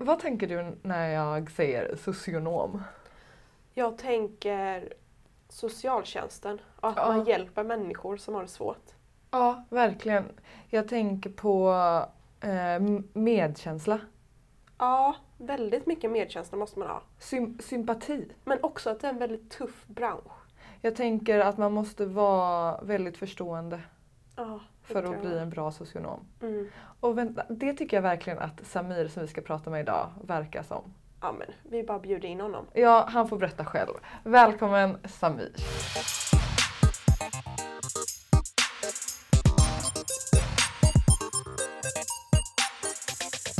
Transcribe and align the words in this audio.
Eh, 0.00 0.06
vad 0.06 0.18
tänker 0.18 0.46
du 0.48 0.76
när 0.82 1.08
jag 1.08 1.50
säger 1.50 1.96
socionom? 1.96 2.82
Jag 3.74 3.98
tänker 3.98 4.92
socialtjänsten. 5.48 6.58
och 6.80 6.88
Att 6.88 6.96
Ja. 6.96 7.06
man 7.08 7.24
hjälper 7.24 7.64
människor 7.64 8.16
som 8.16 8.34
har 8.34 8.42
det 8.42 8.48
svårt. 8.48 8.90
Ja, 9.30 9.64
verkligen. 9.70 10.24
Jag 10.68 10.88
tänker 10.88 11.30
på 11.30 11.72
eh, 12.40 12.80
medkänsla, 13.12 14.00
Ja, 14.78 15.16
väldigt 15.38 15.86
mycket 15.86 16.10
medkänsla 16.10 16.58
måste 16.58 16.78
man 16.78 16.88
ha. 16.88 17.02
Sym- 17.18 17.58
sympati. 17.62 18.28
Men 18.44 18.58
också 18.62 18.90
att 18.90 19.00
det 19.00 19.06
är 19.06 19.12
en 19.12 19.18
väldigt 19.18 19.50
tuff 19.50 19.86
bransch. 19.86 20.32
Jag 20.80 20.96
tänker 20.96 21.38
att 21.38 21.58
man 21.58 21.72
måste 21.72 22.06
vara 22.06 22.80
väldigt 22.82 23.16
förstående 23.16 23.80
Ja, 24.36 24.60
för 24.84 25.02
att 25.02 25.20
bli 25.20 25.38
en 25.38 25.50
bra 25.50 25.70
socionom. 25.70 26.20
Mm. 26.42 26.68
Och 27.00 27.18
vänta, 27.18 27.44
det 27.48 27.72
tycker 27.72 27.96
jag 27.96 28.02
verkligen 28.02 28.38
att 28.38 28.60
Samir 28.66 29.08
som 29.08 29.22
vi 29.22 29.28
ska 29.28 29.40
prata 29.40 29.70
med 29.70 29.80
idag 29.80 30.08
verkar 30.24 30.62
som. 30.62 30.94
Ja, 31.20 31.32
men 31.38 31.48
vi 31.62 31.82
bara 31.82 31.98
bjuder 31.98 32.28
in 32.28 32.40
honom. 32.40 32.66
Ja, 32.72 33.04
han 33.08 33.28
får 33.28 33.38
berätta 33.38 33.64
själv. 33.64 33.92
Välkommen 34.24 34.96
Samir. 35.04 35.52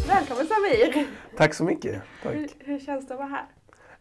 Välkommen 0.09 0.47
Samir! 0.47 1.07
Tack 1.37 1.55
så 1.55 1.65
mycket. 1.65 2.03
Tack. 2.23 2.35
Hur, 2.35 2.49
hur 2.59 2.79
känns 2.79 3.07
det 3.09 3.15
att 3.15 3.21
vara 3.21 3.29
här? 3.29 3.47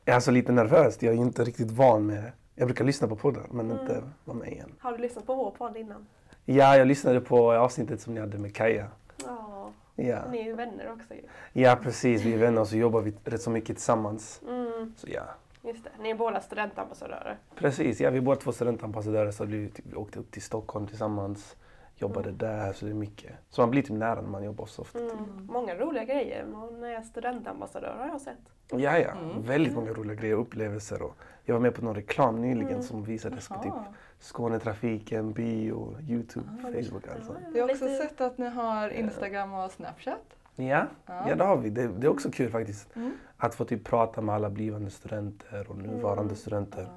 Jag 0.05 0.11
är 0.13 0.15
alltså 0.15 0.31
lite 0.31 0.51
nervös. 0.51 0.97
Jag 1.01 1.13
är 1.13 1.17
inte 1.17 1.43
riktigt 1.43 1.71
van 1.71 2.05
med... 2.05 2.31
Jag 2.55 2.67
brukar 2.67 2.85
lyssna 2.85 3.07
på 3.07 3.15
poddar 3.15 3.43
men 3.51 3.71
Mm. 3.71 3.81
inte 3.81 4.03
vara 4.25 4.37
med 4.37 4.51
igen. 4.51 4.71
Har 4.79 4.91
du 4.91 4.97
lyssnat 4.97 5.25
på 5.25 5.35
vår 5.35 5.51
podd 5.51 5.77
innan? 5.77 6.07
Ja, 6.45 6.77
jag 6.77 6.87
lyssnade 6.87 7.21
på 7.21 7.53
avsnittet 7.53 8.01
som 8.01 8.13
ni 8.13 8.19
hade 8.19 8.37
med 8.37 8.55
Kaja. 8.55 8.87
Ja, 9.25 9.71
Ja, 9.95 10.19
ni 10.31 10.39
är 10.39 10.43
ju 10.43 10.53
vänner 10.55 10.91
också 10.91 11.13
ju. 11.13 11.21
ja 11.53 11.77
precis. 11.83 12.21
Vi 12.21 12.33
är 12.33 12.37
vänner 12.37 12.61
och 12.61 12.67
så 12.67 12.77
jobbar 12.77 13.01
vi 13.01 13.13
rätt 13.23 13.41
så 13.41 13.49
mycket 13.49 13.75
tillsammans. 13.75 14.41
Mm, 14.47 14.93
Så 14.97 15.07
ja, 15.11 15.21
just 15.61 15.83
det. 15.83 15.89
Ni 16.01 16.09
är 16.09 16.15
båda 16.15 16.39
studentambassadörer. 16.41 17.37
precis. 17.55 17.99
Ja, 18.01 18.09
vi 18.09 18.17
är 18.17 18.21
båda 18.21 18.39
två 18.39 18.51
studentambassadörer 18.51 19.31
så 19.31 19.45
vi, 19.45 19.69
typ, 19.69 19.85
vi 19.89 19.95
åkte 19.95 20.19
upp 20.19 20.31
till 20.31 20.41
Stockholm 20.41 20.87
tillsammans. 20.87 21.55
Jobbade 21.95 22.29
Mm. 22.29 22.37
där, 22.37 22.73
så 22.73 22.85
det 22.85 22.91
är 22.91 22.95
mycket. 22.95 23.31
Så 23.49 23.61
man 23.61 23.69
blir 23.71 23.81
typ 23.81 23.91
nära 23.91 24.21
när 24.21 24.29
man 24.29 24.43
jobbar 24.43 24.65
så 24.65 24.81
ofta. 24.81 24.99
Mm. 24.99 25.13
Många 25.49 25.75
roliga 25.75 26.03
grejer. 26.03 26.45
Man 26.45 26.83
är 26.83 27.01
studentambassadör 27.01 27.95
har 27.99 28.07
jag 28.07 28.21
sett. 28.21 28.37
Ja, 28.71 28.77
ja. 28.99 29.11
Mm. 29.11 29.41
Väldigt 29.41 29.73
många 29.75 29.91
roliga 29.91 30.15
grejer 30.15 30.35
och 30.35 30.41
upplevelser. 30.41 31.01
Och 31.01 31.15
jag 31.43 31.53
var 31.55 31.61
med 31.61 31.75
på 31.75 31.85
någon 31.85 31.95
reklam 31.95 32.41
nyligen 32.41 32.69
Mm. 32.71 32.83
som 32.83 33.03
visades 33.03 33.47
på 33.47 33.55
typ. 33.63 33.73
Skånetrafiken, 34.23 35.33
bio, 35.33 35.97
Youtube, 36.07 36.45
Ah, 36.59 36.61
Facebook 36.71 37.07
alltså. 37.15 37.35
Jag 37.53 37.63
har 37.63 37.69
också 37.69 37.87
sett 37.87 38.21
att 38.21 38.37
ni 38.37 38.47
har 38.49 38.89
Instagram 38.89 39.53
och 39.53 39.71
Snapchat. 39.71 40.23
Ja, 40.55 40.85
Ja. 41.05 41.29
ja 41.29 41.35
det 41.35 41.43
har 41.43 41.57
vi. 41.57 41.69
Det, 41.69 41.87
det 41.87 42.07
är 42.07 42.11
också 42.11 42.31
kul 42.31 42.51
faktiskt. 42.51 42.95
Mm. 42.95 43.17
Att 43.37 43.55
få 43.55 43.65
typ 43.65 43.83
prata 43.83 44.21
med 44.21 44.35
alla 44.35 44.49
blivande 44.49 44.91
studenter 44.91 45.65
och 45.69 45.77
nuvarande 45.77 46.23
Mm. 46.23 46.35
studenter. 46.35 46.87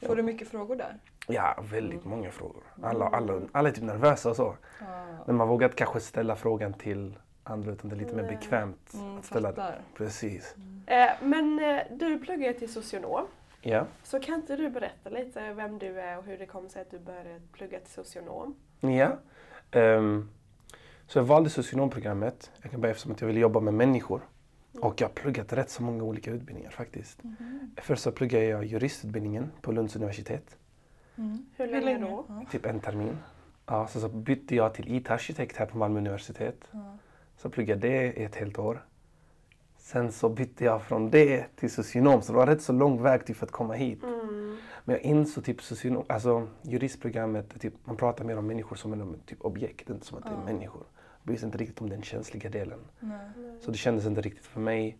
Ja. 0.00 0.08
Får 0.08 0.16
du 0.16 0.22
mycket 0.22 0.48
frågor 0.48 0.76
där? 0.76 0.98
Ja, 1.28 1.56
väldigt 1.70 2.04
många 2.04 2.30
frågor. 2.30 2.62
Alla, 2.82 3.08
alla, 3.08 3.40
alla 3.52 3.68
är 3.68 3.72
typ 3.72 3.84
nervösa 3.84 4.30
och 4.30 4.36
så. 4.36 4.56
Ja. 4.80 4.86
Men 5.26 5.36
man 5.36 5.48
vågar 5.48 5.68
kanske 5.68 6.00
ställa 6.00 6.36
frågan 6.36 6.72
till 6.74 7.18
andra 7.44 7.72
utan 7.72 7.90
det 7.90 7.96
är 7.96 7.98
lite 7.98 8.14
mer 8.14 8.22
Nej. 8.22 8.36
bekvämt 8.36 8.94
Mm, 8.94 9.18
att 9.18 9.24
ställa 9.24 9.48
det. 9.48 9.56
fattar. 9.56 9.78
Precis. 9.96 10.54
Eh, 10.86 11.10
men 11.22 11.58
eh, 11.58 11.80
du 11.90 12.18
pluggar 12.18 12.52
till 12.52 12.72
socionom. 12.72 13.26
Ja. 13.66 13.86
Så 14.02 14.20
kan 14.20 14.34
inte 14.34 14.56
du 14.56 14.70
berätta 14.70 15.10
lite 15.10 15.52
vem 15.52 15.78
du 15.78 16.00
är 16.00 16.18
och 16.18 16.24
hur 16.24 16.38
det 16.38 16.46
kom 16.46 16.68
sig 16.68 16.82
att 16.82 16.90
du 16.90 16.98
började 16.98 17.40
plugga 17.52 17.80
till 17.80 17.92
socionom? 17.92 18.56
ja. 18.80 19.18
Ehm, 19.70 20.28
så 21.06 21.18
jag 21.18 21.24
valde 21.24 21.50
socionomprogrammet. 21.50 22.50
Jag 22.62 22.70
kan 22.70 22.80
börja 22.80 22.90
eftersom 22.90 23.12
att 23.12 23.20
jag 23.20 23.28
ville 23.28 23.40
jobba 23.40 23.60
med 23.60 23.74
människor. 23.74 24.20
Och 24.80 25.00
jag 25.00 25.08
har 25.08 25.12
pluggat 25.12 25.52
rätt 25.52 25.70
så 25.70 25.82
många 25.82 26.04
olika 26.04 26.30
utbildningar 26.30 26.70
faktiskt. 26.70 27.20
Först 27.76 28.02
så 28.02 28.12
pluggade 28.12 28.44
jag 28.44 28.64
juristutbildningen 28.64 29.50
på 29.60 29.72
Lunds 29.72 29.96
universitet. 29.96 30.56
Mm. 31.16 31.46
Hur 31.56 31.66
länge 31.66 31.98
då? 31.98 32.26
Typ 32.50 32.66
en 32.66 32.80
termin. 32.80 33.18
Ja, 33.66 33.86
så, 33.86 34.00
så 34.00 34.08
bytte 34.08 34.56
jag 34.56 34.74
till 34.74 34.96
IT-arkitekt 34.96 35.56
här 35.56 35.66
på 35.66 35.78
Malmö 35.78 35.98
universitet. 35.98 36.64
Så 37.36 37.50
pluggade 37.50 37.88
jag 37.88 37.92
det 37.92 38.20
i 38.20 38.24
ett 38.24 38.36
helt 38.36 38.58
år. 38.58 38.84
Sen 39.84 40.12
så 40.12 40.28
bytte 40.28 40.64
jag 40.64 40.82
från 40.82 41.10
det 41.10 41.56
till 41.56 41.70
socionom, 41.70 42.22
så 42.22 42.32
det 42.32 42.38
var 42.38 42.46
rätt 42.46 42.62
så 42.62 42.72
lång 42.72 43.02
väg 43.02 43.26
till 43.26 43.34
för 43.34 43.46
att 43.46 43.52
komma 43.52 43.74
hit. 43.74 44.02
Mm. 44.02 44.56
Men 44.84 44.96
jag 44.96 45.02
insåg 45.02 45.44
typ 45.44 45.62
socionom, 45.62 46.04
alltså 46.08 46.48
juristprogrammet, 46.62 47.60
typ, 47.60 47.74
man 47.84 47.96
pratar 47.96 48.24
mer 48.24 48.38
om 48.38 48.46
människor 48.46 48.76
som 48.76 48.92
en 48.92 49.20
typ 49.26 49.44
objekt, 49.44 49.90
inte 49.90 50.06
som 50.06 50.18
att 50.18 50.24
det 50.24 50.30
är 50.30 50.52
människor. 50.52 50.82
Jag 51.22 51.32
visste 51.32 51.46
inte 51.46 51.58
riktigt 51.58 51.80
om 51.80 51.88
den 51.88 52.02
känsliga 52.02 52.50
delen. 52.50 52.78
Nej. 53.00 53.18
Så 53.60 53.70
det 53.70 53.76
kändes 53.76 54.06
inte 54.06 54.20
riktigt 54.20 54.46
för 54.46 54.60
mig. 54.60 54.98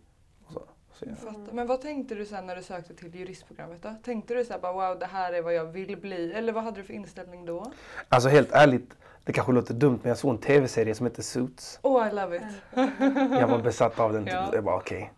Fattar. 0.99 1.53
Men 1.53 1.67
vad 1.67 1.81
tänkte 1.81 2.15
du 2.15 2.25
sen 2.25 2.45
när 2.45 2.55
du 2.55 2.63
sökte 2.63 2.95
till 2.95 3.15
juristprogrammet 3.15 3.81
då? 3.83 3.95
Tänkte 4.03 4.33
du 4.33 4.45
så 4.45 4.53
här 4.53 4.59
bara 4.59 4.73
wow 4.73 4.99
det 4.99 5.05
här 5.05 5.33
är 5.33 5.41
vad 5.41 5.53
jag 5.53 5.65
vill 5.65 5.97
bli? 5.97 6.33
Eller 6.33 6.53
vad 6.53 6.63
hade 6.63 6.77
du 6.79 6.83
för 6.83 6.93
inställning 6.93 7.45
då? 7.45 7.71
Alltså 8.09 8.29
helt 8.29 8.51
ärligt, 8.51 8.93
det 9.23 9.33
kanske 9.33 9.51
låter 9.53 9.73
dumt 9.73 9.99
men 10.01 10.09
jag 10.09 10.17
såg 10.17 10.31
en 10.31 10.37
tv-serie 10.41 10.95
som 10.95 11.05
heter 11.05 11.21
Suits. 11.21 11.79
Oh 11.81 12.07
I 12.07 12.11
love 12.11 12.37
it. 12.37 12.43
Jag 13.39 13.47
var 13.47 13.59
besatt 13.59 13.99
av 13.99 14.13
den. 14.13 14.25
Typ. 14.25 14.33
Ja. 14.33 14.49
Jag 14.53 14.63
bara 14.63 14.75
okej, 14.75 15.11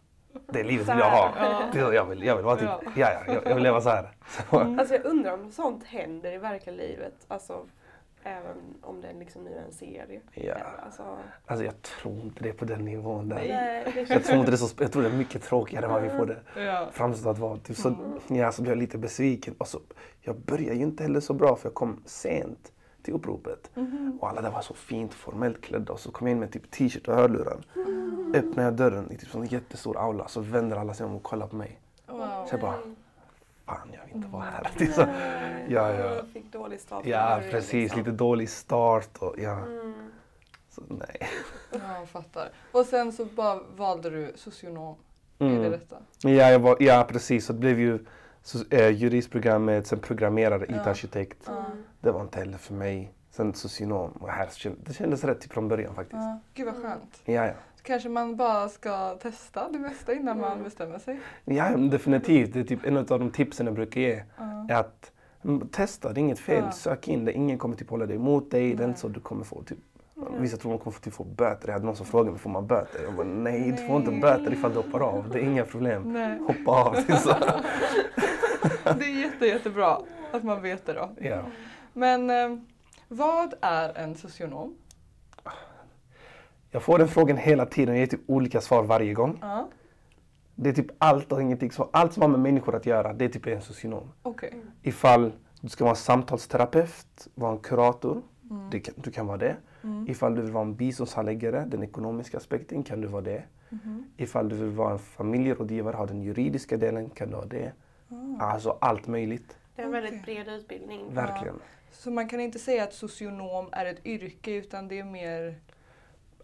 det 0.48 0.64
livet 0.64 0.86
Så 0.86 0.92
vill 0.92 1.00
jag 1.00 1.10
ha. 1.10 1.34
Ja. 1.74 1.94
Jag, 1.94 2.06
vill, 2.06 2.24
jag 2.24 2.36
vill 2.36 2.46
vara 2.46 2.56
typ, 2.56 2.66
Ja. 2.66 2.82
ja. 2.96 3.12
Ja, 3.28 3.34
jag, 3.34 3.46
jag 3.46 3.56
vill 3.56 3.64
leva 3.64 3.82
så 3.82 3.90
här. 3.90 4.12
Så, 4.50 4.60
Alltså 4.60 4.94
jag 4.94 5.06
undrar 5.06 5.34
om 5.34 5.52
sånt 5.52 5.84
händer 5.84 6.32
i 6.32 6.38
verkliga 6.38 6.76
livet. 6.76 7.14
Alltså 7.28 7.66
även 8.24 8.58
om 8.82 9.02
det 9.02 9.14
liksom 9.14 9.44
nu 9.44 9.52
är 9.56 9.62
en 9.62 9.72
serie. 9.72 10.22
Ja. 10.34 10.56
Alltså, 10.86 11.18
Alltså 11.46 11.66
jag 11.66 11.82
tror 11.82 12.20
inte 12.22 12.44
det 12.44 12.50
är 12.50 12.54
på 12.54 12.66
den 12.66 12.86
nivån 12.86 13.30
där. 13.30 13.36
nej, 13.36 14.06
Jag 14.10 14.24
tror 14.24 14.40
inte 14.40 14.52
det 14.52 14.56
är 14.56 14.58
så, 14.58 14.76
jag 14.84 14.92
tror 14.92 15.02
det 15.04 15.10
är 15.10 15.14
mycket 15.14 15.44
tråkigare 15.44 15.86
än 15.86 15.92
vad 15.92 16.02
vi 16.02 16.10
får 16.10 16.26
det 16.26 16.62
Ja. 16.62 16.88
framstå 16.92 17.30
att 17.30 17.38
vara. 17.40 17.58
Typ 17.58 17.76
så, 17.78 17.96
ja, 18.28 18.52
så 18.52 18.62
blev 18.62 18.72
jag 18.72 18.80
lite 18.80 18.98
besviken. 18.98 19.56
Och 19.58 19.68
så, 19.68 19.80
jag 20.22 20.36
började 20.40 20.76
ju 20.76 20.84
inte 20.84 21.04
heller 21.04 21.20
så 21.20 21.34
bra 21.34 21.56
för 21.56 21.66
jag 21.70 21.74
kom 21.74 22.02
sent 22.06 22.72
till 23.02 23.14
uppropet. 23.14 23.72
Och 24.20 24.30
alla 24.30 24.42
där 24.42 24.52
var 24.52 24.62
så 24.62 24.74
fint 24.74 25.14
formellt 25.14 25.62
klädda 25.62 25.94
och 25.94 26.00
så 26.00 26.12
kom 26.12 26.28
jag 26.28 26.32
in 26.32 26.40
med 26.40 26.52
typ 26.52 26.72
t-shirt 26.72 27.08
och 27.08 27.16
hörlurar. 27.16 27.58
Öppnar 28.36 28.64
jag 28.64 28.74
dörren 28.74 29.12
i 29.12 29.18
typ 29.18 29.30
sån 29.30 29.46
jättestor 29.46 29.98
aula 29.98 30.28
så 30.28 30.42
vänder 30.42 30.78
alla 30.78 30.94
sig 30.94 31.06
om 31.06 31.16
och 31.16 31.24
kollar 31.24 31.48
på 31.48 31.56
mig. 31.56 31.80
Wow. 32.08 32.46
Så 32.46 32.54
jag 32.54 32.62
bara, 32.62 32.76
fan 33.68 33.90
jag 33.94 34.06
vill 34.06 34.16
inte 34.16 34.28
vara 34.28 34.44
här. 34.44 34.72
Det 34.78 34.84
är 34.84 34.92
så, 34.92 35.02
ja, 35.74 35.94
ja. 35.94 36.22
Fick 36.34 36.52
dålig 36.52 36.80
start. 36.80 37.06
ja, 37.06 37.42
precis. 37.52 37.74
liksom. 37.74 38.00
Lite 38.00 38.12
dålig 38.12 38.50
start 38.50 39.18
och 39.20 39.36
ja. 39.38 39.58
Mm. 39.58 39.94
Så, 40.70 40.82
nej. 40.88 41.28
Ja, 41.72 42.00
jag 42.00 42.10
fattar. 42.10 42.50
Och 42.72 42.86
sen 42.86 43.12
så 43.12 43.26
bara 43.26 43.60
valde 43.76 44.10
du 44.10 44.34
socionom. 44.36 44.96
Är 45.40 45.46
det 45.46 45.56
Mm. 45.56 45.72
detta? 45.72 45.96
Ja, 46.22 46.30
jag 46.30 46.60
var, 46.60 46.78
ja 46.80 47.06
precis. 47.10 47.46
Så 47.46 47.54
det 47.54 47.60
blev 47.60 47.80
ju 47.80 48.00
så, 48.42 48.58
eh, 48.70 48.90
juristprogrammet, 48.90 49.88
sen 49.88 50.00
programmerare, 50.00 50.66
Ja. 50.70 50.76
IT-arkitekt. 50.76 51.38
Ja. 51.46 51.66
Det 52.02 52.12
var 52.12 52.22
inte 52.22 52.40
heller 52.40 52.58
för 52.58 52.74
mig. 52.74 53.14
Sen 53.32 53.54
socionom. 53.54 54.12
Och 54.12 54.30
här, 54.30 54.50
det 54.86 54.94
kändes 54.94 55.24
rätt 55.24 55.44
från 55.54 55.68
början 55.68 55.96
faktiskt. 55.96 56.14
Ja. 56.22 56.40
Gud 56.54 56.66
vad 56.66 56.76
skönt. 56.76 57.22
Ja, 57.26 57.46
ja. 57.46 57.54
Kanske 57.88 58.10
man 58.10 58.36
bara 58.36 58.70
ska 58.70 59.16
testa 59.16 59.70
det 59.72 59.80
mesta 59.80 60.14
innan 60.14 60.40
man 60.40 60.52
Mm. 60.52 60.64
bestämmer 60.64 61.00
sig. 61.00 61.20
ja 61.46 61.78
definitivt. 61.78 62.54
Det 62.54 62.60
är 62.60 62.64
typ 62.64 62.86
en 62.86 62.98
av 62.98 63.06
de 63.06 63.30
tipsen 63.32 63.66
jag 63.66 63.76
brukar 63.76 64.02
ge. 64.02 64.24
Ja. 64.38 64.66
Är 64.70 64.80
att 64.80 65.12
mm, 65.44 65.68
testa, 65.68 66.14
det 66.14 66.20
är 66.20 66.22
inget 66.22 66.40
fel. 66.40 66.64
Ja. 66.66 66.72
Sök 66.72 67.08
in 67.08 67.26
det. 67.26 67.34
Ingen 67.34 67.58
kommer 67.58 67.76
typ 67.76 67.90
hålla 67.90 68.06
dig 68.06 68.16
emot 68.16 68.52
dig. 68.52 68.76
Nej. 68.76 68.86
inte 68.86 69.00
så 69.00 69.08
du 69.08 69.20
kommer 69.20 69.44
få 69.44 69.64
typ 69.64 69.78
Vissa 70.40 70.58
tror 70.58 70.72
man 70.72 70.80
kommer 70.80 70.92
få, 70.94 71.02
typ, 71.02 71.14
få 71.14 71.24
böter. 71.24 71.68
Jag 71.68 71.74
hade 71.74 71.86
någon 71.86 71.96
som 71.96 72.06
frågade 72.06 72.32
mig, 72.32 72.40
får 72.40 72.50
man 72.50 72.68
böter? 72.68 73.04
Jag 73.04 73.14
bara, 73.14 73.28
nej, 73.28 73.72
du 73.78 73.88
får 73.88 73.96
inte 73.98 74.12
Nej. 74.12 74.20
böter 74.22 74.54
ifall 74.54 74.72
du 74.72 74.78
hoppar 74.78 75.00
av. 75.00 75.30
Det 75.30 75.40
är 75.40 75.44
inga 75.44 75.66
problem. 75.66 76.14
Nej. 76.14 76.40
Hoppa 76.40 76.72
av. 76.72 76.94
Det 77.08 77.14
är 77.14 77.18
så. 77.18 77.30
Det 79.00 79.06
är 79.06 79.22
jätte, 79.22 79.46
jättebra 79.46 80.02
att 80.32 80.44
man 80.44 80.62
vet 80.62 80.86
det 80.86 80.94
då. 80.94 81.10
Ja. 81.22 81.42
Men 81.94 82.30
eh, 82.30 82.58
vad 83.08 83.54
är 83.62 83.98
en 83.98 84.16
socionom? 84.16 84.76
Jag 86.72 86.84
får 86.84 86.98
den 86.98 87.08
frågan 87.08 87.38
hela 87.38 87.66
tiden 87.66 87.94
och 87.94 88.00
ger 88.00 88.06
typ 88.08 88.22
olika 88.28 88.62
svar 88.62 88.84
varje 88.84 89.14
gång. 89.14 89.38
Ja, 89.42 89.70
Det 90.56 90.70
är 90.70 90.74
typ 90.74 90.88
allt 90.98 91.32
och 91.32 91.42
ingenting. 91.42 91.72
Så 91.72 91.90
allt 91.94 92.14
som 92.14 92.22
har 92.22 92.30
med 92.30 92.40
människor 92.40 92.76
att 92.76 92.86
göra, 92.86 93.14
det 93.14 93.26
är 93.26 93.30
typ 93.30 93.48
en 93.48 93.62
socionom. 93.62 94.12
okej. 94.22 94.54
Ifall 94.84 95.32
du 95.62 95.70
ska 95.70 95.84
vara 95.84 95.92
en 95.92 95.96
samtalsterapeut, 95.96 97.28
vara 97.36 97.52
en 97.52 97.60
kurator, 97.60 98.22
Mm. 98.50 98.70
det 98.70 98.90
du 98.96 99.12
kan 99.12 99.28
vara 99.28 99.38
det. 99.38 99.56
Mm. 99.84 100.06
Ifall 100.10 100.36
du 100.36 100.42
vill 100.42 100.52
vara 100.52 100.64
en 100.64 100.76
biståndshandläggare, 100.76 101.66
den 101.68 101.84
ekonomiska 101.84 102.38
aspekten, 102.38 102.84
kan 102.84 103.02
du 103.02 103.08
vara 103.08 103.22
det. 103.22 103.44
Ifall 104.18 104.50
du 104.50 104.56
vill 104.56 104.70
vara 104.70 104.92
en 104.92 105.00
familjerådgivare, 105.00 105.96
ha 105.96 106.06
den 106.06 106.22
juridiska 106.22 106.78
delen, 106.78 107.10
kan 107.10 107.30
du 107.30 107.36
ha 107.36 107.46
det. 107.46 107.72
Alltså 108.40 108.78
allt 108.82 109.08
möjligt. 109.08 109.58
Det 109.76 109.82
är 109.82 109.86
en 109.86 109.92
väldigt 109.92 110.24
bred 110.26 110.48
utbildning. 110.48 111.14
Verkligen. 111.14 111.56
Så 111.92 112.12
man 112.12 112.30
kan 112.30 112.40
inte 112.40 112.60
säga 112.60 112.84
att 112.84 112.94
socionom 112.94 113.70
är 113.72 113.86
ett 113.86 114.06
yrke 114.06 114.52
utan 114.52 114.88
det 114.88 115.00
är 115.00 115.04
mer 115.04 115.56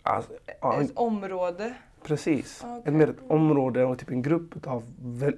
Alltså, 0.04 0.34
ja, 0.62 0.82
ett 0.82 0.92
område? 0.98 1.74
Precis. 2.04 2.62
Okej. 2.66 2.82
Ett 2.86 2.94
mer 2.94 3.10
ett 3.10 3.30
område 3.32 3.86
och 3.86 4.00
typ 4.00 4.10
en 4.10 4.22
grupp 4.22 4.68
av 4.68 4.84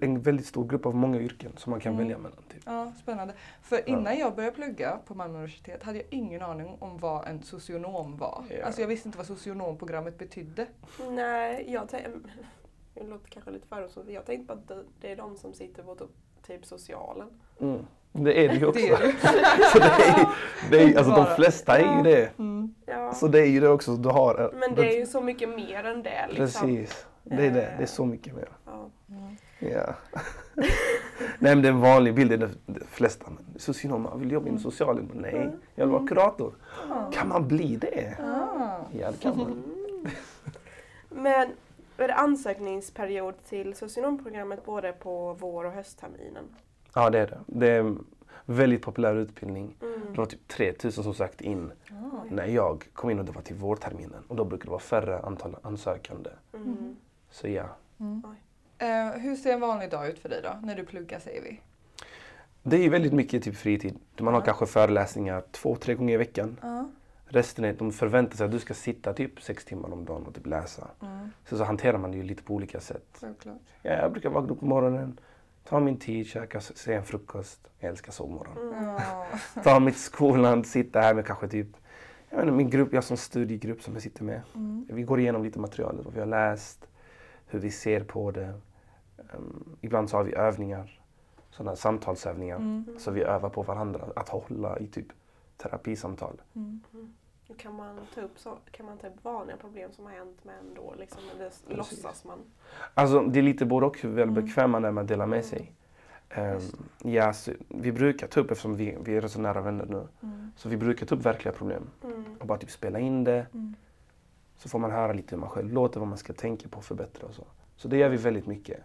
en 0.02 0.22
väldigt 0.22 0.46
stor 0.46 0.68
grupp 0.68 0.86
av 0.86 0.96
många 0.96 1.20
yrken 1.20 1.52
som 1.58 1.72
man 1.72 1.80
kan 1.80 1.94
Mm. 1.94 2.04
välja 2.06 2.18
mellan. 2.18 2.38
Typ. 2.54 2.62
Ja, 2.66 2.92
spännande. 3.02 3.34
För 3.62 3.90
innan 3.90 4.18
jag 4.18 4.36
började 4.36 4.56
plugga 4.56 5.00
på 5.06 5.16
Malmö 5.16 5.34
universitet 5.38 5.84
hade 5.84 5.98
jag 5.98 6.08
ingen 6.10 6.42
aning 6.42 6.78
om 6.80 6.98
vad 6.98 7.28
en 7.28 7.44
socionom 7.44 8.18
var. 8.18 8.44
Ja. 8.50 8.66
Alltså 8.66 8.82
jag 8.82 8.88
visste 8.88 9.08
inte 9.08 9.18
vad 9.18 9.28
socionomprogrammet 9.28 10.18
betydde. 10.18 10.68
Nej, 11.10 11.66
jag 11.74 11.90
tänkte... 11.90 12.12
Det 12.94 13.04
låter 13.04 13.30
kanske 13.30 13.52
lite 13.52 13.68
fördomsfullt. 13.68 14.10
Jag 14.10 14.26
tänkte 14.26 14.56
bara 14.56 14.78
att 14.80 14.86
det- 15.02 15.12
är 15.12 15.16
de 15.16 15.38
som 15.38 15.54
sitter 15.54 15.84
på 15.84 15.96
typ- 15.96 16.44
typ 16.48 16.66
socialen. 16.66 17.28
Mm. 17.60 17.86
Det 18.24 18.46
är 18.46 18.50
det 18.50 18.56
ju 18.56 18.66
också. 18.68 18.80
Det 18.80 18.90
är 18.90 18.98
det. 18.98 19.14
Så 19.72 19.80
det 19.80 19.86
är, 19.86 20.28
det 20.72 20.84
är, 20.84 20.98
alltså 20.98 21.14
de 21.16 21.36
flesta 21.36 21.78
är 21.78 21.98
ju 21.98 22.04
det. 22.04 22.30
Mm. 22.40 22.76
Ja. 22.86 23.14
Så 23.14 23.28
det 23.28 23.40
är 23.40 23.46
ju 23.46 23.60
det 23.60 23.70
också. 23.70 23.96
Du 23.96 24.10
har, 24.10 24.52
Men 24.60 24.76
det 24.76 24.96
är 24.96 25.00
ju 25.00 25.06
så 25.06 25.22
mycket 25.22 25.50
mer 25.50 25.84
än 25.84 26.04
det. 26.04 26.28
Liksom. 26.30 26.70
Precis. 26.70 27.06
Det 27.24 27.46
är 27.46 27.52
det. 27.52 27.74
Det 27.78 27.84
är 27.84 27.88
så 27.88 28.06
mycket 28.06 28.36
mer. 28.36 28.50
Ja. 28.66 28.90
Mm. 29.10 29.36
Ja. 29.60 29.94
Nej 31.40 31.56
men 31.56 31.62
det 31.62 31.68
är 31.68 31.72
en 31.72 31.82
vanlig 31.82 32.14
bild. 32.14 32.30
Det 32.30 32.36
är 32.36 32.50
de 32.66 32.80
flesta. 32.92 33.26
Socionom, 33.58 34.20
vill 34.20 34.32
jobba 34.32 34.48
inom 34.48 34.60
socialen. 34.60 35.10
Men 35.14 35.22
Nej, 35.22 35.50
jag 35.76 35.86
vill 35.86 35.94
vara 35.94 36.08
kurator. 36.08 36.54
Ja. 36.90 37.12
Kan 37.14 37.28
man 37.28 37.48
bli 37.48 37.76
det? 37.76 38.16
Ah. 38.20 38.86
Ja 39.00 39.12
det 39.12 39.18
kan 39.22 39.38
man. 39.38 39.48
Mm. 39.48 40.12
Men 41.10 41.50
är 41.98 42.08
det 42.08 42.14
ansökningsperiod 42.14 43.34
till 43.50 43.76
socionomprogrammet 43.76 44.66
både 44.66 44.92
på 44.92 45.34
vår 45.40 45.66
och 45.66 45.72
höstterminen? 45.72 46.44
Ja 46.96 47.10
det 47.10 47.20
är 47.20 47.28
det. 47.28 47.40
Det 47.48 47.70
är 47.72 47.80
en 47.80 48.06
väldigt 48.46 48.82
populär 48.82 49.16
utbildning. 49.16 49.76
Det 49.80 49.86
Mm. 49.86 50.14
var 50.16 50.26
typ 50.26 50.48
3000 50.48 51.04
som 51.04 51.14
sökte 51.14 51.44
in 51.46 51.72
Ah. 51.92 52.24
när 52.30 52.46
jag 52.46 52.88
kom 52.94 53.10
in 53.10 53.20
och 53.20 53.26
det 53.26 53.32
var 53.32 53.42
till 53.42 53.56
vårterminen. 53.56 54.24
Och 54.28 54.36
då 54.36 54.46
brukar 54.46 54.66
det 54.66 54.70
vara 54.72 54.80
färre 54.80 55.20
antal 55.20 55.56
ansökande. 55.62 56.30
Mm. 56.54 56.96
Så 57.30 57.48
ja. 57.48 57.66
Mm. 58.00 58.24
Eh, 58.78 59.20
hur 59.22 59.36
ser 59.36 59.54
en 59.54 59.60
vanlig 59.60 59.92
dag 59.92 60.10
ut 60.10 60.20
för 60.20 60.30
dig 60.30 60.42
då? 60.44 60.50
När 60.68 60.76
du 60.76 60.86
pluggar 60.86 61.20
säger 61.20 61.42
vi. 61.42 61.62
Det 62.64 62.86
är 62.86 62.90
väldigt 62.90 63.14
mycket 63.14 63.44
typ 63.44 63.56
fritid. 63.56 64.00
Man 64.20 64.34
har 64.34 64.42
Ja. 64.42 64.46
kanske 64.46 64.66
föreläsningar 64.66 65.44
två, 65.52 65.76
tre 65.76 65.94
gånger 65.96 66.14
i 66.14 66.18
veckan. 66.18 66.58
Ja. 66.62 66.90
Resten 67.28 67.66
är, 67.66 67.74
de 67.74 67.92
förväntar 67.92 68.36
sig 68.38 68.46
att 68.46 68.52
du 68.52 68.60
ska 68.60 68.74
sitta 68.74 69.14
typ 69.14 69.42
sex 69.42 69.66
timmar 69.66 69.94
om 69.94 70.06
dagen 70.06 70.26
och 70.26 70.36
typ 70.36 70.46
läsa. 70.46 70.88
Mm. 71.02 71.32
Så, 71.50 71.58
så 71.58 71.64
hanterar 71.64 71.98
man 71.98 72.12
det 72.12 72.18
ju 72.18 72.24
lite 72.24 72.44
på 72.44 72.54
olika 72.54 72.80
sätt. 72.80 73.18
Självklart. 73.22 73.58
Ja, 73.82 73.92
jag 73.92 74.12
brukar 74.12 74.30
vakna 74.30 74.54
upp 74.54 74.60
på 74.60 74.66
morgonen, 74.66 75.20
ta 75.70 75.80
min 75.80 75.98
tid, 75.98 76.28
käka, 76.28 76.62
se 76.62 76.94
en 76.94 77.04
frukost. 77.04 77.68
Jag 77.80 77.90
älskar 77.90 78.12
sovmorgon. 78.12 78.74
Mm. 78.74 79.00
Ta 79.64 79.80
mig 79.80 79.94
till 79.94 80.02
skolan, 80.02 80.64
sitta 80.64 81.02
här 81.02 81.14
med 81.14 81.26
kanske 81.26 81.48
typ 81.48 81.68
jag 82.36 82.44
inte, 82.44 82.52
min 82.52 82.70
grupp, 82.70 82.94
jag 82.94 83.04
som 83.04 83.18
studiegrupp 83.18 83.82
som 83.82 83.94
jag 83.94 84.04
sitter 84.04 84.24
med. 84.24 84.42
Mm. 84.56 84.88
Vi 84.90 85.04
går 85.04 85.20
igenom 85.20 85.44
lite 85.44 85.60
materialet, 85.60 86.06
vad 86.06 86.14
vi 86.14 86.20
har 86.20 86.28
läst, 86.28 86.88
hur 87.46 87.60
vi 87.60 87.72
ser 87.72 88.04
på 88.04 88.32
det. 88.32 88.54
Ehm, 89.18 89.78
ibland 89.82 90.10
så 90.10 90.18
har 90.18 90.24
vi 90.24 90.34
övningar, 90.34 91.00
sådana 91.50 91.76
samtalsövningar. 91.76 92.56
Mm. 92.56 92.86
Så 93.00 93.12
vi 93.12 93.22
övar 93.22 93.50
på 93.50 93.62
varandra 93.62 94.02
att 94.16 94.30
hålla 94.30 94.80
i 94.80 94.88
typ 94.88 95.08
terapisamtal. 95.58 96.42
Mm. 96.56 96.82
Kan 97.58 97.76
man 97.76 98.00
ta 98.16 98.22
upp 98.22 98.40
så, 98.40 98.58
kan 98.72 98.86
man 98.86 98.98
ta 98.98 99.08
upp 99.08 99.24
vanliga 99.24 99.58
problem 99.58 99.92
som 99.92 100.06
har 100.06 100.12
hänt 100.12 100.44
med 100.44 100.56
en 100.60 100.74
då? 100.76 100.94
Liksom, 100.98 101.22
eller 101.36 101.52
låtsas 101.68 102.24
man? 102.26 102.40
Alltså 102.94 103.22
det 103.22 103.40
är 103.40 103.44
lite 103.44 103.66
både 103.66 103.86
och 103.86 104.00
hur 104.02 104.10
väl 104.10 104.30
Mm. 104.30 104.82
när 104.82 104.92
man 104.92 105.06
delar 105.06 105.26
med 105.26 105.46
sig. 105.46 105.72
Ehm, 106.30 106.60
ja, 107.04 107.34
vi 107.68 107.92
brukar 107.92 108.28
ta 108.28 108.40
upp, 108.40 108.52
eftersom 108.52 108.76
vi, 108.76 108.98
vi 109.04 109.16
är 109.18 109.28
så 109.28 109.40
nära 109.40 109.62
vänner 109.62 109.86
nu, 109.86 110.08
Mm. 110.22 110.52
så 110.58 110.70
vi 110.70 110.78
brukar 110.78 111.06
ta 111.06 111.16
upp 111.16 111.26
verkliga 111.26 111.54
problem. 111.54 111.90
Mm. 112.04 112.26
Och 112.40 112.48
bara 112.48 112.58
typ 112.58 112.72
spela 112.72 113.00
in 113.00 113.24
det. 113.24 113.46
Mm. 113.54 113.76
Så 114.58 114.70
får 114.70 114.80
man 114.80 114.92
höra 114.92 115.14
lite 115.14 115.36
hur 115.36 115.42
man 115.42 115.50
själv 115.50 115.74
låter, 115.74 116.00
vad 116.00 116.10
man 116.10 116.18
ska 116.18 116.34
tänka 116.34 116.70
på 116.70 116.78
och 116.78 116.84
förbättra 116.86 117.28
och 117.28 117.34
så. 117.34 117.44
Så 117.76 117.88
det 117.88 117.98
gör 117.98 118.10
vi 118.10 118.18
väldigt 118.18 118.48
mycket. 118.48 118.80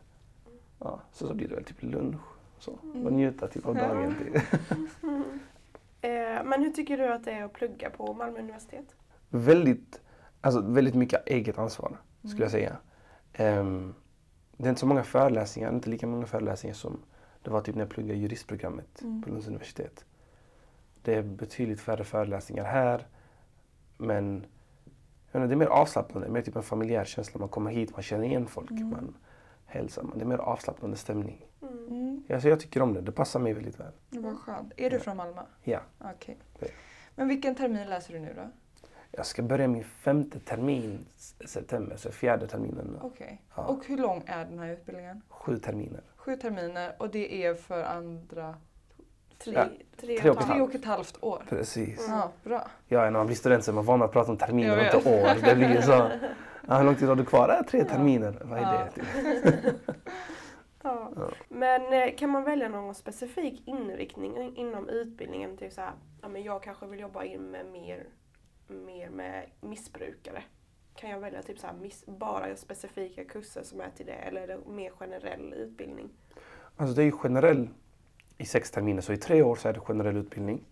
Ja, 0.78 1.00
så, 1.12 1.26
så 1.26 1.34
blir 1.34 1.48
det 1.48 1.54
väl 1.54 1.64
typ 1.64 1.82
lunch. 1.82 2.20
Så. 2.58 2.78
Mm. 2.82 3.06
Och 3.06 3.12
njuta 3.12 3.48
typ 3.48 3.66
av 3.66 3.74
dagen. 3.74 4.14
Eh, 6.00 6.44
men 6.44 6.62
hur 6.62 6.70
tycker 6.70 6.96
du 6.98 7.12
att 7.12 7.24
det 7.24 7.32
är 7.32 7.44
att 7.44 7.52
plugga 7.52 7.90
på 7.90 8.14
Malmö 8.14 8.38
universitet? 8.38 8.94
väldigt, 9.28 10.00
alltså, 10.40 10.60
väldigt 10.60 10.94
mycket 10.94 11.26
eget 11.28 11.58
ansvar 11.58 11.96
skulle 12.18 12.32
Mm. 12.32 12.42
jag 12.42 12.50
säga. 12.50 12.76
Ehm, 13.32 13.94
det 14.56 14.64
är 14.64 14.68
inte 14.68 14.80
så 14.80 14.86
många 14.86 15.02
föreläsningar, 15.04 15.72
inte 15.74 15.90
lika 15.90 16.06
många 16.06 16.26
föreläsningar 16.26 16.74
som 16.74 17.00
det 17.42 17.50
var 17.50 17.60
typ 17.60 17.74
när 17.74 17.82
jag 17.82 17.90
pluggade 17.90 18.18
juristprogrammet 18.18 19.02
Mm. 19.02 19.22
på 19.22 19.28
Lunds 19.30 19.46
universitet. 19.48 20.04
Det 21.02 21.14
är 21.14 21.22
betydligt 21.22 21.80
färre 21.80 22.04
föreläsningar 22.04 22.64
här. 22.64 23.06
Men 23.96 24.46
inte, 25.34 25.46
det 25.46 25.54
är 25.54 25.56
mer 25.56 25.66
avslappnande, 25.66 26.28
mer 26.28 26.42
typ 26.42 26.56
en 26.56 26.62
familjär 26.62 27.04
känsla. 27.04 27.40
Man 27.40 27.48
kommer 27.48 27.70
hit, 27.70 27.92
man 27.92 28.02
känner 28.02 28.24
igen 28.24 28.46
folk, 28.46 28.70
Mm. 28.70 28.90
man 28.90 29.16
hälsar. 29.66 30.02
Man. 30.02 30.18
Det 30.18 30.24
är 30.24 30.26
mer 30.28 30.38
avslappnande 30.38 30.96
stämning. 30.96 31.46
Mm. 31.62 31.86
Mm. 31.88 32.22
Ja, 32.26 32.40
så 32.40 32.48
jag 32.48 32.60
tycker 32.60 32.82
om 32.82 32.94
det, 32.94 33.00
det 33.00 33.12
passar 33.12 33.40
mig 33.40 33.52
väldigt 33.52 33.80
väl. 33.80 33.92
Det 34.10 34.18
var 34.20 34.34
skönt. 34.34 34.72
Är 34.76 34.90
du 34.90 34.96
Ja. 34.96 35.02
från 35.02 35.16
Malmö? 35.16 35.42
Ja. 35.62 35.80
Okej. 35.98 36.38
Det. 36.58 36.70
Men 37.14 37.28
vilken 37.28 37.54
termin 37.54 37.88
läser 37.88 38.12
du 38.12 38.18
nu 38.20 38.32
då? 38.36 38.42
Jag 39.12 39.26
ska 39.26 39.42
börja 39.42 39.68
min 39.68 39.84
femte 39.84 40.40
termin 40.40 41.06
i 41.42 41.46
september, 41.46 41.96
så 41.96 42.10
fjärde 42.12 42.46
terminen. 42.46 42.86
nu. 42.86 42.98
Okej. 43.02 43.42
Ja. 43.56 43.62
Och 43.64 43.86
hur 43.86 43.96
lång 43.96 44.22
är 44.26 44.44
den 44.44 44.58
här 44.58 44.72
utbildningen? 44.72 45.22
Sju 45.28 45.56
terminer. 45.58 46.00
Sju 46.16 46.36
terminer 46.36 46.92
och 46.98 47.10
det 47.10 47.44
är 47.44 47.54
för 47.54 47.82
andra 47.82 48.54
Tre, 49.44 49.52
Ja, 49.54 49.64
tre, 49.96 50.18
tre 50.18 50.30
och 50.30 50.36
ett 50.36 50.42
tre 50.46 50.54
halvt. 50.54 50.68
och 50.68 50.74
ett 50.74 50.84
halvt 50.84 51.18
år. 51.22 51.42
Precis. 51.48 52.06
Mm. 52.06 52.18
Ja, 52.18 52.30
bra. 52.44 52.68
Ja, 52.88 53.00
när 53.00 53.10
man 53.10 53.26
blir 53.26 53.36
student 53.36 53.64
så 53.64 53.70
är 53.70 53.74
man 53.74 53.84
van 53.84 54.02
att 54.02 54.12
prata 54.12 54.30
om 54.30 54.36
terminer 54.36 54.78
och 54.78 54.84
inte 54.84 54.96
år. 55.10 55.44
Det 55.44 55.54
blir 55.54 55.74
ju 55.74 55.82
så. 55.82 56.10
Ja, 56.68 56.76
hur 56.78 56.84
lång 56.84 56.94
tid 56.94 57.08
har 57.08 57.16
du 57.16 57.24
kvar? 57.24 57.48
Äh, 57.48 57.62
tre 57.66 57.78
Ja. 57.80 57.84
terminer. 57.84 58.38
Vad 58.44 58.58
är 58.58 58.62
Ja. 58.62 58.84
det? 58.94 59.74
Ja. 60.82 61.12
Ja. 61.16 61.30
Men 61.48 61.92
eh, 61.92 62.16
kan 62.16 62.30
man 62.30 62.44
välja 62.44 62.68
någon 62.68 62.94
specifik 62.94 63.68
inriktning 63.68 64.56
inom 64.56 64.88
utbildningen? 64.88 65.56
Typ 65.56 65.72
så 65.72 65.80
här, 65.80 65.92
ja, 66.22 66.28
men 66.28 66.42
jag 66.42 66.62
kanske 66.62 66.86
vill 66.86 67.00
jobba 67.00 67.24
in 67.24 67.42
med 67.42 67.66
mer, 67.66 68.06
mer 68.68 69.10
med 69.10 69.46
missbrukare. 69.60 70.42
Kan 70.94 71.10
jag 71.10 71.20
välja 71.20 71.42
typ 71.42 71.58
så 71.58 71.66
här, 71.66 71.74
miss, 71.74 72.06
bara 72.06 72.56
specifika 72.56 73.24
kurser 73.24 73.62
som 73.62 73.80
är 73.80 73.90
till 73.96 74.06
det 74.06 74.12
eller 74.12 74.40
är 74.40 74.46
det 74.46 74.58
mer 74.66 74.90
generell 74.90 75.54
utbildning? 75.54 76.10
Alltså 76.76 76.94
det 76.94 77.02
är 77.02 77.06
ju 77.06 77.12
generell 77.12 77.68
i 78.38 78.44
sex 78.44 78.70
terminer, 78.70 79.00
så 79.00 79.12
i 79.12 79.16
tre 79.16 79.42
år 79.42 79.56
så 79.56 79.68
är 79.68 79.72
det 79.72 79.80
generell 79.80 80.16
utbildning. 80.16 80.64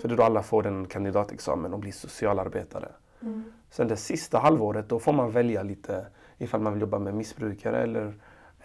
För 0.00 0.08
det 0.08 0.14
är 0.14 0.16
då 0.16 0.22
alla 0.22 0.42
får 0.42 0.62
den 0.62 0.86
kandidatexamen 0.86 1.72
och 1.72 1.78
blir 1.78 1.92
socialarbetare. 1.92 2.88
Mm. 3.22 3.44
Sen 3.70 3.88
det 3.88 3.96
sista 3.96 4.38
halvåret 4.38 4.88
då 4.88 4.98
får 4.98 5.12
man 5.12 5.30
välja 5.30 5.62
lite 5.62 6.06
ifall 6.38 6.60
man 6.60 6.72
vill 6.72 6.80
jobba 6.80 6.98
med 6.98 7.14
missbrukare 7.14 7.82
eller 7.82 8.14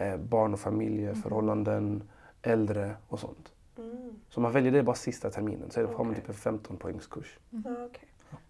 eh, 0.01 0.17
barn 0.17 0.53
och 0.53 0.59
familjeförhållanden, 0.59 2.03
äldre 2.41 2.95
och 3.07 3.19
sånt. 3.19 3.51
Mm. 3.77 4.13
Så 4.29 4.41
man 4.41 4.51
väljer 4.51 4.71
det 4.71 4.83
bara 4.83 4.95
sista 4.95 5.29
terminen, 5.29 5.71
så 5.71 5.87
får 5.87 6.03
man 6.03 6.07
Okej. 6.11 6.15
typ 6.21 6.29
en 6.29 6.35
15 6.35 6.77
poängskurs. 6.77 7.39
Ja, 7.49 7.59
okej. 7.85 8.07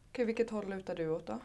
Okej, 0.10 0.26
vilket 0.26 0.50
håll 0.50 0.70
lutar 0.70 0.96
du 0.96 1.10
åt 1.10 1.28
då? 1.28 1.40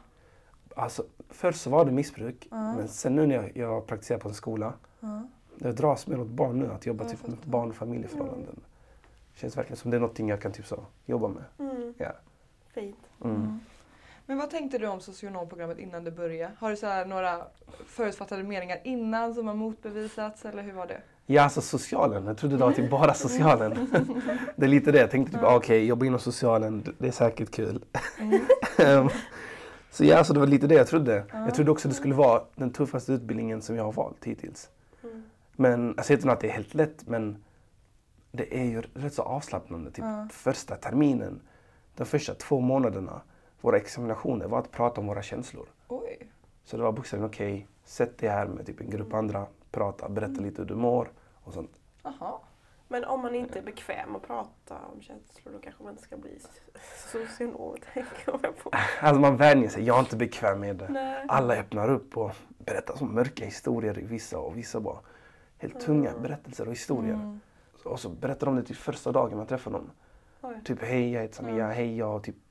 Alltså, 0.77 1.05
först 1.29 1.61
så 1.61 1.71
var 1.71 1.85
det 1.85 1.93
missbruk, 1.93 2.49
Ja. 2.51 2.75
men 2.77 2.89
sen 2.89 3.17
nu 3.17 3.27
när 3.27 3.35
jag, 3.35 3.57
jag 3.57 3.87
praktiserar 3.87 4.19
på 4.19 4.29
en 4.29 4.35
skola, 4.35 4.73
Ja. 5.01 5.23
det 5.59 5.73
dras 5.73 6.07
mer 6.07 6.21
åt 6.21 6.27
barn 6.29 6.59
nu, 6.59 6.73
att 6.73 6.87
jobba 6.87 7.05
Ja, 7.05 7.11
typ 7.11 7.27
med 7.27 7.37
barn 7.45 7.69
och 7.69 7.75
familjeförhållanden. 7.77 8.61
Känns 9.35 9.57
verkligen 9.57 9.77
som 9.77 9.91
det 9.91 9.97
är 9.97 10.01
någonting 10.01 10.29
jag 10.29 10.41
kan 10.41 10.53
typ 10.53 10.67
så, 10.67 10.85
jobba 11.07 11.29
med. 11.29 11.45
Mm. 11.59 11.95
Ja. 11.99 12.13
Fint. 12.75 12.97
Mm. 13.25 13.61
Mm. 14.29 14.39
Men 14.39 14.39
vad 14.39 14.51
tänkte 14.51 14.79
du 14.79 14.87
om 14.87 15.01
socionomprogrammet 15.01 15.79
innan 15.79 16.05
du 16.05 16.11
började? 16.11 16.53
Har 16.59 16.71
du 16.71 16.77
så 16.77 16.87
här 16.87 17.05
några 17.07 17.39
förutfattade 17.87 18.43
meningar 18.43 18.79
innan 18.85 19.35
som 19.35 19.47
har 19.47 19.55
motbevisats 19.55 20.45
eller 20.45 20.63
hur 20.63 20.73
var 20.73 20.87
det? 20.87 21.01
Ja, 21.27 21.43
alltså 21.43 21.61
socialen. 21.61 22.27
Jag 22.27 22.37
trodde 22.39 22.57
det 22.57 22.65
var 22.65 22.73
typ 22.73 22.91
bara 22.91 23.15
socialen. 23.15 23.89
det 24.57 24.65
är 24.67 24.69
lite 24.69 24.93
det. 24.93 24.99
Jag 24.99 25.11
tänkte 25.11 25.33
typ, 25.33 25.43
ah, 25.43 25.57
okej, 25.57 25.87
jobba 25.87 26.07
inom 26.07 26.21
socialen, 26.21 26.95
det- 26.99 27.07
är 27.07 27.13
säkert 27.13 27.51
kul. 27.51 27.85
Mm. 28.19 28.41
Ehm, 28.79 29.09
så 29.91 30.05
ja, 30.05 30.25
så 30.25 30.33
det 30.33 30.41
var 30.41 30.47
lite 30.47 30.67
det 30.67 30.75
jag 30.75 30.87
trodde. 30.87 31.25
Ja. 31.33 31.39
Jag 31.45 31.55
trodde 31.55 31.71
också 31.71 31.89
det 31.89 31.95
skulle 31.95 32.15
vara 32.15 32.43
den 32.55 32.73
tuffaste 32.73 33.13
utbildningen 33.13 33.63
som 33.63 33.77
jag 33.77 33.85
har 33.85 33.93
valt 33.93 34.25
hittills. 34.25 34.71
Mm. 35.03 35.23
Men 35.53 35.95
jag 35.97 36.05
säger 36.07 36.19
inte 36.19 36.33
att 36.33 36.41
det 36.41 36.49
är 36.49 36.53
helt 36.53 36.75
lätt, 36.75 37.09
men 37.09 37.45
det 38.33 38.61
är 38.61 38.65
ju 38.65 38.83
rätt 38.95 39.15
så 39.15 39.23
avslappnande. 39.23 39.91
Typ 39.91 40.05
första 40.31 40.77
terminen, 40.77 41.41
de 41.97 42.05
första 42.05 42.35
två 42.35 42.61
månaderna, 42.61 43.21
våra 43.67 43.77
examinationer 43.77 44.47
var 44.47 44.59
att 44.59 44.71
prata 44.71 45.01
om 45.01 45.07
våra 45.07 45.23
känslor. 45.23 45.67
Oj. 45.89 46.29
Så 46.65 46.77
det 46.77 46.83
var 46.83 46.93
bokstavligen 46.93 47.31
okej, 47.31 47.67
sätt 47.85 48.19
dig 48.19 48.29
här 48.31 48.47
med 48.47 48.67
typ 48.67 48.81
en 48.81 48.91
grupp 48.91 49.15
andra, 49.15 49.47
prata, 49.71 50.09
berätta 50.09 50.41
lite 50.41 50.63
hur 50.63 50.69
du 50.69 50.75
mår 50.75 51.09
och 51.35 51.53
sånt. 51.53 51.71
Jaha. 52.03 52.39
Men 52.89 53.05
om 53.05 53.21
man 53.21 53.35
inte 53.35 53.59
är 53.59 53.63
bekväm 53.63 54.17
att 54.17 54.23
prata 54.27 54.75
om 54.95 55.01
känslor 55.01 55.53
då 55.53 55.59
kanske 55.59 55.83
man 55.83 55.93
inte 55.93 56.03
ska 56.03 56.17
bli 56.17 56.39
socionom, 57.13 57.77
tänker 57.95 58.11
jag 58.43 58.59
på. 58.63 58.71
Alltså 59.01 59.21
man 59.21 59.37
vänjer 59.37 59.69
sig, 59.69 59.85
jag 59.85 59.97
är 59.97 60.01
inte 60.01 60.17
bekväm 60.17 60.61
med 60.61 60.77
det. 60.77 60.89
Nej. 60.89 61.25
Alla 61.29 61.55
öppnar 61.57 61.91
upp 61.91 62.17
och 62.17 62.31
berättar 62.59 62.97
så 62.97 63.05
mörka 63.05 63.45
historier 63.45 63.95
vissa 63.95 64.39
och 64.39 64.57
vissa 64.59 64.81
bara 64.81 64.99
helt 65.59 65.81
tunga 65.81 66.11
Mm. 66.11 66.23
berättelser 66.23 66.67
och 66.67 66.73
historier. 66.73 67.15
Mm. 67.15 67.41
Och 67.85 68.01
så 68.01 68.09
berättar 68.09 68.47
de 68.47 68.57
det 68.57 68.63
typ 68.63 68.77
första 68.77 69.13
dagen 69.13 69.37
man 69.39 69.47
träffar 69.47 69.71
dem. 69.71 69.91
Oj. 70.41 70.61
Typ 70.65 70.83
hej 70.83 71.13
jag 71.13 71.23
heter 71.23 71.35
Samia, 71.35 71.65
Mm. 71.65 71.77
hej 71.77 71.97
jag 71.97 72.07
har 72.07 72.21
typ 72.21 72.37
mm, 72.37 72.46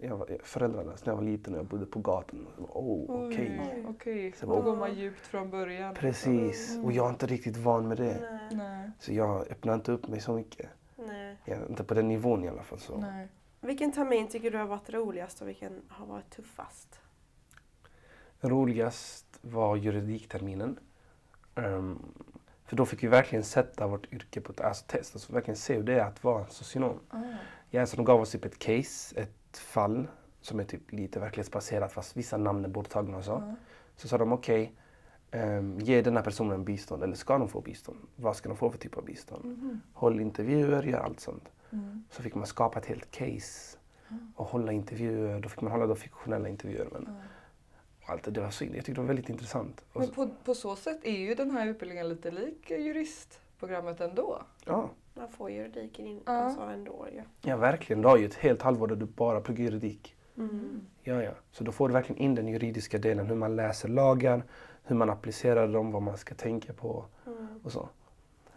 jag 0.00 0.16
var 0.16 0.38
föräldralös 0.44 1.04
när 1.06 1.12
jag 1.12 1.16
var 1.16 1.24
liten 1.24 1.52
och 1.54 1.58
jag 1.58 1.66
bodde 1.66 1.86
på 1.86 1.98
gatan. 1.98 2.46
Oh, 2.58 3.26
okej. 3.26 3.84
Okej, 3.88 4.32
Så 4.36 4.46
då 4.46 4.52
bara- 4.52 4.62
går 4.62 4.76
man 4.76 4.94
djupt 4.94 5.26
från 5.26 5.50
början. 5.50 5.94
Precis. 5.94 6.78
Och 6.84 6.92
jag 6.92 7.06
är 7.06 7.10
inte 7.10 7.26
riktigt 7.26 7.56
van 7.56 7.88
med 7.88 7.96
det. 7.96 8.40
Nej, 8.52 8.90
Så 8.98 9.12
jag 9.12 9.50
öppnar 9.50 9.74
inte 9.74 9.92
upp 9.92 10.08
mig 10.08 10.20
så 10.20 10.32
mycket. 10.32 10.68
nej. 10.96 11.36
Ja, 11.44 11.56
inte 11.68 11.84
på 11.84 11.94
den 11.94 12.08
nivån 12.08 12.44
i 12.44 12.48
alla 12.48 12.62
fall. 12.62 12.78
Så. 12.78 12.96
nej. 12.96 13.28
Vilken 13.60 13.92
termin 13.92 14.28
tycker 14.28 14.50
du 14.50 14.58
har 14.58 14.66
varit 14.66 14.90
roligast 14.90 15.42
och 15.42 15.48
vilken 15.48 15.82
har 15.88 16.06
varit 16.06 16.30
tuffast? 16.30 17.00
Roligast 18.40 19.38
var 19.42 19.76
juridikterminen. 19.76 20.78
Ehm, 21.54 21.98
för 22.64 22.76
då 22.76 22.86
fick 22.86 23.02
vi 23.02 23.08
verkligen 23.08 23.44
sätta 23.44 23.86
vårt 23.86 24.12
yrke 24.12 24.40
på 24.40 24.52
ett 24.52 24.60
alltså, 24.60 24.84
test. 24.86 25.14
Alltså 25.14 25.32
verkligen 25.32 25.56
se 25.56 25.74
hur 25.74 25.82
det 25.82 25.94
är 26.00 26.04
att 26.04 26.24
vara 26.24 26.46
socionom. 26.46 26.98
Ah. 27.10 27.18
Ja, 27.70 27.86
så 27.86 27.96
de 27.96 28.04
gav 28.04 28.20
oss 28.20 28.30
typ 28.30 28.44
ett 28.44 28.58
case, 28.58 29.20
ett 29.20 29.34
fall 29.58 30.08
som 30.40 30.60
är 30.60 30.64
typ 30.64 30.92
lite 30.92 31.20
verklighetsbaserat 31.20 31.92
fast 31.92 32.16
vissa 32.16 32.36
namn 32.36 32.64
är 32.64 32.68
borttagna 32.68 33.16
och 33.16 33.24
så. 33.24 33.30
Ja. 33.30 33.54
Så 33.96 34.08
sa 34.08 34.18
de 34.18 34.32
okej, 34.32 34.72
ehm, 35.30 35.78
ge 35.78 36.02
den 36.02 36.16
här 36.16 36.24
personen 36.24 36.64
bistånd 36.64 37.02
eller 37.02 37.14
ska 37.14 37.38
de 37.38 37.48
få 37.48 37.60
bistånd? 37.60 37.98
Vad 38.16 38.36
ska 38.36 38.48
de 38.48 38.58
få 38.58 38.70
för 38.70 38.78
typ 38.78 38.96
av 38.96 39.04
bistånd? 39.04 39.44
Mhm. 39.44 39.80
Håll 39.92 40.20
intervjuer, 40.20 40.82
gör 40.82 41.00
allt 41.00 41.20
sånt. 41.20 41.48
Mm. 41.70 42.04
Så 42.10 42.22
fick 42.22 42.34
man 42.34 42.46
skapa 42.46 42.78
ett 42.78 42.86
helt 42.86 43.10
case 43.10 43.78
och 44.36 44.46
hålla 44.46 44.72
intervjuer. 44.72 45.40
Då 45.40 45.48
fick 45.48 45.60
man 45.60 45.72
hålla 45.72 45.86
då 45.86 45.94
fiktionella 45.94 46.48
intervjuer. 46.48 46.88
Men 46.92 47.08
allt 48.06 48.22
det, 48.22 48.30
det 48.30 48.40
var 48.40 48.50
så, 48.50 48.64
jag 48.64 48.72
tyckte 48.72 48.92
det 48.92 49.00
var 49.00 49.06
väldigt 49.06 49.28
intressant. 49.28 49.84
Men 49.92 50.08
på, 50.08 50.30
på 50.44 50.54
så 50.54 50.76
sätt 50.76 50.98
är 51.04 51.18
ju 51.18 51.34
den 51.34 51.50
här 51.50 51.66
utbildningen 51.66 52.08
lite 52.08 52.30
lik 52.30 52.70
juristprogrammet 52.70 54.00
ändå. 54.00 54.42
ja, 54.64 54.90
Man 55.20 55.28
får 55.28 55.50
juridiken 55.50 56.06
in, 56.06 56.20
Ja. 56.26 56.32
alltså 56.32 56.60
ändå 56.60 57.06
ju. 57.12 57.22
ja, 57.50 57.56
verkligen. 57.56 58.02
Du 58.02 58.08
har 58.08 58.16
ju 58.16 58.26
ett 58.26 58.34
helt 58.34 58.62
halvår 58.62 58.86
där 58.86 58.96
du 58.96 59.06
bara 59.06 59.40
pluggar 59.40 59.64
juridik. 59.64 60.16
Mm. 60.36 60.80
Ja, 61.02 61.22
ja. 61.22 61.30
Så 61.52 61.64
då 61.64 61.72
får 61.72 61.88
du 61.88 61.94
verkligen 61.94 62.22
in 62.22 62.34
den 62.34 62.48
juridiska 62.48 62.98
delen. 62.98 63.26
Hur 63.26 63.34
man 63.36 63.56
läser 63.56 63.88
lagar, 63.88 64.42
hur 64.84 64.96
man 64.96 65.10
applicerar 65.10 65.68
dem, 65.68 65.92
vad 65.92 66.02
man 66.02 66.16
ska 66.18 66.34
tänka 66.34 66.72
på 66.72 67.04
Mm. 67.26 67.46
och 67.64 67.72
så. 67.72 67.88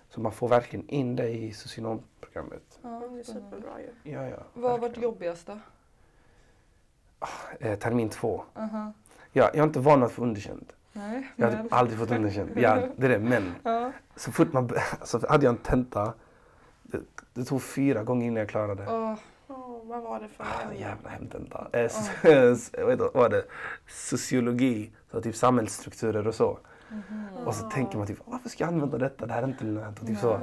Så 0.09 0.21
man 0.21 0.31
får 0.31 0.47
verkligen 0.47 0.89
in 0.89 1.15
det 1.15 1.29
i 1.29 1.53
socionomprogrammet. 1.53 2.79
Ja, 2.81 3.03
Det 3.11 3.19
är 3.19 3.23
superbra 3.23 3.71
ju. 3.81 4.11
Ja, 4.11 4.27
ja. 4.27 4.37
Vad 4.53 4.71
har 4.71 4.77
varit 4.79 4.97
jobbigast 4.97 5.47
då? 5.47 5.59
Eh, 7.59 7.79
termin 7.79 8.09
två. 8.09 8.43
Aha. 8.55 8.93
Ja, 9.31 9.43
jag 9.43 9.55
är 9.57 9.63
inte 9.63 9.79
van 9.79 10.03
att 10.03 10.11
få 10.11 10.21
underkänt. 10.23 10.73
Nej, 10.93 11.27
Jag 11.35 11.45
har 11.47 11.53
men- 11.55 11.63
typ 11.63 11.73
aldrig 11.73 11.99
fått 11.99 12.11
underkänt. 12.11 12.51
Ja, 12.55 12.75
det 12.97 13.05
är 13.05 13.09
det. 13.09 13.19
Men 13.19 13.51
Ja. 13.63 13.91
så 14.15 14.31
fort 14.31 14.53
man... 14.53 14.69
Så 15.03 15.27
hade 15.29 15.45
jag 15.45 15.51
en 15.51 15.57
tenta. 15.61 16.13
Det, 16.83 16.99
det 17.33 17.43
tog 17.43 17.61
fyra 17.63 18.03
gånger 18.03 18.25
innan 18.27 18.37
jag 18.39 18.49
klarade. 18.49 18.85
Åh, 18.87 19.15
Åh, 19.47 19.79
vad 19.83 20.01
var 20.03 20.19
det 20.19 20.27
för 20.27 20.43
Ah, 20.43 20.61
ämne? 20.63 20.79
jävla 20.79 21.09
hemtenta. 21.09 21.67
Eh, 21.73 21.79
s- 21.81 22.71
vad 23.13 23.31
det? 23.31 23.45
Sociologi, 23.87 24.91
så 25.11 25.21
typ 25.21 25.35
samhällsstrukturer 25.35 26.27
och 26.27 26.35
så. 26.35 26.59
mhm. 26.89 27.47
Och 27.47 27.55
så 27.55 27.69
tänker 27.69 27.97
man 27.97 28.07
typ, 28.07 28.17
varför 28.25 28.49
ska 28.49 28.63
jag 28.63 28.73
använda 28.73 28.97
detta? 28.97 29.25
Det 29.25 29.33
här 29.33 29.43
är 29.43 29.47
inte 29.47 29.63
lönt. 29.65 29.99
Och 30.01 30.07
typ 30.07 30.17
så. 30.19 30.39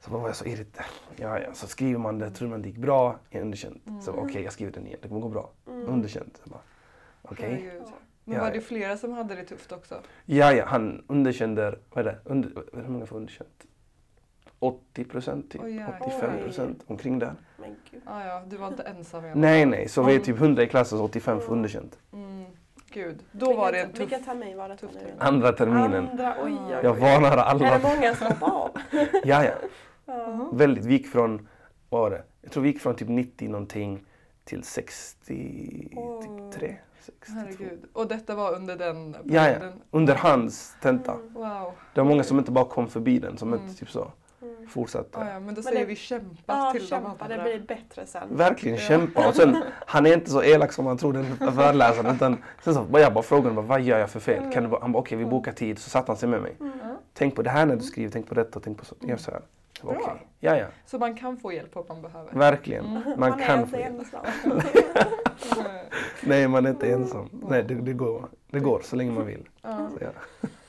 Så 0.00 0.10
var 0.10 0.26
jag 0.26 0.36
så 0.36 0.44
irriterad. 0.44 0.86
Ja, 1.16 1.38
ja. 1.38 1.54
Så 1.54 1.66
skriver 1.66 1.98
man 1.98 2.18
det, 2.18 2.30
tror 2.30 2.48
man 2.48 2.62
det 2.62 2.68
gick 2.68 2.78
bra, 2.78 3.18
är 3.30 3.40
underkänt. 3.40 3.82
Så 4.02 4.12
okej, 4.12 4.42
jag 4.42 4.52
skriver 4.52 4.72
den 4.72 4.86
igen, 4.86 4.98
det 5.02 5.08
kommer 5.08 5.20
gå 5.20 5.28
bra. 5.28 5.50
Mm. 5.68 5.88
Underkänt. 5.88 6.40
Så 6.44 6.50
bara, 6.50 6.60
Okej. 7.22 7.50
Herregud. 7.50 7.82
Men 8.24 8.38
var 8.38 8.46
ja. 8.46 8.52
det 8.52 8.60
flera 8.60 8.96
som 8.96 9.12
hade 9.12 9.34
det 9.34 9.44
tufft 9.44 9.72
också? 9.72 9.94
Ja, 10.24 10.52
ja, 10.52 10.64
han 10.66 11.04
underkände, 11.08 11.78
vad 11.90 12.06
är 12.06 12.12
det? 12.12 12.18
Under, 12.24 12.50
hur 12.72 12.88
många 12.88 13.06
får 13.06 13.16
underkänt? 13.16 13.66
80 14.62 15.04
procent, 15.04 15.50
typ. 15.50 15.60
Oj, 15.64 15.74
jäklar. 15.74 15.98
85 16.02 16.30
procent, 16.44 16.84
omkring 16.86 17.18
där. 17.18 17.32
Men 17.56 17.76
gud. 17.90 18.02
Ah, 18.06 18.24
ja, 18.24 18.42
du 18.48 18.56
var 18.56 18.68
inte 18.68 18.82
ensam 18.82 19.24
alla 19.24 19.34
Nej, 19.34 19.66
nej, 19.66 19.88
så 19.88 20.02
vi 20.02 20.14
är 20.14 20.18
typ 20.18 20.36
100 20.36 20.62
i 20.62 20.66
klassen 20.66 20.98
så 20.98 21.04
85 21.04 21.40
får 21.40 21.52
underkänt. 21.52 21.98
Mm. 22.12 22.44
Gud, 22.90 23.22
då 23.32 23.52
var 23.54 23.72
det 23.72 23.78
en 23.80 23.86
Vilken- 23.88 23.92
tuff... 23.92 24.00
Vilken 24.12 24.24
termin 24.24 24.56
var 24.56 24.68
detta 24.68 24.80
tuff 24.80 24.90
nu? 24.94 25.00
termin. 25.00 25.14
Andra 25.18 25.52
terminen. 25.52 26.08
Andra, 26.08 26.34
oj, 26.42 26.52
oj, 26.52 26.58
oj. 26.76 26.80
Jag 26.82 26.94
varnar 26.94 27.32
Är 27.32 27.36
det 27.36 27.42
alla. 27.44 27.78
många 27.78 28.14
som 28.14 28.26
hoppar 28.26 28.50
av? 28.50 28.70
Ja, 29.24 29.44
ja. 29.44 29.50
Ja. 30.06 30.48
Väldigt. 30.52 30.84
Vi 30.84 30.92
gick 30.92 31.06
från, 31.06 31.48
vad 31.90 32.00
var 32.00 32.10
det? 32.10 32.22
Jag 32.42 32.52
tror 32.52 32.62
vi 32.62 32.68
gick 32.68 32.80
från 32.80 32.94
typ 32.96 33.08
90 33.08 33.48
någonting 33.48 34.04
till 34.44 34.62
63, 34.64 35.88
Åh. 35.96 36.50
62. 37.00 37.32
Herregud. 37.38 37.84
Och 37.92 38.06
detta 38.08 38.34
var 38.34 38.54
under 38.54 38.76
den 38.76 39.16
Ja, 39.24 39.48
ja. 39.50 39.56
Under 39.90 40.14
hans 40.14 40.76
tenta. 40.82 41.14
Wow. 41.34 41.72
Det 41.94 42.00
var 42.00 42.04
många 42.08 42.22
som 42.22 42.38
inte 42.38 42.50
bara 42.50 42.64
kom 42.64 42.88
förbi 42.88 43.18
den, 43.18 43.36
som 43.38 43.52
Mm. 43.52 43.64
inte 43.64 43.78
typ 43.78 43.90
så 43.90 44.00
Mm. 44.00 44.12
Fortsatte. 44.68 45.18
Ah, 45.18 45.28
ja, 45.28 45.40
men 45.40 45.42
då 45.46 45.52
Men 45.52 45.62
säger 45.62 45.78
det- 45.78 45.84
vi 45.84 45.96
kämpa 45.96 46.36
Ja, 46.46 46.70
till 46.72 46.80
de 46.82 46.86
kämpa, 46.86 47.08
andra. 47.24 47.36
det 47.36 47.42
blir 47.42 47.60
bättre 47.60 48.06
sen. 48.06 48.36
Verkligen 48.36 48.76
Ja. 48.78 48.82
kämpa. 48.82 49.28
Och 49.28 49.34
sen, 49.34 49.56
han 49.86 50.06
är 50.06 50.14
inte 50.14 50.30
så 50.30 50.42
elak 50.42 50.72
som 50.72 50.84
man 50.84 50.98
tror 50.98 51.12
den 51.12 51.36
föreläsaren. 51.52 52.14
Utan, 52.16 52.36
sen 52.64 52.74
så, 52.74 52.86
jag 52.92 53.12
bara 53.14 53.22
frågade 53.22 53.48
honom, 53.48 53.66
vad 53.66 53.80
gör 53.80 53.98
jag 53.98 54.10
för 54.10 54.20
fel? 54.20 54.52
Kan 54.52 54.62
du, 54.62 54.68
bara- 54.68 54.80
han 54.80 54.92
bara, 54.92 54.98
okej 54.98 55.18
vi 55.18 55.24
bokar 55.24 55.52
tid. 55.52 55.78
Så 55.78 55.90
satte 55.90 56.10
han 56.12 56.16
sig 56.16 56.28
med 56.28 56.42
mig. 56.42 56.56
Mm. 56.60 56.72
Tänk 57.14 57.36
på 57.36 57.42
det 57.42 57.50
här 57.50 57.66
när 57.66 57.76
du 57.76 57.82
skriver, 57.82 58.10
tänk 58.10 58.28
på 58.28 58.34
detta 58.34 58.58
och 58.58 58.62
tänk 58.64 58.78
på 58.78 58.84
så. 58.84 58.94
Jag 59.00 59.20
så 59.20 59.30
här. 59.30 59.40
Bra. 59.82 59.92
Okej, 59.92 60.26
ja 60.40 60.56
ja. 60.56 60.66
Så 60.86 60.98
man 60.98 61.14
kan 61.14 61.36
få 61.36 61.52
hjälp 61.52 61.76
om 61.76 61.84
man 61.88 62.02
behöver. 62.02 62.32
Verkligen. 62.32 62.84
Mm. 62.86 63.02
Man 63.20 63.40
är 63.40 63.46
kan 63.46 63.58
inte 63.58 63.70
få 63.70 63.76
hjälp. 63.78 63.98
ensam. 63.98 64.24
Nej, 66.22 66.48
man 66.48 66.66
är 66.66 66.70
inte 66.70 66.92
ensam. 66.92 67.28
Nej, 67.48 67.62
det, 67.62 67.74
det, 67.74 67.92
går. 67.92 68.28
det 68.50 68.60
går 68.60 68.80
så 68.84 68.96
länge 68.96 69.12
man 69.12 69.26
vill. 69.26 69.48
Ja. 69.62 69.88
Så, 69.98 70.04
ja. 70.04 70.10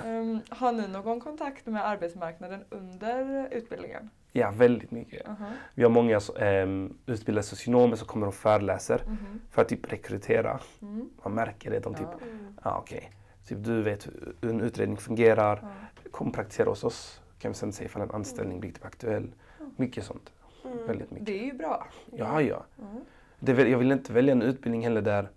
Ehm, 0.06 0.40
har 0.50 0.72
ni 0.72 0.88
någon 0.88 1.20
kontakt 1.20 1.66
med 1.66 1.88
arbetsmarknaden 1.88 2.64
under 2.70 3.48
utbildningen? 3.52 4.10
ja, 4.36 4.52
väldigt 4.52 4.92
mycket. 4.92 5.28
Aha. 5.28 5.46
Vi 5.76 5.84
har 5.84 5.90
många 5.90 6.20
um, 6.64 6.98
utbildade 7.06 7.44
socionomer 7.44 7.96
som 7.96 8.08
kommer 8.08 8.28
och 8.28 8.34
föreläser 8.34 9.02
Mhm. 9.08 9.42
för 9.52 9.62
att 9.62 9.70
typ 9.70 9.94
rekrytera. 9.94 10.60
Mm. 10.82 11.10
Man 11.24 11.34
märker 11.34 11.72
det. 11.72 11.80
De 11.80 11.94
typ, 11.96 12.08
Ja. 12.20 12.26
Mm. 12.28 12.54
ja 12.64 12.78
okej. 12.78 13.12
Typ, 13.48 13.58
du 13.64 13.82
vet 13.82 14.08
hur 14.42 14.50
en 14.50 14.62
utredning 14.62 14.98
fungerar. 14.98 15.66
Kom 16.12 16.32
praktisera 16.32 16.70
hos 16.70 16.84
oss. 16.84 17.22
Kan 17.44 17.52
vi 17.52 17.56
sen 17.58 17.74
se 17.74 17.86
ifall 17.86 18.02
en 18.02 18.12
anställning 18.12 18.60
blir 18.60 18.72
typ 18.72 18.86
aktuell. 18.86 19.32
Mycket 19.76 20.04
sånt. 20.04 20.34
Mm. 20.66 20.88
Väldigt 20.88 21.12
mycket. 21.12 21.26
Det 21.26 21.40
är 21.40 21.46
ju 21.46 21.54
bra. 21.54 21.88
Ja, 22.12 22.42
ja. 22.42 22.66
Mm. 22.82 23.02
Det, 23.40 23.70
jag 23.70 23.78
vill 23.78 23.92
inte 23.92 24.14
välja 24.14 24.32
en 24.32 24.42
utbildning 24.42 24.84
heller 24.84 25.02
där 25.02 25.30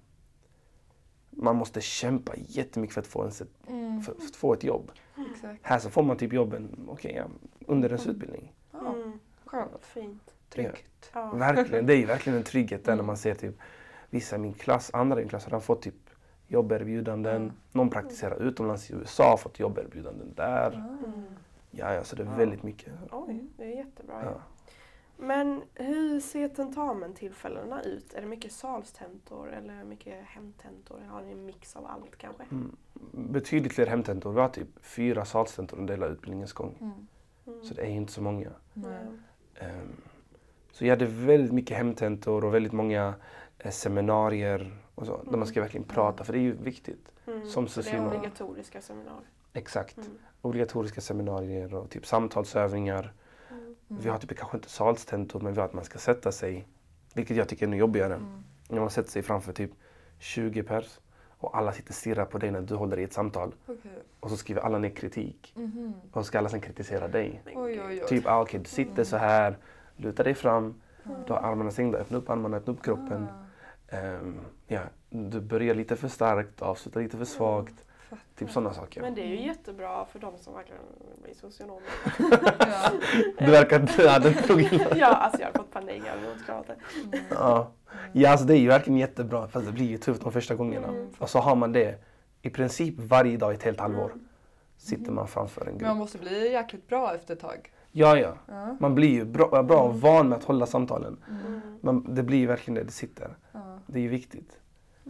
man 1.31 1.57
måste 1.57 1.81
kämpa 1.81 2.33
jättemycket 2.37 2.95
för 2.95 3.01
att 3.01 3.07
få, 3.07 3.23
en, 3.23 3.31
Mm. 3.69 4.03
för, 4.03 4.15
för 4.15 4.25
att 4.25 4.37
få 4.37 4.53
ett 4.53 4.65
jobb. 4.65 4.91
Exakt. 5.33 5.59
Här 5.63 5.79
så 5.79 5.91
får 5.91 6.03
man 6.03 6.17
typ 6.17 6.33
jobben 6.33 6.87
okej, 6.89 7.15
ja, 7.17 7.25
under 7.67 7.89
ens 7.89 8.07
utbildning. 8.07 8.53
Ja, 8.73 8.95
Mm. 8.95 9.19
skönt. 9.45 9.85
Fint. 9.85 10.35
Tryggt. 10.51 11.11
Ja. 11.15 11.31
Verkligen. 11.31 11.87
Det 11.87 11.93
är 11.95 11.99
ju 11.99 12.07
verkligen 12.07 12.39
en 12.39 12.45
trygghet 12.45 12.85
där 12.85 12.93
när 12.93 12.95
Mm. 12.95 13.07
man 13.07 13.17
ser 13.17 13.35
typ 13.35 13.55
vissa 14.11 14.37
i 14.37 14.39
min 14.39 14.53
klass, 14.55 14.91
andra 14.95 15.17
i 15.19 15.21
min 15.23 15.29
klass 15.29 15.47
har 15.47 15.61
fått 15.61 15.83
typ 15.83 15.95
jobberbjudanden. 16.49 17.37
Mm. 17.43 17.53
Någon 17.73 17.91
praktiserar 17.91 18.43
utomlands 18.43 18.91
i 18.91 18.95
USA 18.95 19.31
har 19.31 19.37
fått 19.37 19.59
jobberbjudanden 19.61 20.33
där. 20.37 20.85
Mm. 21.81 21.89
Ja, 21.89 21.95
ja, 21.95 22.05
så 22.05 22.17
det 22.17 22.23
är 22.23 22.27
Ja. 22.27 22.35
väldigt 22.37 22.63
mycket. 22.63 22.93
Oj, 23.13 23.45
det 23.57 23.65
är 23.65 23.77
jättebra. 23.77 24.23
Ja. 24.25 24.41
Men 25.19 25.63
hur 25.75 26.21
ser 26.21 26.49
tentamentillfällena 26.49 27.83
ut? 27.83 28.15
Är 28.15 28.21
det 28.21 28.27
mycket 28.27 28.53
salstentor 28.53 29.53
eller 29.53 29.85
mycket 29.85 30.25
hemtentor? 30.25 31.01
Har 31.09 31.23
ni 31.23 31.33
en 31.33 31.45
mix 31.45 31.77
av 31.77 31.87
allt 31.87 32.17
kanske? 32.19 32.43
Mm. 32.51 32.77
Betydligt 33.13 33.73
fler 33.73 33.87
hemtentor. 33.87 34.33
Vi 34.33 34.41
har 34.41 34.49
typ 34.49 34.69
fyra 34.81 35.25
salstentor 35.25 35.79
under 35.79 35.95
hela 35.95 36.07
utbildningens 36.07 36.53
gång. 36.53 36.77
Mm. 36.81 37.07
Mm. 37.47 37.65
Så 37.65 37.75
det 37.75 37.83
är 37.83 37.87
ju 37.91 37.97
inte 37.97 38.13
så 38.13 38.23
många. 38.23 38.51
Ehm, 39.55 40.01
Så 40.73 40.85
jag 40.85 40.91
hade 40.91 41.07
väldigt 41.07 41.53
mycket 41.53 41.77
hemtentor 41.77 42.45
och 42.45 42.55
väldigt 42.55 42.73
många 42.73 43.15
eh, 43.59 43.71
seminarier 43.71 44.77
och 44.95 45.07
så, 45.07 45.23
där 45.23 45.39
man 45.39 45.47
ska 45.47 45.61
verkligen 45.61 45.85
prata, 45.87 46.25
för 46.25 46.33
det 46.33 46.39
är 46.39 46.43
ju 46.43 46.53
viktigt. 46.53 47.13
Mm. 47.27 47.47
som 47.47 47.69
Så 47.69 47.81
det 47.81 47.91
är 47.91 48.07
obligatoriska 48.07 48.81
seminarier. 48.81 49.29
Exakt. 49.53 49.99
Mm. 50.47 50.51
Obligatoriska 50.51 51.01
seminarier 51.01 51.75
och 51.75 51.91
typ 51.91 52.07
samtalsövningar. 52.07 53.13
Mm. 53.51 53.75
Vi 53.89 54.09
har 54.09 54.19
typ 54.19 54.39
kanske 54.39 54.57
inte 54.57 54.69
salstentor, 54.69 55.41
men 55.41 55.53
vi 55.55 55.61
har 55.61 55.69
att 55.69 55.75
man 55.75 55.85
ska 55.85 55.99
sätta 55.99 56.33
sig, 56.33 56.67
vilket 57.15 57.37
jag 57.37 57.49
tycker 57.49 57.67
är 57.67 57.69
ännu 57.69 57.77
jobbigare. 57.77 58.15
Mm. 58.15 58.43
När 58.69 58.81
man 58.81 58.91
sätter 58.91 59.11
sig 59.11 59.23
framför 59.23 59.53
typ 59.53 59.71
20 60.19 60.63
pers 60.63 61.01
och 61.39 61.57
alla 61.57 61.73
sitter 61.73 61.91
och 61.91 61.95
stirrar 61.95 62.25
på 62.25 62.39
dig 62.39 62.51
när 62.51 62.61
du 62.61 62.75
håller 62.75 62.99
i 62.99 63.03
ett 63.05 63.13
samtal. 63.13 63.55
Okej. 63.67 63.91
Och 64.21 64.31
så 64.31 64.37
skriver 64.37 64.61
alla 64.61 64.79
ner 64.79 64.91
kritik. 64.91 65.53
Mhm. 65.57 65.93
Och 66.13 66.21
så 66.21 66.25
ska 66.25 66.39
alla 66.39 66.49
sen 66.49 66.61
kritisera 66.61 67.09
dig. 67.09 67.43
Oj, 67.47 67.55
oj, 67.57 67.81
oj. 67.89 68.03
Typ, 68.09 68.27
ah, 68.27 68.43
okej, 68.43 68.61
du 68.61 68.69
sitter 68.69 69.05
så 69.05 69.17
här, 69.17 69.59
luta 69.97 70.23
dig 70.23 70.35
fram, 70.35 70.75
Mm. 71.05 71.19
du 71.27 71.33
har 71.33 71.41
armarna 71.41 71.71
stängda, 71.71 71.99
öppna 71.99 72.19
upp 72.19 72.31
armarna, 72.31 72.57
öppna 72.57 72.73
upp 72.73 72.83
kroppen. 72.83 73.27
Ehm, 73.89 74.41
ja, 74.67 74.81
du 75.11 75.41
börjar 75.41 75.75
lite 75.75 75.97
för 75.97 76.09
starkt, 76.09 76.63
avslutar 76.63 77.01
lite 77.01 77.17
för 77.17 77.25
svagt. 77.25 77.86
Typ 78.37 78.51
sådana 78.51 78.75
saker. 78.75 79.01
Men 79.01 79.15
det 79.15 79.23
är 79.23 79.27
ju 79.27 79.47
jättebra 79.47 80.05
för 80.05 80.19
de 80.19 80.39
som 80.39 80.55
verkligen 80.55 80.81
vill 81.13 81.23
bli 81.23 81.35
socionomer. 81.35 81.83
Ja. 82.59 82.91
Du 83.47 83.51
verkar 83.51 83.81
inte 83.81 84.11
ha 84.11 84.19
den 84.19 84.35
pluggen. 84.35 84.81
ja, 84.97 85.07
alltså 85.07 85.41
jag 85.41 85.49
har 85.49 85.53
fått 85.53 85.73
panik. 85.73 86.03
Klarat 86.45 86.67
det. 86.67 86.77
Mm. 87.17 87.25
Ja. 87.31 87.71
ja, 88.13 88.31
alltså 88.31 88.47
det 88.47 88.55
är 88.55 88.59
ju 88.59 88.69
verkligen 88.69 88.99
jättebra. 88.99 89.49
Fast 89.49 89.67
det 89.67 89.73
blir 89.73 89.87
ju 89.87 89.99
tufft 89.99 90.23
de 90.23 90.33
första 90.33 90.55
gångerna. 90.55 90.89
Mm. 90.89 91.09
Och 91.19 91.31
så 91.31 91.39
har 91.39 91.57
man 91.57 91.73
det 91.73 92.05
i 92.43 92.51
princip 92.51 92.95
varje 92.99 93.37
dag 93.37 93.53
i 93.53 93.55
ett 93.55 93.63
helt 93.63 93.81
halvår. 93.81 94.11
Mm. 94.11 94.29
Sitter 94.77 95.13
man 95.13 95.29
framför 95.29 95.61
en 95.61 95.67
Men 95.67 95.75
man 95.75 95.85
grupp. 95.89 95.99
måste 95.99 96.19
bli 96.19 96.53
jäkligt 96.53 96.89
bra 96.89 97.15
efter 97.15 97.35
ett 97.35 97.41
tag. 97.41 97.73
Ja, 97.93 98.19
ja. 98.19 98.35
Ja. 98.47 98.77
Man 98.81 98.95
blir 98.95 99.09
ju 99.09 99.25
bra, 99.25 99.63
bra 99.63 99.81
och 99.83 100.01
van 100.01 100.29
med 100.29 100.39
att 100.39 100.45
hålla 100.45 100.67
samtalen. 100.67 101.17
Mm. 101.29 101.47
Mm. 101.47 101.61
Men 101.81 102.15
det 102.15 102.23
blir 102.23 102.39
ju 102.39 102.47
verkligen 102.47 102.75
det, 102.75 102.83
det 102.85 102.93
sitter. 102.93 103.37
Det 103.87 103.99
är 103.99 104.03
ju 104.03 104.09
viktigt. 104.09 104.59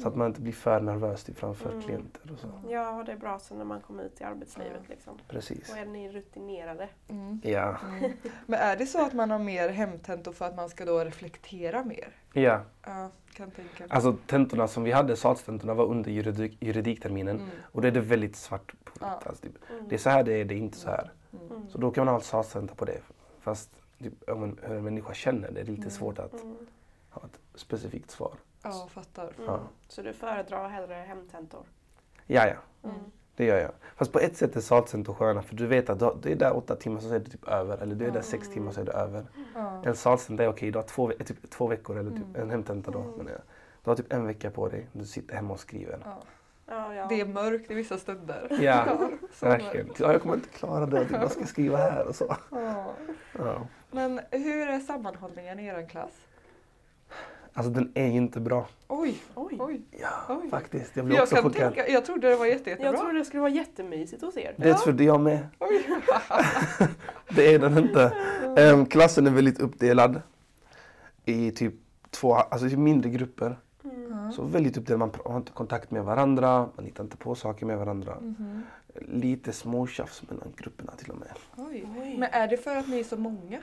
Så 0.02 0.08
att 0.08 0.16
man 0.16 0.26
inte 0.26 0.40
blir 0.40 0.52
för 0.52 0.80
nervös 0.80 1.24
typ, 1.24 1.38
framför 1.38 1.70
Mm. 1.70 1.82
klienter 1.82 2.32
och 2.32 2.38
så. 2.38 2.48
Ja, 2.68 3.02
det 3.06 3.12
är 3.12 3.16
bra 3.16 3.38
sen 3.38 3.58
när 3.58 3.64
man 3.64 3.80
kommer 3.80 4.02
ut 4.04 4.20
i 4.20 4.24
arbetslivet. 4.24 4.88
Liksom. 4.88 5.18
Precis. 5.28 5.70
Och 5.70 5.78
är 5.78 5.86
ni 5.86 6.08
rutinerade? 6.12 6.88
Mm. 7.08 7.40
Ja. 7.44 7.76
Mm. 7.88 8.12
Men 8.46 8.60
är 8.60 8.76
det 8.76 8.86
så 8.86 9.04
att 9.06 9.12
man 9.12 9.30
har 9.30 9.38
mer 9.38 9.68
hemtentor 9.68 10.32
för 10.32 10.44
att 10.44 10.56
man 10.56 10.68
ska 10.68 10.84
då 10.84 10.98
reflektera 11.04 11.84
mer? 11.84 12.08
ja. 12.32 12.60
Ja, 12.86 13.10
kan 13.34 13.50
tänka 13.50 13.70
mig. 13.84 13.88
Alltså 13.90 14.16
tentorna 14.26 14.68
som 14.68 14.82
vi 14.84 14.92
hade, 14.92 15.16
salstentorna, 15.16 15.74
var 15.74 15.84
under 15.84 16.10
juridik, 16.10 16.56
juridikterminen. 16.62 17.36
Mm. 17.36 17.48
Och 17.62 17.82
då 17.82 17.88
är 17.88 17.92
det 17.92 18.00
väldigt 18.00 18.36
svart 18.36 18.66
på 18.84 18.90
vitt. 18.92 18.98
Ja. 19.00 19.20
Alltså, 19.26 19.42
typ. 19.42 19.52
Mm. 19.70 19.88
Det 19.88 19.94
är 19.94 19.98
så 19.98 20.10
här 20.10 20.24
det 20.24 20.32
är, 20.32 20.44
det 20.44 20.54
är 20.54 20.58
inte 20.58 20.78
så 20.78 20.88
här. 20.90 21.12
Mm. 21.50 21.68
Så 21.68 21.78
då 21.78 21.90
kan 21.90 22.04
man 22.04 22.14
ha 22.14 22.20
ett 22.20 22.26
salstenta 22.26 22.74
på 22.74 22.84
det. 22.84 23.00
Fast 23.40 23.70
typ, 23.98 24.28
om 24.30 24.40
man, 24.40 24.58
hur 24.62 24.76
en 24.76 24.84
människa 24.84 25.14
känner 25.14 25.50
det 25.50 25.60
är 25.60 25.64
lite 25.64 25.80
Mm. 25.80 25.90
svårt 25.90 26.18
att 26.18 26.32
Mm. 26.42 26.56
ha 27.10 27.22
ett 27.24 27.40
specifikt 27.54 28.10
svar. 28.10 28.34
Ja, 28.72 28.88
fattar. 28.90 29.22
Mm. 29.24 29.44
Ja. 29.46 29.60
Så 29.88 30.02
du 30.02 30.12
föredrar 30.12 30.68
hellre 30.68 30.94
hemtentor? 30.94 31.64
Ja, 32.26 32.46
ja. 32.46 32.88
Mm. 32.88 33.00
Det 33.36 33.44
gör 33.44 33.58
jag. 33.58 33.70
Fast 33.96 34.12
på 34.12 34.18
ett 34.18 34.36
sätt 34.36 34.56
är 34.56 34.60
saltcentor 34.60 35.14
sköna 35.14 35.42
för 35.42 35.54
du 35.56 35.66
vet 35.66 35.90
att 35.90 35.98
du, 35.98 36.10
du 36.22 36.30
är 36.32 36.36
där 36.36 36.56
åtta 36.56 36.76
timmar 36.76 37.00
så 37.00 37.14
är 37.14 37.18
det 37.18 37.30
typ 37.30 37.48
över. 37.48 37.78
Eller 37.78 37.94
du 37.94 38.04
är 38.04 38.08
där 38.10 38.14
Mm. 38.20 38.22
sex 38.22 38.48
timmar 38.50 38.72
så 38.72 38.80
är 38.80 38.84
det 38.84 38.92
över. 38.92 39.26
En 39.84 39.96
saltcenter 39.96 40.44
är 40.44 40.48
okej, 40.48 40.70
du 40.70 40.78
har 40.78 40.82
två, 40.84 41.10
typ 41.10 41.50
två 41.50 41.66
veckor 41.66 41.98
eller 41.98 42.10
typ 42.10 42.18
Mm. 42.24 42.40
en 42.42 42.50
hemtenta 42.50 42.90
då. 42.90 42.98
Mm. 43.00 43.10
Men, 43.16 43.26
ja. 43.26 43.38
Du 43.84 43.90
har 43.90 43.96
typ 43.96 44.12
en 44.12 44.26
vecka 44.26 44.50
på 44.50 44.68
dig. 44.68 44.86
Du 44.92 45.04
sitter 45.04 45.34
hemma 45.34 45.54
och 45.54 45.60
skriver. 45.60 45.98
Ja. 46.04 46.22
Ja, 46.68 46.94
ja. 46.94 47.06
Det 47.08 47.20
är 47.20 47.26
mörkt 47.26 47.70
i 47.70 47.74
vissa 47.74 47.98
stunder. 47.98 48.58
Ja, 48.60 48.98
verkligen. 49.40 49.90
Ja, 49.98 50.12
jag 50.12 50.22
kommer 50.22 50.34
inte 50.34 50.48
klara 50.48 50.86
det. 50.86 51.04
Typ, 51.08 51.20
vad 51.20 51.30
ska 51.30 51.40
jag 51.40 51.48
skriva 51.48 51.76
här 51.76 52.06
och 52.08 52.14
så. 52.16 52.36
Ja. 52.50 52.84
Ja. 53.38 53.66
Men 53.90 54.20
hur 54.30 54.68
är 54.68 54.80
sammanhållningen 54.80 55.58
i 55.60 55.66
er 55.66 55.86
klass? 55.88 56.12
Alltså 57.56 57.70
den 57.72 57.92
är 57.94 58.06
inte 58.06 58.40
bra. 58.40 58.66
Oj, 58.88 59.14
Oj. 59.34 59.56
oj. 59.60 59.80
Ja, 60.00 60.36
Oj. 60.42 60.50
faktiskt. 60.50 60.96
Jag 60.96 61.04
blir 61.04 61.16
Jag, 61.16 61.22
också 61.22 61.36
chockad. 61.36 61.52
tänka, 61.74 61.88
jag 61.88 62.04
trodde 62.04 62.28
det 62.28 62.36
var 62.36 62.46
jätte, 62.46 62.70
jättebra. 62.70 62.92
Jag 62.92 63.00
trodde 63.00 63.18
det 63.18 63.24
skulle 63.24 63.40
vara 63.40 63.50
jättemysigt 63.50 64.22
hos 64.22 64.36
er. 64.36 64.54
Det 64.56 64.74
trodde 64.74 65.04
jag 65.04 65.20
med. 65.20 65.38
Oj. 65.58 65.86
Det 67.28 67.54
är 67.54 67.58
den 67.58 67.78
inte. 67.78 68.12
Ehm, 68.56 68.86
klassen 68.86 69.26
är 69.26 69.30
väldigt 69.30 69.60
uppdelad 69.60 70.20
i 71.24 71.50
typ 71.50 71.74
två, 72.10 72.34
alltså 72.34 72.66
i 72.66 72.76
mindre 72.76 73.10
grupper. 73.10 73.58
Mm. 73.84 74.10
Ja. 74.10 74.32
Så 74.32 74.42
väldigt 74.42 74.76
uppdelad. 74.76 74.98
Man 74.98 75.10
har 75.24 75.36
inte 75.36 75.52
kontakt 75.52 75.90
med 75.90 76.04
varandra, 76.04 76.68
man 76.76 76.84
hittar 76.84 77.04
inte 77.04 77.16
på 77.16 77.34
saker 77.34 77.66
med 77.66 77.78
varandra. 77.78 78.16
Mhm. 78.20 78.62
Lite 79.08 79.52
småtjafs 79.52 80.22
mellan 80.28 80.48
grupperna 80.56 80.92
till 80.92 81.10
och 81.10 81.18
med. 81.18 81.28
Oj. 81.56 81.84
Oj. 82.00 82.16
Men 82.18 82.28
är 82.32 82.48
det 82.48 82.56
för 82.56 82.76
att 82.76 82.88
ni 82.88 83.00
är 83.00 83.04
så 83.04 83.16
många? 83.16 83.60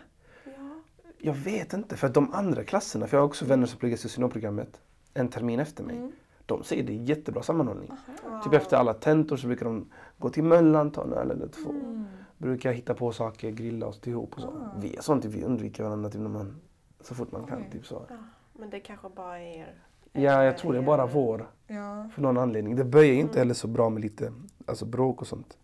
Ja. 1.23 1.27
Jag 1.27 1.33
vet 1.33 1.73
inte, 1.73 1.97
för 1.97 2.09
de 2.09 2.33
andra 2.33 2.63
klasserna, 2.63 3.07
för 3.07 3.17
jag 3.17 3.21
har 3.21 3.27
också 3.27 3.45
vänner 3.45 3.65
som 3.67 3.79
pluggar 3.79 3.97
socionomprogrammet 3.97 4.81
en 5.13 5.27
termin 5.27 5.59
efter 5.59 5.83
mig. 5.83 5.97
Mm. 5.97 6.11
De 6.45 6.63
säger 6.63 6.83
det 6.83 6.93
är 6.93 6.97
jättebra 7.03 7.43
sammanhållning. 7.43 7.91
Aha. 8.27 8.41
Typ 8.43 8.53
efter 8.53 8.77
alla 8.77 8.93
tentor 8.93 9.37
så 9.37 9.47
brukar 9.47 9.65
de 9.65 9.89
gå 10.17 10.29
till 10.29 10.43
Möllan, 10.43 10.91
ta 10.91 11.03
en 11.03 11.13
öl 11.13 11.31
eller 11.31 11.47
två. 11.47 11.69
Mm. 11.69 12.05
Brukar 12.37 12.71
hitta 12.71 12.93
på 12.93 13.11
saker, 13.11 13.51
grilla 13.51 13.85
oss 13.87 14.07
ihop 14.07 14.33
och 14.35 14.41
så. 14.41 14.47
Ah. 14.47 14.79
Vi 14.81 14.95
är 14.95 15.01
sånt, 15.01 15.25
vi 15.25 15.43
undviker 15.43 15.83
varandra 15.83 16.09
typ 16.09 16.21
när 16.21 16.29
man, 16.29 16.55
så 17.01 17.15
fort 17.15 17.31
man 17.31 17.45
kan. 17.45 17.57
Oj. 17.57 17.69
Typ 17.71 17.85
så. 17.85 18.05
Ja, 18.09 18.15
Men 18.53 18.69
det 18.69 18.79
kanske 18.79 19.09
bara 19.09 19.39
är 19.39 19.59
er. 19.59 19.75
Ja, 20.11 20.43
jag 20.43 20.57
tror 20.57 20.73
det 20.73 20.79
är 20.79 20.83
bara 20.83 21.05
vår. 21.05 21.47
Ja. 21.67 22.09
För 22.15 22.21
någon 22.21 22.37
anledning. 22.37 22.75
Det 22.75 22.83
börjar 22.85 23.13
inte 23.13 23.33
Mm. 23.33 23.37
heller 23.39 23.53
så 23.53 23.67
bra 23.67 23.89
med 23.89 24.01
lite 24.01 24.33
alltså 24.65 24.85
bråk 24.85 25.21
och 25.21 25.27
sånt. 25.27 25.57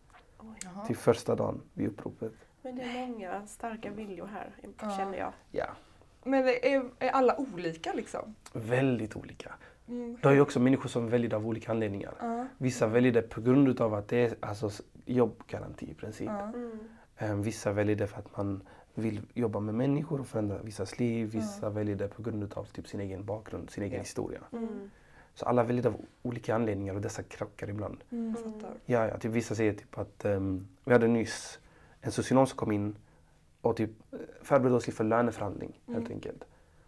Jaha. 0.64 0.86
Till 0.86 0.96
första 0.96 1.36
dagen 1.36 1.62
vid 1.74 1.88
uppropet. 1.88 2.34
Men 2.62 2.76
det 2.76 2.82
är 2.84 3.08
många 3.08 3.48
starka 3.48 3.92
viljor 3.92 4.26
här, 4.28 4.50
Ja. 4.82 4.98
känner 4.98 5.18
jag. 5.18 5.34
Ja, 5.52 5.68
Men 6.24 6.48
är, 6.48 6.90
är 7.00 7.10
alla 7.10 7.38
olika 7.40 7.94
liksom? 7.94 8.36
väldigt 8.54 9.16
olika. 9.16 9.54
Mm. 9.88 10.18
Det 10.22 10.30
är 10.30 10.34
ju 10.34 10.42
också 10.42 10.60
människor 10.60 10.90
som 10.90 11.10
väljer 11.10 11.34
av 11.34 11.48
olika 11.48 11.72
anledningar. 11.72 12.14
Ja. 12.20 12.48
Vissa 12.58 12.88
väljer 12.88 13.12
det 13.12 13.22
på 13.22 13.42
grund 13.42 13.82
av 13.82 13.94
att 13.94 14.08
det 14.08 14.18
är 14.18 14.36
alltså, 14.40 14.84
jobbgaranti 15.06 15.92
i 15.92 15.94
princip. 15.94 16.30
Mm. 16.30 16.80
Eh, 17.18 17.36
Vissa 17.36 17.72
väljer 17.72 17.96
det 17.96 18.08
för 18.08 18.18
att 18.20 18.38
man 18.38 18.62
vill 18.94 19.22
jobba 19.34 19.60
med 19.60 19.76
människor 19.76 20.20
och 20.22 20.28
förändra 20.28 20.58
vissas 20.62 21.00
liv. 21.00 21.28
Vissa 21.32 21.70
väljer 21.70 21.96
det 21.96 22.08
på 22.08 22.22
grund 22.22 22.54
av 22.54 22.64
typ 22.64 22.88
sin 22.88 23.00
egen 23.00 23.26
bakgrund, 23.26 23.70
sin 23.70 23.84
egen 23.84 24.00
historia. 24.00 24.40
Mm. 24.52 24.90
Så 25.34 25.46
alla 25.46 25.64
väljer 25.64 25.84
det 25.84 25.90
av 25.90 26.02
olika 26.22 26.56
anledningar 26.56 26.96
och 26.96 27.02
dessa 27.02 27.24
krockar 27.24 27.70
ibland. 27.70 28.04
Mm, 28.12 28.36
Mm. 28.46 28.60
Ja, 28.86 29.08
ja 29.08 29.18
typ 29.18 29.32
vissa 29.32 29.56
säger 29.56 29.74
typ 29.74 29.98
att 29.98 30.26
ehm, 30.26 30.68
vi 30.84 30.94
hade 30.94 31.08
nyss 31.08 31.60
en 32.02 32.12
socionom 32.12 32.48
som 32.48 32.58
kom 32.58 32.72
in 32.72 32.96
och 33.62 33.78
typ 33.78 34.14
eh, 34.14 34.20
förberedde 34.42 34.76
oss 34.76 34.86
för 34.86 35.04
löneförhandling 35.04 35.82
mm. 35.88 36.00
helt 36.00 36.12
enkelt. 36.12 36.44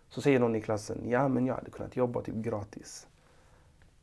Så 0.09 0.21
säger 0.21 0.39
någon 0.39 0.55
i 0.55 0.61
klassen, 0.61 1.09
ja 1.09 1.27
men 1.27 1.45
jag 1.45 1.55
hade 1.55 1.71
kunnat 1.71 1.95
jobba 1.95 2.21
typ 2.21 2.35
gratis. 2.35 3.07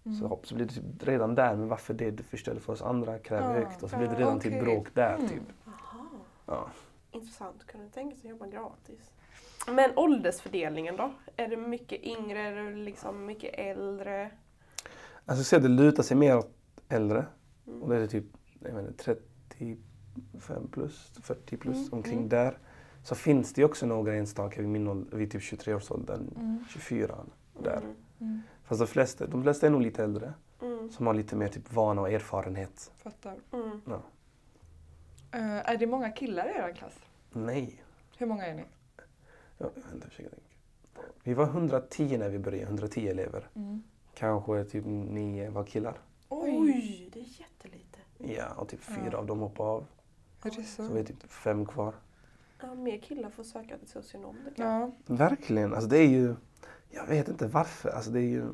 Mm. 0.04 0.18
Så, 0.18 0.26
hopp, 0.26 0.46
så 0.46 0.54
blir 0.54 0.66
det 0.66 0.74
typ 0.74 0.84
redan 1.00 1.34
där, 1.34 1.56
men 1.56 1.68
varför 1.68 1.94
det? 1.94 2.10
Du 2.10 2.22
förstörde 2.22 2.60
för 2.60 2.72
oss 2.72 2.82
andra, 2.82 3.18
kräver 3.18 3.50
ah, 3.50 3.52
högt. 3.52 3.82
Och 3.82 3.90
så 3.90 3.96
blir 3.96 4.08
det 4.08 4.14
redan 4.14 4.36
okay. 4.36 4.50
till 4.50 4.60
bråk 4.60 4.94
där 4.94 5.14
mm. 5.14 5.28
typ. 5.28 5.42
Aha. 5.66 6.06
Ja. 6.46 6.68
Intressant, 7.10 7.66
kunde 7.66 7.86
du 7.86 7.90
tänka 7.92 8.16
sig 8.16 8.30
att 8.30 8.30
jobba 8.30 8.46
gratis? 8.46 9.10
Men 9.68 9.90
åldersfördelningen 9.96 10.96
då? 10.96 11.12
Är 11.36 11.48
det 11.48 11.56
mycket 11.56 12.02
yngre, 12.02 12.40
är 12.40 12.56
det 12.56 12.76
liksom 12.76 13.26
mycket 13.26 13.54
äldre? 13.54 14.30
Alltså 15.24 15.40
jag 15.40 15.46
ser 15.46 15.56
att 15.56 15.62
det 15.62 15.68
lutar 15.68 16.02
sig 16.02 16.16
mer 16.16 16.38
åt 16.38 16.56
äldre. 16.88 17.26
Mm. 17.66 17.82
Och 17.82 17.88
det 17.88 17.96
är 17.96 18.06
typ 18.06 18.24
jag 18.60 18.74
menar, 18.74 18.92
30 18.92 19.76
45 20.32 20.68
plus, 20.68 21.12
40 21.22 21.56
plus, 21.56 21.76
mm. 21.76 21.88
omkring 21.92 22.18
mm. 22.18 22.28
där. 22.28 22.58
Så 23.02 23.14
finns 23.14 23.52
det 23.52 23.64
också 23.64 23.86
några 23.86 24.14
enstaka 24.14 24.60
vid, 24.60 24.70
min, 24.70 24.88
ålder, 24.88 25.16
vid 25.16 25.30
typ 25.30 25.42
23-årsåldern, 25.42 26.28
mm. 26.36 26.64
24 26.68 27.16
där. 27.62 27.76
Mm, 27.76 27.94
mm. 28.20 28.42
Fast 28.64 28.80
de 28.80 28.86
flesta, 28.86 29.26
de 29.26 29.42
flesta 29.42 29.66
är 29.66 29.70
nog 29.70 29.82
lite 29.82 30.04
äldre. 30.04 30.32
Mm. 30.62 30.90
Som 30.90 31.06
har 31.06 31.14
lite 31.14 31.36
mer 31.36 31.48
typ 31.48 31.72
vana 31.72 32.00
och 32.00 32.10
erfarenhet. 32.10 32.92
Fattar. 32.96 33.36
Ja. 33.84 34.02
Uh, 35.34 35.70
är 35.70 35.76
det 35.76 35.86
många 35.86 36.10
killar 36.10 36.46
i 36.46 36.50
er 36.50 36.72
klass? 36.72 36.98
Nej. 37.32 37.82
Hur 38.18 38.26
många 38.26 38.46
är 38.46 38.54
ni? 38.54 38.64
Ja, 39.58 39.70
vänta, 39.90 40.08
försöker 40.08 40.30
tänka. 40.30 40.44
Vi 41.22 41.34
var 41.34 41.44
110 41.44 42.16
när 42.18 42.28
vi 42.28 42.38
började, 42.38 42.64
110 42.64 43.08
elever. 43.08 43.48
Mm. 43.54 43.82
Kanske 44.14 44.64
typ 44.64 44.84
nio 44.86 45.50
var 45.50 45.64
killar. 45.64 45.98
Oj, 46.28 47.10
det 47.12 47.20
är 47.20 47.40
jättelite. 47.40 47.98
Ja, 48.18 48.54
och 48.56 48.68
typ 48.68 48.80
fyra 48.80 49.08
ja. 49.12 49.18
av 49.18 49.26
dem 49.26 49.38
hoppade 49.38 49.70
av. 49.70 49.86
Är 50.42 50.50
det 50.50 50.62
så? 50.64 50.86
Så 50.86 50.92
vi 50.92 51.00
är 51.00 51.04
typ 51.04 51.22
fem 51.32 51.66
kvar. 51.66 51.94
Ja, 52.62 52.74
mer 52.74 52.98
killar 52.98 53.30
får 53.30 53.42
söka 53.44 53.78
till 53.78 53.88
socionom. 53.88 54.36
Ja. 54.56 54.92
Verkligen. 55.06 55.74
Alltså 55.74 55.88
det 55.88 55.98
är 55.98 56.08
ju... 56.08 56.34
Jag 56.90 57.06
vet 57.06 57.28
inte 57.28 57.46
varför. 57.46 57.88
Alltså 57.90 58.10
det 58.10 58.20
är 58.20 58.28
ju... 58.28 58.44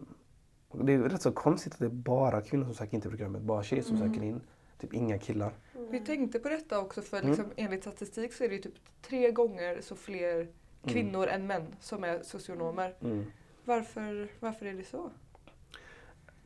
Det 0.73 0.93
är 0.93 0.97
ju 0.97 1.09
rätt 1.09 1.23
så 1.23 1.33
konstigt 1.33 1.73
att 1.73 1.79
det 1.79 1.85
är 1.85 1.89
bara 1.91 2.41
kvinnor 2.41 2.65
som 2.65 2.75
söker 2.75 2.95
in 2.95 3.01
till 3.01 3.11
programmet. 3.11 3.43
Bara 3.43 3.63
tjejer 3.63 3.83
som 3.83 3.97
Mm. 3.97 4.09
söker 4.13 4.27
in. 4.27 4.41
Typ 4.81 4.95
inga 4.95 5.19
killar. 5.19 5.53
Mm. 5.77 5.91
Vi 5.91 6.01
tänkte 6.01 6.39
på 6.39 6.49
detta 6.49 6.81
också 6.81 7.03
för 7.03 7.17
Mm. 7.17 7.29
liksom, 7.31 7.47
enligt 7.57 7.83
statistik 7.83 8.33
så 8.33 8.45
är 8.45 8.49
det 8.49 8.55
ju 8.55 8.61
typ 8.63 8.75
tre 9.03 9.31
gånger 9.31 9.81
så 9.81 9.97
fler 9.97 10.49
kvinnor 10.87 11.27
än 11.27 11.47
män 11.47 11.67
som 11.81 12.05
är 12.05 12.23
socionomer. 12.23 12.95
Mm. 13.01 13.25
Varför, 13.65 14.29
varför 14.41 14.67
är 14.67 14.75
det 14.75 14.85
så? 14.85 15.11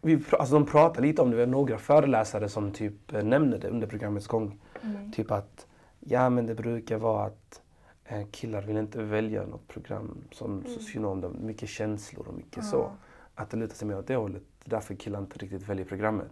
Vi, 0.02 0.16
pr- 0.16 0.36
alltså 0.36 0.54
de 0.54 0.66
pratar 0.66 1.02
lite 1.02 1.22
om 1.22 1.30
det. 1.30 1.36
Vi 1.36 1.42
har 1.42 1.46
några 1.46 1.78
föreläsare 1.78 2.48
som 2.48 2.72
typ 2.72 3.12
eh, 3.12 3.22
nämner 3.24 3.58
det 3.58 3.68
under 3.68 3.86
programmets 3.86 4.26
gång. 4.26 4.60
Mm. 4.84 5.12
Typ 5.12 5.30
att 5.30 5.66
ja 6.00 6.30
men 6.30 6.46
det 6.46 6.54
brukar 6.54 6.98
vara 6.98 7.24
att 7.26 7.62
eh, 8.04 8.26
killar 8.30 8.62
vill 8.62 8.76
inte 8.76 9.02
välja 9.02 9.46
något 9.46 9.68
program 9.68 10.16
som 10.32 10.58
Mm. 10.58 10.64
socionom. 10.74 11.20
De, 11.20 11.46
mycket 11.46 11.68
känslor 11.68 12.28
och 12.28 12.34
mycket 12.34 12.56
Ja. 12.56 12.62
så. 12.62 12.90
Att 13.34 13.50
det 13.50 13.56
lutar 13.56 13.74
sig 13.74 13.88
mer 13.88 13.98
åt 13.98 14.06
det 14.06 14.16
hållet. 14.16 14.42
Det 14.64 14.68
är 14.68 14.70
därför 14.70 14.94
killar 14.94 15.18
inte 15.18 15.38
riktigt 15.38 15.68
väljer 15.68 15.84
programmet. 15.86 16.28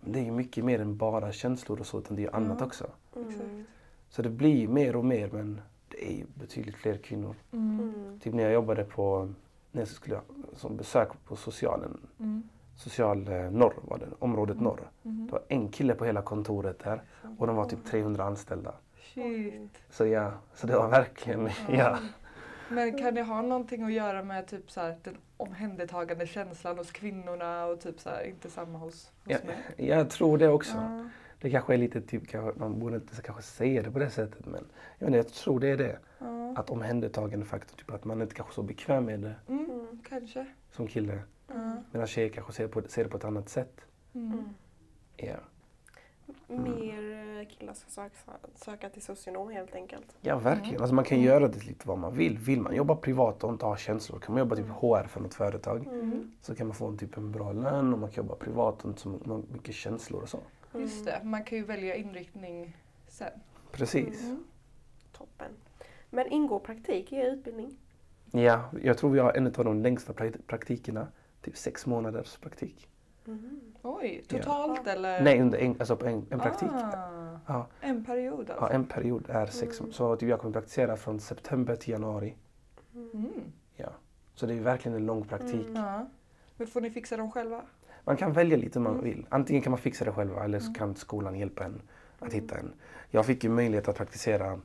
Men 0.00 0.12
det 0.12 0.18
är 0.18 0.24
ju 0.24 0.32
mycket 0.32 0.64
mer 0.64 0.80
än 0.80 0.96
bara 0.96 1.32
känslor 1.32 1.80
och 1.80 1.86
så. 1.86 1.98
Utan 1.98 2.16
det 2.16 2.22
är 2.22 2.24
ju 2.26 2.30
annat 2.32 2.62
också. 2.62 2.86
Mm. 3.16 3.64
Så 4.08 4.22
det 4.22 4.30
blir 4.30 4.56
ju 4.56 4.68
mer 4.68 4.96
och 4.96 5.04
mer 5.04 5.30
men 5.32 5.60
det 5.88 6.12
är 6.12 6.16
ju 6.16 6.24
betydligt 6.34 6.74
fler 6.76 6.96
kvinnor. 6.96 7.34
Mm. 7.52 7.80
Mm. 7.80 8.20
Typ 8.20 8.34
när 8.34 8.42
jag 8.42 8.52
jobbade 8.52 8.84
på, 8.84 9.28
när 9.72 9.80
jag 9.80 9.88
skulle 9.88 10.20
som 10.56 10.76
besök 10.76 11.08
på 11.24 11.36
socialen, 11.36 11.98
Mm. 12.18 12.42
Social 12.76 13.28
eh, 13.28 13.50
norr 13.50 13.74
var 13.82 13.98
det, 13.98 14.06
området 14.18 14.54
Mm. 14.56 14.64
norr. 14.64 14.90
Mm. 15.04 15.26
Det 15.26 15.32
var 15.32 15.42
en 15.48 15.68
kille 15.68 15.94
på 15.94 16.04
hela 16.04 16.22
kontoret 16.22 16.78
där 16.78 17.02
och 17.38 17.46
de 17.46 17.56
var 17.56 17.64
typ 17.64 17.84
300 17.84 18.24
anställda. 18.24 18.74
Shit. 19.14 19.78
Så 19.90 20.06
ja, 20.06 20.32
så 20.54 20.66
det 20.66 20.76
var 20.78 20.88
verkligen, 20.88 21.48
ja. 21.70 21.98
Men 22.68 22.98
kan 22.98 23.14
det 23.14 23.22
ha 23.22 23.42
någonting 23.42 23.82
att 23.84 23.92
göra 23.92 24.22
med 24.22 24.46
typ 24.46 24.70
så 24.70 24.80
här, 24.80 24.96
den 25.02 25.16
omhändertagande 25.36 26.26
känslan 26.26 26.78
hos 26.78 26.90
kvinnorna 26.92 27.66
och 27.66 27.80
typ 27.80 28.00
så 28.00 28.10
här, 28.10 28.22
inte 28.28 28.50
samma 28.50 28.78
hos, 28.78 29.12
hos 29.24 29.32
Ja, 29.32 29.38
män? 29.46 29.86
Jag 29.88 30.10
tror 30.10 30.38
det 30.38 30.48
också. 30.48 30.76
Ja. 30.76 31.08
Det 31.46 31.50
kanske 31.50 31.74
är 31.74 31.78
lite 31.78 32.00
typ, 32.00 32.28
kanske, 32.28 32.60
man 32.60 32.78
borde 32.78 32.96
inte 32.96 33.22
kanske 33.22 33.42
säga 33.42 33.82
det 33.82 33.90
på 33.90 33.98
det 33.98 34.10
sättet 34.10 34.46
men 34.46 34.64
jag, 34.98 35.06
vet 35.06 35.14
inte, 35.14 35.16
jag 35.16 35.28
tror 35.28 35.60
det 35.60 35.68
är 35.68 35.76
det. 35.76 35.98
Ja. 36.18 36.52
Att 36.56 36.70
omhändertagande 36.70 37.46
faktor, 37.46 37.76
typ 37.76 37.90
att 37.90 38.04
man 38.04 38.22
inte 38.22 38.34
kanske 38.34 38.52
är 38.52 38.54
så 38.54 38.62
bekväm 38.62 39.04
med 39.04 39.20
det 39.20 39.34
Mm, 39.48 39.64
Mm. 39.70 39.98
kanske. 40.08 40.46
som 40.70 40.86
kille. 40.86 41.18
Ja. 41.48 41.76
Medan 41.92 42.06
tjejer 42.06 42.28
kanske 42.28 42.52
ser, 42.52 42.68
på, 42.68 42.82
ser 42.88 43.04
det 43.04 43.10
på 43.10 43.16
ett 43.16 43.24
annat 43.24 43.48
sätt. 43.48 43.80
Mm. 44.14 44.32
Mm. 44.32 44.44
Ja. 45.16 45.36
Mer 46.46 47.38
eh, 47.40 47.46
killar 47.48 47.74
ska 47.74 47.90
söka, 47.90 48.14
söka 48.54 48.88
till 48.88 49.02
socionom 49.02 49.48
helt 49.50 49.74
enkelt. 49.74 50.16
Ja, 50.20 50.38
verkligen. 50.38 50.70
Mm. 50.70 50.82
Alltså 50.82 50.94
man 50.94 51.04
kan 51.04 51.18
Mm. 51.18 51.26
göra 51.26 51.48
det 51.48 51.64
lite 51.64 51.88
vad 51.88 51.98
man 51.98 52.14
vill. 52.16 52.38
Vill 52.38 52.60
man 52.60 52.74
jobba 52.76 52.96
privat 52.96 53.44
och 53.44 53.50
inte 53.52 53.66
ha 53.66 53.76
känslor 53.76 54.18
kan 54.18 54.32
man 54.34 54.38
jobba 54.40 54.56
typ 54.56 54.66
HR 54.68 55.06
för 55.06 55.20
något 55.20 55.34
företag. 55.34 55.86
Mm. 55.86 56.32
Så 56.42 56.54
kan 56.54 56.66
man 56.66 56.76
få 56.76 56.86
en, 56.86 56.98
typ 56.98 57.16
en 57.16 57.32
bra 57.32 57.52
lön 57.52 57.92
och 57.92 57.98
man 57.98 58.10
kan 58.10 58.24
jobba 58.24 58.36
privat 58.36 58.82
och 58.84 58.88
inte 58.88 59.00
så 59.00 59.42
mycket 59.52 59.74
känslor 59.74 60.22
och 60.22 60.28
så. 60.28 60.38
Just 60.80 61.04
det, 61.04 61.20
man 61.24 61.44
kan 61.44 61.58
ju 61.58 61.64
välja 61.64 61.94
inriktning 61.94 62.76
sen. 63.08 63.30
Precis. 63.72 64.22
Mm. 64.22 64.44
Toppen. 65.12 65.52
Men 66.10 66.26
ingår 66.32 66.58
praktik 66.58 67.12
i 67.12 67.16
er 67.16 67.30
utbildning? 67.32 67.76
Ja, 68.30 68.70
jag 68.82 68.98
tror 68.98 69.10
vi 69.10 69.18
har 69.18 69.32
en 69.32 69.46
av 69.46 69.52
de 69.64 69.82
längsta 69.82 70.12
pra- 70.12 70.40
praktikerna. 70.46 71.08
Typ 71.42 71.56
sex 71.56 71.86
månaders 71.86 72.36
praktik. 72.36 72.88
Mm. 73.26 73.60
Oj, 73.82 74.24
totalt 74.28 74.86
eller? 74.86 75.20
Nej, 75.20 75.40
under 75.40 75.58
en, 75.58 75.70
alltså 75.78 75.96
på 75.96 76.06
en, 76.06 76.26
en 76.30 76.38
praktik. 76.40 76.68
Ah, 76.72 77.38
Ja. 77.46 77.66
en 77.80 78.04
period 78.04 78.50
alltså? 78.50 78.64
Ja, 78.64 78.70
en 78.70 78.84
period 78.86 79.24
är 79.30 79.46
sex 79.46 79.80
Mm. 79.80 79.92
Så 79.92 80.16
typ 80.16 80.28
jag 80.28 80.40
kommer 80.40 80.52
praktisera 80.52 80.96
från 80.96 81.20
september 81.20 81.76
till 81.76 81.92
januari. 81.92 82.36
Mm. 82.94 83.52
Så 84.34 84.46
det 84.46 84.54
är 84.54 84.60
verkligen 84.60 84.96
en 84.96 85.06
lång 85.06 85.24
praktik. 85.24 85.66
Mm. 85.68 85.74
Ja. 85.74 86.06
Men 86.56 86.66
får 86.66 86.80
ni 86.80 86.90
fixa 86.90 87.16
dem 87.16 87.30
själva? 87.30 87.62
Man 88.06 88.16
kan 88.16 88.32
välja 88.32 88.56
lite 88.56 88.78
om 88.78 88.82
man 88.82 88.92
Mm. 88.92 89.04
vill. 89.04 89.26
Antingen 89.28 89.62
kan 89.62 89.70
man 89.70 89.78
fixa 89.78 90.04
det 90.04 90.12
själva 90.12 90.44
eller 90.44 90.58
så 90.58 90.64
Mm. 90.66 90.74
kan 90.74 90.94
skolan 90.94 91.38
hjälpa 91.38 91.64
en 91.64 91.82
att 92.18 92.32
hitta 92.32 92.58
en. 92.58 92.72
Jag 93.10 93.26
fick 93.26 93.44
ju 93.44 93.50
möjlighet 93.50 93.88
att 93.88 93.96
praktisera. 93.96 94.60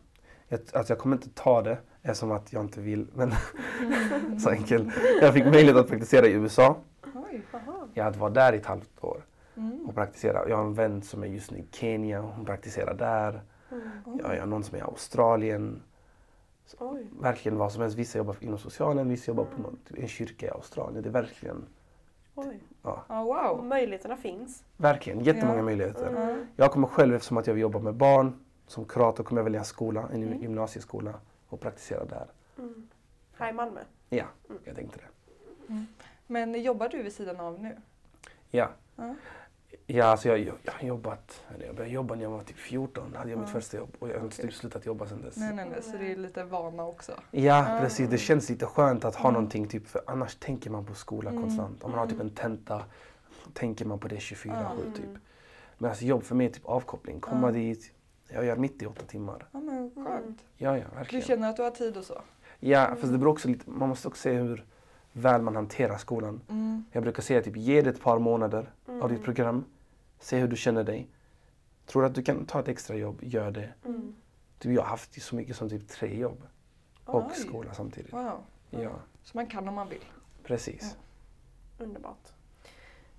Jag, 0.47 0.59
alltså 0.73 0.93
jag 0.93 0.99
kommer 0.99 1.15
inte 1.15 1.29
ta 1.29 1.61
det 1.61 1.77
eftersom 2.01 2.31
att 2.31 2.53
jag 2.53 2.63
inte 2.63 2.81
vill. 2.81 3.07
Men 3.15 3.31
så 4.39 4.49
enkelt. 4.49 4.87
Jag 5.21 5.33
fick 5.33 5.45
möjlighet 5.45 5.75
att 5.75 5.87
praktisera 5.87 6.27
i 6.27 6.31
USA. 6.31 6.77
Oj. 7.13 7.41
Jag 7.93 8.03
hade 8.03 8.17
varit 8.19 8.33
där 8.33 8.53
i 8.53 8.57
ett 8.57 8.65
halvt 8.65 9.03
år 9.03 9.25
Mm. 9.57 9.85
och 9.85 9.95
praktisera. 9.95 10.49
Jag 10.49 10.57
har 10.57 10.63
en 10.63 10.73
vän 10.73 11.01
som 11.01 11.23
är 11.23 11.27
just 11.27 11.51
nu 11.51 11.57
i 11.57 11.65
Kenya. 11.71 12.21
Hon 12.21 12.45
praktiserar 12.45 12.93
där. 12.93 13.41
Jag 14.23 14.39
har 14.39 14.45
någon 14.45 14.63
som 14.63 14.75
är 14.75 14.79
i 14.79 14.81
Australien. 14.81 15.81
Oj. 16.79 17.05
Verkligen 17.21 17.57
vad 17.57 17.71
som 17.71 17.81
helst. 17.81 17.97
Vissa 17.97 18.17
jobbar 18.17 18.35
inom 18.39 18.57
socialen, 18.59 19.09
vissa 19.09 19.31
jobbar 19.31 19.43
på 19.55 19.61
någon, 19.61 19.77
typ 19.87 19.97
en 19.99 20.07
kyrka 20.07 20.45
i 20.45 20.49
Australien. 20.49 21.03
Det 21.03 21.09
är 21.09 21.13
verkligen. 21.13 21.65
Ja, 22.83 23.03
Ja, 23.09 23.19
Och 23.21 23.25
wow. 23.57 23.65
möjligheterna 23.65 24.17
finns. 24.17 24.63
verkligen 24.77 25.23
jättemånga 25.23 25.57
Ja. 25.59 25.63
möjligheter. 25.63 26.07
Mm. 26.07 26.45
Jag 26.55 26.71
kommer 26.71 26.87
själv, 26.87 27.15
eftersom 27.15 27.37
att 27.37 27.47
jag 27.47 27.53
vill 27.53 27.61
jobba 27.61 27.79
med 27.79 27.93
barn, 27.93 28.33
som 28.67 28.85
kurator 28.85 29.23
kommer 29.23 29.39
jag 29.39 29.43
välja 29.43 29.59
en 29.59 29.65
skola, 29.65 30.09
en 30.13 30.23
Mm. 30.23 30.41
gymnasieskola 30.41 31.13
och 31.49 31.59
praktisera 31.61 32.05
där. 32.05 32.27
Mm. 32.57 32.87
Här 33.37 33.49
i 33.49 33.53
Malmö. 33.53 33.79
Ja, 34.09 34.25
Mm. 34.49 34.61
jag 34.65 34.75
tänkte 34.75 34.99
det. 34.99 35.05
Men 36.27 36.61
jobbar 36.63 36.89
du 36.89 37.03
vid 37.03 37.13
sidan 37.13 37.39
av 37.39 37.59
nu? 37.59 37.77
Ja, 38.51 38.69
Ja. 39.71 39.77
ja 39.97 40.05
alltså 40.05 40.27
jag, 40.27 40.39
jag, 40.39 40.55
jag 40.63 40.71
har 40.73 40.87
jobbat, 40.87 41.43
eller 41.55 41.65
jag 41.65 41.75
började 41.75 41.93
jobba 41.93 42.15
när 42.15 42.23
jag 42.23 42.29
var 42.29 42.43
typ 42.43 42.57
14, 42.57 43.13
hade 43.15 43.29
jag 43.29 43.39
mitt 43.39 43.47
Ja. 43.47 43.53
första 43.53 43.77
jobb 43.77 43.95
och 43.99 44.09
jag 44.09 44.17
har 44.17 44.23
inte 44.25 44.41
typ 44.41 44.53
slutat 44.53 44.85
jobba 44.85 45.07
sedan 45.07 45.21
dess. 45.21 45.37
Nej, 45.37 45.53
nej, 45.55 45.67
nej, 45.71 45.83
så 45.83 45.97
det 45.97 46.11
är 46.11 46.15
lite 46.15 46.43
vana 46.43 46.83
också. 46.85 47.11
Ja, 47.31 47.77
Ah. 47.77 47.79
precis. 47.79 48.09
Det 48.09 48.17
känns 48.17 48.49
lite 48.49 48.65
skönt 48.65 49.05
att 49.05 49.15
ha 49.15 49.29
Mm. 49.29 49.33
någonting, 49.33 49.67
typ, 49.67 49.87
för 49.87 50.01
annars 50.07 50.35
tänker 50.35 50.69
man 50.69 50.85
på 50.85 50.93
skola 50.93 51.29
Mm. 51.29 51.41
konstant. 51.43 51.83
Om 51.83 51.91
man 51.91 51.99
har 51.99 52.05
typ 52.07 52.15
Mm. 52.15 52.27
en 52.27 52.33
tenta 52.35 52.83
tänker 53.53 53.85
man 53.85 53.99
på 53.99 54.07
det 54.07 54.19
24-7 54.19 54.81
Mm. 54.81 54.93
typ. 54.93 55.21
Men 55.77 55.89
alltså 55.89 56.05
jobb 56.05 56.23
för 56.23 56.35
mig 56.35 56.47
är 56.47 56.51
typ 56.51 56.65
avkoppling. 56.65 57.19
Komma 57.19 57.47
Ja. 57.47 57.51
dit, 57.51 57.91
jag 58.27 58.45
gör 58.45 58.55
98 58.55 59.05
timmar. 59.05 59.47
Ja, 59.51 59.59
men 59.59 59.91
skönt. 60.05 60.39
Ja, 60.57 60.77
ja, 60.77 60.83
Du 60.89 60.95
verkligen. 60.95 61.25
känner 61.25 61.49
att 61.49 61.55
du 61.55 61.61
har 61.63 61.71
tid 61.71 61.97
och 61.97 62.03
så? 62.03 62.21
Ja, 62.59 62.95
fast 62.99 63.11
det 63.11 63.17
beror 63.17 63.31
också 63.31 63.47
lite, 63.47 63.69
man 63.69 63.89
måste 63.89 64.07
också 64.07 64.21
se 64.21 64.33
hur 64.33 64.65
väl 65.13 65.41
man 65.41 65.55
hanterar 65.55 65.97
skolan. 65.97 66.41
Mm. 66.49 66.85
Jag 66.91 67.03
brukar 67.03 67.21
säga 67.23 67.41
typ, 67.41 67.57
ge 67.57 67.81
det 67.81 67.89
ett 67.89 68.01
par 68.01 68.19
månader 68.19 68.71
Mm. 68.87 69.01
av 69.01 69.09
ditt 69.09 69.23
program. 69.23 69.65
Se 70.19 70.37
hur 70.37 70.47
du 70.47 70.55
känner 70.55 70.83
dig. 70.83 71.07
Tror 71.85 72.01
du 72.01 72.07
att 72.07 72.15
du 72.15 72.23
kan 72.23 72.45
ta 72.45 72.59
ett 72.59 72.67
extra 72.67 72.95
jobb, 72.95 73.19
gör 73.21 73.51
det. 73.51 73.69
Mm. 73.85 74.15
Typ, 74.59 74.71
jag 74.71 74.81
har 74.81 74.89
haft 74.89 75.21
så 75.21 75.35
mycket 75.35 75.55
som 75.55 75.69
typ 75.69 75.87
tre 75.87 76.19
jobb 76.19 76.43
och 77.05 77.23
Oj. 77.25 77.33
skola 77.35 77.73
samtidigt. 77.73 78.13
Wow. 78.13 78.43
Ja, 78.69 78.91
Så 79.23 79.37
man 79.37 79.47
kan 79.47 79.67
om 79.67 79.75
man 79.75 79.89
vill? 79.89 80.05
precis. 80.43 80.97
Underbart. 81.79 82.27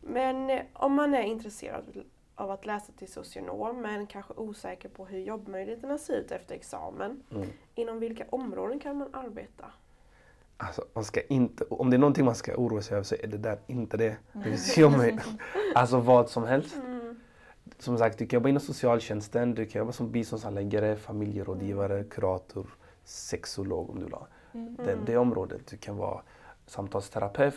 Men 0.00 0.50
eh, 0.50 0.62
om 0.72 0.94
man 0.94 1.14
är 1.14 1.22
intresserad 1.22 1.84
av 2.34 2.50
att 2.50 2.66
läsa 2.66 2.92
till 2.92 3.12
socionom 3.12 3.82
men 3.82 4.06
kanske 4.06 4.34
osäker 4.34 4.88
på 4.88 5.06
hur 5.06 5.18
jobbmöjligheterna 5.18 5.98
ser 5.98 6.14
ut 6.20 6.30
efter 6.32 6.54
examen. 6.54 7.22
Mm. 7.30 7.48
Inom 7.74 7.98
vilka 7.98 8.24
områden 8.30 8.80
kan 8.80 8.96
man 8.98 9.14
arbeta? 9.14 9.64
Alltså, 10.56 10.84
man 10.94 11.04
ska 11.04 11.20
inte, 11.20 11.64
om 11.64 11.90
det 11.90 11.96
är 11.96 11.98
någonting 11.98 12.24
man 12.24 12.34
ska 12.34 12.54
oroa 12.54 12.82
sig 12.82 12.94
över 12.94 13.04
så 13.04 13.14
är 13.14 13.26
det 13.26 13.36
där 13.38 13.58
inte 13.66 13.96
det. 13.96 14.16
Det 14.32 14.38
Mm. 14.46 14.58
jobb 14.76 14.92
med, 14.98 15.20
alltså 15.74 16.00
vad 16.00 16.28
som 16.30 16.44
helst. 16.44 16.76
Mm. 16.76 17.16
Som 17.78 17.98
sagt, 17.98 18.18
du 18.18 18.26
kan 18.26 18.36
jobba 18.36 18.48
inom 18.48 18.60
socialtjänsten, 18.60 19.54
du 19.54 19.66
kan 19.66 19.78
jobba 19.78 19.92
som 19.92 20.10
biståndshandläggare, 20.10 20.96
familjerådgivare, 20.96 22.04
kurator, 22.04 22.66
sexolog 23.04 23.90
om 23.90 23.98
du 23.98 24.04
vill 24.04 24.14
ha. 24.14 24.26
Mm. 24.54 24.76
Det, 24.76 24.98
det 25.06 25.16
området. 25.16 25.66
Du 25.66 25.76
kan 25.76 25.96
vara 25.96 26.20
samtalsterapeut, 26.66 27.54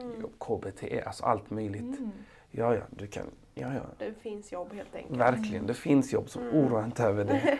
Mm. 0.00 0.22
KBT, 0.38 1.02
alltså 1.06 1.24
allt 1.24 1.50
möjligt. 1.50 1.98
Mm. 1.98 2.10
Ja, 2.50 2.74
ja, 2.74 2.80
du 2.90 3.06
kan, 3.06 3.24
ja, 3.54 3.74
ja. 3.74 3.80
Det 3.98 4.12
finns 4.22 4.52
jobb 4.52 4.72
helt 4.72 4.94
enkelt. 4.94 5.20
Verkligen, 5.20 5.66
det 5.66 5.74
finns 5.74 6.12
jobb, 6.12 6.28
så 6.30 6.40
Mm. 6.40 6.54
oroa 6.54 6.84
inte 6.84 7.02
över 7.04 7.24
det. 7.24 7.58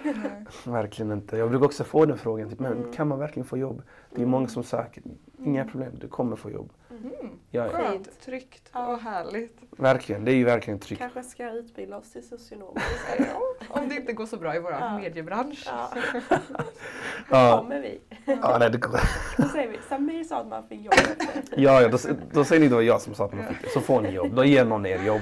Verkligen 0.70 1.12
inte. 1.12 1.36
Jag 1.36 1.50
brukar 1.50 1.66
också 1.66 1.84
få 1.84 2.06
den 2.06 2.18
frågan, 2.18 2.50
typ, 2.50 2.58
men 2.60 2.72
Mm. 2.72 2.92
kan 2.92 3.08
man 3.08 3.18
verkligen 3.18 3.46
få 3.46 3.58
jobb? 3.58 3.82
Det 4.14 4.22
är 4.22 4.26
många 4.26 4.48
som 4.48 4.62
söker. 4.62 5.02
Inga 5.44 5.64
problem, 5.64 5.92
du 6.00 6.08
kommer 6.08 6.36
få 6.36 6.50
jobb. 6.50 6.72
Mm. 6.90 7.02
Mm. 7.20 7.32
Ja, 7.50 7.66
ja. 7.66 7.70
Skönt, 7.72 8.20
tryggt 8.20 8.68
och 8.72 8.98
härligt. 8.98 9.58
Verkligen, 9.70 10.24
det 10.24 10.32
är 10.32 10.34
ju 10.34 10.44
verkligen 10.44 10.78
tryggt. 10.78 10.98
Kanske 10.98 11.22
ska 11.22 11.50
utbilda 11.50 11.96
oss 11.96 12.12
till 12.12 12.28
socionom. 12.28 12.76
Om 13.68 13.88
det 13.88 13.94
inte 13.94 14.12
går 14.12 14.26
så 14.26 14.36
bra 14.36 14.56
i 14.56 14.58
vår 14.58 14.70
Ja. 14.72 14.98
mediebransch. 14.98 15.64
Ja, 15.66 15.90
Ja, 17.30 17.58
kommer 17.58 17.80
vi. 17.80 18.00
ja, 18.24 18.56
nej, 18.60 18.70
det 18.70 18.78
går. 18.78 19.00
Då 19.42 19.48
säger 19.48 19.68
vi, 19.68 19.78
Samir 19.88 20.24
sa 20.24 20.40
att 20.40 20.46
man 20.48 20.68
fick 20.68 20.80
jobb 20.80 20.94
ja, 21.56 21.82
ja 21.82 21.88
då, 21.88 21.98
då 22.32 22.44
säger 22.44 22.60
ni 22.62 22.68
det 22.68 22.74
var 22.74 22.82
jag 22.82 23.00
som 23.00 23.14
sa 23.14 23.24
att 23.24 23.32
man 23.34 23.44
fick 23.46 23.62
det. 23.62 23.68
Så 23.68 23.80
får 23.80 24.00
ni 24.00 24.10
jobb. 24.10 24.34
Då 24.34 24.44
ger 24.44 24.64
någon 24.64 24.86
er 24.86 25.02
jobb. 25.04 25.20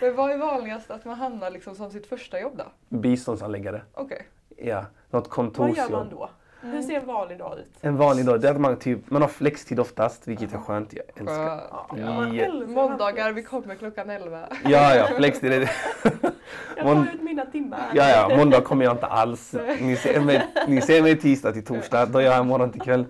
Men 0.00 0.16
vad 0.16 0.30
är 0.30 0.38
vanligast 0.38 0.90
att 0.90 1.04
man 1.04 1.16
hamnar 1.16 1.50
liksom 1.50 1.74
som 1.74 1.90
sitt 1.90 2.06
första 2.06 2.40
jobb 2.40 2.52
då? 2.56 2.96
Biståndsanläggare. 2.98 3.82
Okej. 3.94 4.26
Ja, 4.56 4.84
något 5.10 5.36
Vad 5.36 5.46
gör 5.46 5.52
man 5.52 5.52
kontorsjobb. 5.52 6.10
då? 6.10 6.30
Mm. 6.62 6.74
Hur 6.74 6.82
ser 6.82 6.94
en 7.00 7.06
vanlig 7.06 7.38
dag 7.38 7.58
ut? 7.58 7.72
En 7.80 7.96
vanlig 7.96 8.26
dag, 8.26 8.40
det 8.40 8.48
är 8.48 8.54
att 8.54 8.60
man, 8.60 8.76
typ, 8.76 9.10
man 9.10 9.22
har 9.22 9.28
flextid 9.28 9.80
oftast, 9.80 10.28
vilket 10.28 10.54
är 10.54 10.58
skönt. 10.58 10.92
Jag 10.92 11.04
älskar. 11.16 11.58
Skönt. 11.58 12.00
Ja, 12.00 12.34
Ja. 12.34 12.52
Måndagar, 12.66 13.32
vi 13.32 13.42
kommer 13.42 13.74
klockan 13.74 14.10
11. 14.10 14.48
Ja, 14.64 14.94
ja, 14.94 15.06
flextid 15.16 15.52
är 15.52 15.60
det. 15.60 15.70
Jag 16.76 16.86
tar 16.86 17.14
ut 17.14 17.22
mina 17.22 17.46
timmar. 17.46 17.90
Ja, 17.94 18.08
ja, 18.28 18.36
måndag 18.36 18.60
kommer 18.60 18.84
jag 18.84 18.94
inte 18.94 19.06
alls. 19.06 19.54
Ni 19.80 19.96
ser 19.96 20.20
mig, 20.20 20.46
ni 20.68 20.80
ser 20.80 21.02
mig 21.02 21.18
tisdag 21.20 21.52
till 21.52 21.64
torsdag, 21.64 22.06
då 22.06 22.22
gör 22.22 22.32
jag 22.34 22.46
morgon 22.46 22.70
till 22.72 22.80
kväll. 22.80 23.04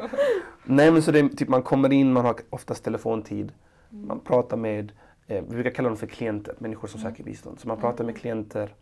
Nej, 0.65 0.91
men 0.91 1.03
så 1.03 1.11
det 1.11 1.19
är 1.19 1.29
typ 1.29 1.49
man 1.49 1.63
kommer 1.63 1.93
in, 1.93 2.13
man 2.13 2.25
har 2.25 2.37
oftast 2.51 2.85
telefontid. 2.85 3.53
Man 3.91 4.21
pratar 4.21 4.57
med, 4.57 4.93
eh, 5.27 5.43
vi 5.49 5.55
brukar 5.55 5.71
kalla 5.71 5.89
dem 5.89 5.97
för 5.99 6.07
klienter, 6.07 6.55
människor 6.59 6.89
som 6.89 7.01
Mm. 7.01 7.13
söker 7.13 7.25
bistånd. 7.25 7.61
Så 7.61 7.69
man 7.69 7.77
pratar 7.81 8.05
med 8.05 8.17
klienter. 8.17 8.75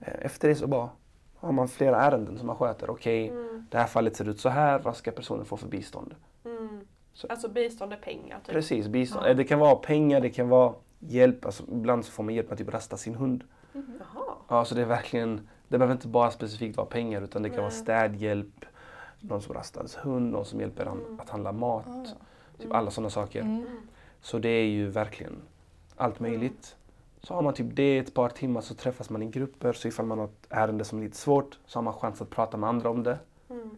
Eh, 0.00 0.14
efter 0.20 0.48
det 0.48 0.54
så 0.54 0.66
bara 0.66 0.88
har 1.44 1.52
man 1.52 1.68
flera 1.68 2.02
ärenden 2.02 2.38
som 2.38 2.46
man 2.46 2.56
sköter. 2.56 2.90
Okej, 2.90 3.28
Mm, 3.28 3.66
det 3.70 3.78
här 3.78 3.86
fallet 3.86 4.16
ser 4.16 4.28
ut 4.28 4.40
så 4.40 4.48
här, 4.48 4.78
vad 4.78 4.96
ska 4.96 5.10
personen 5.10 5.44
få 5.44 5.56
för 5.56 5.68
bistånd? 5.68 6.14
mm. 6.44 6.80
Så- 7.12 7.26
Alltså 7.30 7.48
bistånd 7.48 7.92
är 7.92 7.96
pengar 7.96 8.40
typ. 8.44 8.54
Precis, 8.54 8.88
bistånd. 8.88 9.24
Ja. 9.26 9.30
Eh, 9.30 9.36
Det 9.36 9.44
kan 9.44 9.58
vara 9.58 9.74
pengar, 9.76 10.20
det 10.20 10.30
kan 10.30 10.48
vara 10.48 10.74
hjälp. 10.98 11.44
Alltså, 11.46 11.62
ibland 11.72 12.04
så 12.04 12.12
får 12.12 12.22
man 12.22 12.34
hjälp 12.34 12.46
med 12.46 12.52
att 12.52 12.58
typ 12.58 12.74
rasta 12.74 12.96
sin 12.96 13.14
hund. 13.14 13.44
Jaha. 13.72 14.34
Ja, 14.48 14.64
så 14.64 14.74
det 14.74 14.80
är 14.80 14.86
verkligen, 14.86 15.48
det 15.68 15.78
behöver 15.78 15.94
inte 15.94 16.08
bara 16.08 16.30
specifikt 16.30 16.76
vara 16.76 16.86
pengar 16.86 17.22
utan 17.22 17.42
det 17.42 17.48
kan 17.48 17.56
vara 17.58 17.68
Nej. 17.68 17.78
städhjälp, 17.78 18.64
någon 19.20 19.42
som 19.42 19.54
rastar 19.54 19.80
ens 19.80 19.96
hund, 19.96 20.32
någon 20.32 20.44
som 20.44 20.60
hjälper 20.60 20.86
Mm. 20.86 21.20
att 21.20 21.30
handla 21.30 21.52
mat. 21.52 21.86
Ah. 21.88 22.04
Typ 22.62 22.72
alla 22.72 22.90
sådana 22.90 23.10
saker. 23.10 23.40
Mm. 23.40 23.56
Mm. 23.56 23.66
Så 24.20 24.38
det 24.38 24.48
är 24.48 24.64
ju 24.66 24.88
verkligen 24.88 25.36
allt 25.96 26.20
möjligt. 26.20 26.76
Så 27.24 27.34
har 27.34 27.42
man 27.42 27.54
typ 27.54 27.66
det 27.70 27.98
ett 27.98 28.14
par 28.14 28.28
timmar 28.28 28.60
så 28.60 28.74
träffas 28.74 29.10
man 29.10 29.22
i 29.22 29.26
grupper. 29.26 29.72
Så 29.72 29.88
ifall 29.88 30.06
man 30.06 30.18
har 30.18 30.24
ett 30.24 30.46
ärende 30.48 30.84
som 30.84 30.98
är 30.98 31.02
lite 31.02 31.16
svårt 31.16 31.58
så 31.66 31.78
har 31.78 31.82
man 31.82 31.94
chans 31.94 32.22
att 32.22 32.30
prata 32.30 32.56
med 32.56 32.68
andra 32.68 32.90
om 32.90 33.02
det. 33.02 33.18
Mm. 33.50 33.76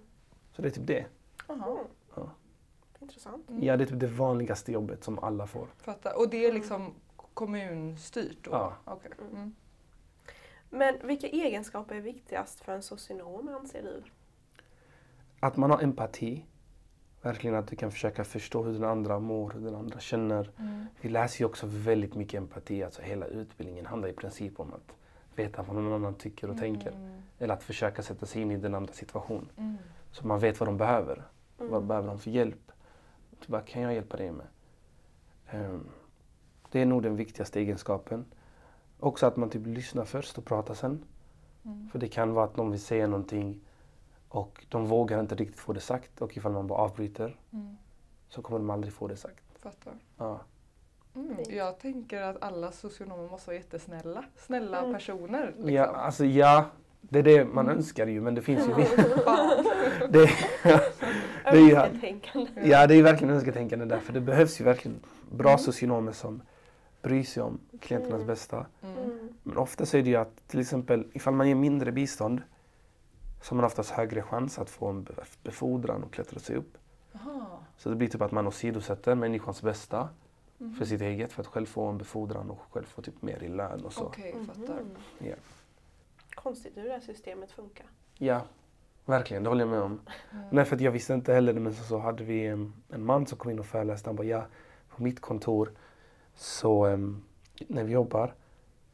Så 0.52 0.62
det 0.62 0.68
är 0.68 0.72
typ 0.72 0.86
det. 0.86 1.06
Aha. 1.46 1.70
Mm. 1.70 1.84
Ja. 2.14 2.30
Intressant. 3.00 3.50
Mm. 3.50 3.62
Ja, 3.62 3.76
det 3.76 3.84
är 3.84 3.86
typ 3.86 4.00
det 4.00 4.06
vanligaste 4.06 4.72
jobbet 4.72 5.04
som 5.04 5.18
alla 5.18 5.46
får. 5.46 5.66
Fattar. 5.76 6.18
Och 6.18 6.30
det 6.30 6.46
är 6.46 6.52
liksom 6.52 6.94
kommunstyrt 7.34 8.44
då? 8.44 8.50
Ja. 8.50 8.74
Okej. 8.84 9.10
Mm. 9.32 9.54
Men 10.70 11.06
vilka 11.06 11.26
egenskaper 11.26 11.94
är 11.94 12.00
viktigast 12.00 12.60
för 12.60 12.72
en 12.72 12.82
socionom 12.82 13.48
anser 13.48 13.82
du? 13.82 14.02
Att 15.40 15.56
man 15.56 15.70
har 15.70 15.82
empati. 15.82 16.44
Verkligen 17.26 17.56
att 17.56 17.68
du 17.68 17.76
kan 17.76 17.90
försöka 17.90 18.24
förstå 18.24 18.62
hur 18.62 18.72
den 18.72 18.84
andra 18.84 19.18
mår, 19.18 19.50
hur 19.50 19.60
den 19.60 19.74
andra 19.74 20.00
känner. 20.00 20.50
Mm. 20.58 20.86
Vi 21.00 21.08
läser 21.08 21.40
ju 21.40 21.46
också 21.46 21.66
väldigt 21.66 22.14
mycket 22.14 22.38
empati. 22.38 22.82
Alltså 22.82 23.02
hela 23.02 23.26
utbildningen 23.26 23.86
handlar 23.86 24.08
i 24.08 24.12
princip 24.12 24.60
om 24.60 24.72
att 24.72 24.92
veta 25.36 25.62
vad 25.62 25.76
någon 25.76 25.92
annan 25.92 26.14
tycker 26.14 26.50
och 26.50 26.58
tänker. 26.58 26.90
Mm. 26.90 27.22
Eller 27.38 27.54
att 27.54 27.62
försöka 27.62 28.02
sätta 28.02 28.26
sig 28.26 28.42
in 28.42 28.50
i 28.50 28.56
den 28.56 28.74
andra 28.74 28.92
situation. 28.92 29.48
Mm. 29.56 29.76
Så 30.10 30.26
man 30.26 30.38
vet 30.38 30.60
vad 30.60 30.68
de 30.68 30.76
behöver. 30.76 31.22
Mm. 31.58 31.72
Vad 31.72 31.84
behöver 31.84 32.08
de 32.08 32.18
för 32.18 32.30
hjälp? 32.30 32.72
Vad 33.46 33.66
kan 33.66 33.82
jag 33.82 33.94
hjälpa 33.94 34.16
dig 34.16 34.32
med? 34.32 34.46
Ehm, 35.50 35.88
det 36.70 36.80
är 36.80 36.86
nog 36.86 37.02
den 37.02 37.16
viktigaste 37.16 37.60
egenskapen. 37.60 38.24
också 39.00 39.26
att 39.26 39.36
man 39.36 39.50
typ 39.50 39.66
lyssnar 39.66 40.04
först 40.04 40.38
och 40.38 40.44
pratar 40.44 40.74
sen. 40.74 41.04
Mm. 41.64 41.88
För 41.92 41.98
det 41.98 42.08
kan 42.08 42.32
vara 42.32 42.44
att 42.44 42.56
någon 42.56 42.70
vill 42.70 42.80
säga 42.80 43.06
någonting 43.06 43.60
och 44.28 44.64
de 44.68 44.86
vågar 44.86 45.20
inte 45.20 45.34
riktigt 45.34 45.58
få 45.60 45.72
det 45.72 45.80
sagt 45.80 46.22
och 46.22 46.36
ifall 46.36 46.52
man 46.52 46.66
bara 46.66 46.78
avbryter 46.78 47.36
Mm. 47.52 47.76
så 48.28 48.42
kommer 48.42 48.58
de 48.58 48.70
aldrig 48.70 48.92
få 48.92 49.06
det 49.08 49.16
sagt. 49.16 49.44
Fattar. 49.62 49.92
Ja. 50.18 50.40
Mm. 51.16 51.36
Jag 51.48 51.78
tänker 51.78 52.22
att 52.22 52.42
alla 52.42 52.72
socionomer 52.72 53.28
måste 53.30 53.50
vara 53.50 53.56
jättesnälla. 53.56 54.24
Snälla 54.36 54.78
Mm. 54.78 54.94
personer. 54.94 55.46
Liksom. 55.46 55.70
Ja, 55.70 55.84
alltså 55.86 56.24
ja, 56.24 56.64
det 57.00 57.18
är 57.18 57.22
det 57.22 57.44
man 57.44 57.64
Mm. 57.66 57.76
önskar 57.78 58.06
ju 58.06 58.20
men 58.20 58.34
det 58.34 58.42
finns 58.42 58.68
ju 58.68 58.74
det, 60.08 60.30
Det 61.52 61.58
är 61.58 61.68
ju-. 61.68 62.46
Ja, 62.64 62.86
det 62.86 62.94
är 62.94 63.02
verkligen 63.02 63.34
önsketänkande 63.34 63.84
där 63.84 63.98
för 63.98 64.12
det 64.12 64.20
behövs 64.20 64.60
ju 64.60 64.64
verkligen 64.64 65.00
bra 65.30 65.48
Mm. 65.50 65.58
socionomer 65.58 66.12
som 66.12 66.42
bryr 67.02 67.22
sig 67.24 67.42
om 67.42 67.58
klienternas 67.80 68.14
Mm. 68.16 68.26
bästa. 68.26 68.66
Men 69.42 69.56
ofta 69.56 69.86
så 69.86 69.96
är 69.96 70.02
det 70.02 70.10
ju 70.10 70.16
att 70.16 70.48
till 70.48 70.60
exempel 70.60 71.04
ifall 71.12 71.34
man 71.34 71.48
ger 71.48 71.54
mindre 71.54 71.92
bistånd 71.92 72.42
så 73.46 73.54
har 73.54 73.56
man 73.56 73.64
oftast 73.64 73.90
högre 73.90 74.22
chans 74.22 74.58
att 74.58 74.70
få 74.70 74.86
en 74.86 75.02
be- 75.04 75.24
befordran 75.42 76.04
och 76.04 76.12
klättra 76.12 76.40
sig 76.40 76.56
upp. 76.56 76.78
Aha. 77.14 77.58
Så 77.76 77.88
det 77.88 77.96
blir 77.96 78.08
typ 78.08 78.22
att 78.22 78.32
man 78.32 78.46
åsidosätter 78.46 79.14
människans 79.14 79.62
bästa 79.62 80.08
Mhm. 80.58 80.74
för 80.74 80.84
sitt 80.84 81.00
eget 81.00 81.32
för 81.32 81.42
att 81.42 81.46
själv 81.46 81.66
få 81.66 81.86
en 81.86 81.98
befordran 81.98 82.50
och 82.50 82.58
själv 82.72 82.84
få 82.84 83.02
typ 83.02 83.22
mer 83.22 83.42
i 83.42 83.48
lön 83.48 83.84
och 83.84 83.92
så. 83.92 84.04
Okej, 84.04 84.34
fattar. 84.46 84.74
Mhm. 84.74 84.90
Ja. 85.18 85.34
Konstigt 86.34 86.76
hur 86.76 86.84
det 86.84 86.90
här 86.92 87.00
systemet 87.00 87.50
funkar. 87.50 87.86
Ja, 88.18 88.40
verkligen. 89.04 89.42
Det 89.42 89.48
håller 89.48 89.62
jag 89.62 89.70
med 89.70 89.80
om. 89.82 90.00
Mm. 90.32 90.44
Nej, 90.50 90.64
för 90.64 90.76
att 90.76 90.80
jag 90.82 90.92
visste 90.92 91.14
inte 91.14 91.32
heller 91.34 91.52
det, 91.52 91.60
men 91.60 91.74
så, 91.74 91.84
så 91.84 91.98
hade 91.98 92.24
vi 92.24 92.46
em, 92.46 92.72
en 92.88 93.04
man 93.04 93.26
som 93.26 93.38
kom 93.38 93.50
in 93.50 93.58
och 93.58 93.66
föreläste. 93.66 94.08
Han 94.08 94.16
bara, 94.16 94.26
ja, 94.26 94.46
på 94.88 95.02
mitt 95.02 95.20
kontor 95.20 95.70
så 96.34 96.86
em, 96.86 97.22
när 97.68 97.84
vi 97.84 97.92
jobbar, 97.92 98.34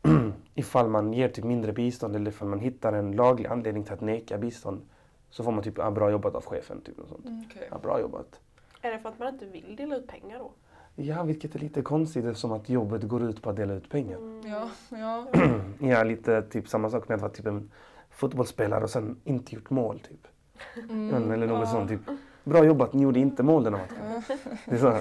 ifall 0.54 0.88
man 0.88 1.12
ger 1.12 1.28
typ 1.28 1.44
mindre 1.44 1.72
bistånd 1.72 2.16
eller 2.16 2.30
ifall 2.30 2.48
man 2.48 2.60
hittar 2.60 2.92
en 2.92 3.12
laglig 3.12 3.46
anledning 3.46 3.84
till 3.84 3.92
att 3.94 4.00
neka 4.00 4.38
bistånd 4.38 4.82
så 5.30 5.44
får 5.44 5.52
man 5.52 5.62
typ, 5.64 5.78
ah, 5.78 5.90
bra 5.90 6.10
jobbat 6.10 6.34
av 6.34 6.44
chefen. 6.44 6.80
Typ, 6.80 6.98
och 6.98 7.08
sånt. 7.08 7.26
Mm, 7.26 7.44
okej. 7.50 7.68
Ja, 7.70 7.78
bra 7.78 8.00
jobbat. 8.00 8.40
Är 8.82 8.90
det 8.90 8.98
för 8.98 9.08
att 9.08 9.18
man 9.18 9.28
inte 9.28 9.46
vill 9.46 9.76
dela 9.76 9.96
ut 9.96 10.06
pengar 10.06 10.38
då? 10.38 10.50
Ja, 10.94 11.22
vilket 11.22 11.54
är 11.54 11.58
lite 11.58 11.82
konstigt 11.82 12.24
eftersom 12.24 12.52
att 12.52 12.68
jobbet 12.68 13.02
går 13.02 13.22
ut 13.22 13.42
på 13.42 13.50
att 13.50 13.56
dela 13.56 13.74
ut 13.74 13.90
pengar. 13.90 14.16
Mm. 14.16 14.40
Ja, 14.46 14.68
ja. 14.90 15.26
Ja, 15.88 16.02
lite 16.02 16.42
typ 16.42 16.68
samma 16.68 16.90
sak 16.90 17.08
med 17.08 17.14
att 17.14 17.20
vara 17.22 17.32
typ 17.32 17.46
en 17.46 17.70
fotbollsspelare 18.10 18.84
och 18.84 18.90
sen 18.90 19.20
inte 19.24 19.54
gjort 19.54 19.70
mål. 19.70 19.98
Typ. 19.98 20.26
Mm, 20.90 21.30
Eller 21.30 21.46
något 21.46 21.60
ja. 21.60 21.66
sånt. 21.66 21.90
Typ, 21.90 22.00
bra 22.44 22.64
jobbat, 22.64 22.92
ni 22.92 23.02
gjorde 23.02 23.20
inte 23.20 23.42
mål 23.42 23.64
den 23.64 23.74
här 23.74 23.80
matchen. 23.80 24.38
Det 24.66 24.74
är 24.74 24.78
så, 24.78 24.98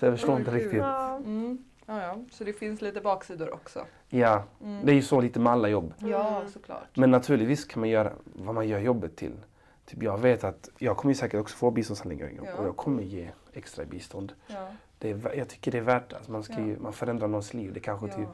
så 0.00 0.06
jag 0.06 0.14
förstår 0.14 0.38
inte 0.38 0.50
Oj, 0.50 0.54
gud. 0.54 0.62
riktigt. 0.62 0.80
Ja. 0.80 1.16
Mm. 1.16 1.64
Ja, 1.96 2.02
ja. 2.02 2.18
Så 2.30 2.44
det 2.44 2.52
finns 2.52 2.80
lite 2.80 3.00
baksidor 3.00 3.54
också. 3.54 3.86
Ja, 4.08 4.44
Mm. 4.60 4.86
det 4.86 4.92
är 4.92 4.94
ju 4.94 5.02
så 5.02 5.20
lite 5.20 5.40
med 5.40 5.52
alla 5.52 5.68
jobb. 5.68 5.94
Ja, 5.98 6.36
Mm. 6.38 6.50
såklart. 6.50 6.96
Men 6.96 7.10
naturligtvis 7.10 7.64
kan 7.64 7.80
man 7.80 7.88
göra 7.88 8.12
vad 8.24 8.54
man 8.54 8.68
gör 8.68 8.78
jobbet 8.80 9.16
till. 9.16 9.32
Typ 9.86 10.02
jag 10.02 10.18
vet 10.18 10.44
att 10.44 10.68
jag 10.78 10.96
kommer 10.96 11.14
säkert 11.14 11.40
också 11.40 11.56
få 11.56 11.70
biståndshandlingar 11.70 12.30
Ja. 12.44 12.54
och 12.54 12.66
jag 12.66 12.76
kommer 12.76 13.02
ge 13.02 13.28
extra 13.52 13.84
bistånd. 13.84 14.32
Ja. 14.46 14.68
Det 14.98 15.10
är, 15.10 15.34
jag 15.36 15.48
tycker 15.48 15.70
det 15.70 15.78
är 15.78 15.82
värt 15.82 16.10
det. 16.10 16.16
Alltså 16.16 16.32
man, 16.32 16.42
ska 16.42 16.60
ju, 16.60 16.78
man 16.78 16.92
förändrar 16.92 17.28
någons 17.28 17.54
liv. 17.54 17.72
Det 17.72 17.80
kanske 17.80 18.06
Ja. 18.06 18.12
typ, 18.16 18.28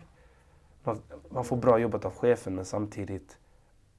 man, 0.85 1.01
man 1.29 1.45
får 1.45 1.57
bra 1.57 1.79
jobbat 1.79 2.05
av 2.05 2.15
chefen 2.15 2.55
men 2.55 2.65
samtidigt 2.65 3.39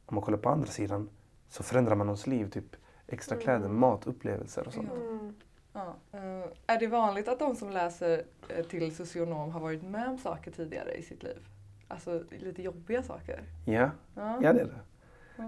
om 0.05 0.15
man 0.15 0.23
kollar 0.23 0.37
på 0.37 0.49
andra 0.49 0.67
sidan 0.67 1.09
så 1.49 1.63
förändrar 1.63 1.95
man 1.95 2.07
någons 2.07 2.27
liv. 2.27 2.49
Typ 2.49 2.75
extra 3.07 3.35
Mm. 3.35 3.43
kläder, 3.43 3.67
mat, 3.69 4.07
upplevelser 4.07 4.67
och 4.67 4.73
sånt. 4.73 4.89
Ja. 4.95 5.01
Mm. 5.01 5.33
Ja. 5.73 5.95
Eh, 6.11 6.45
är 6.67 6.79
det 6.79 6.87
vanligt 6.87 7.27
att 7.27 7.39
de 7.39 7.55
som 7.55 7.69
läser 7.69 8.23
eh, 8.49 8.65
till 8.65 8.95
socionom 8.95 9.51
har 9.51 9.59
varit 9.59 9.83
med 9.83 10.07
om 10.09 10.17
saker 10.17 10.51
tidigare 10.51 10.91
i 10.93 11.01
sitt 11.03 11.23
liv? 11.23 11.47
Alltså 11.87 12.23
lite 12.29 12.61
jobbiga 12.61 13.03
saker? 13.03 13.43
Ja, 13.65 13.89
Ja, 14.15 14.39
ja 14.41 14.53
det 14.53 14.61
är 14.61 14.65
det. 14.65 14.79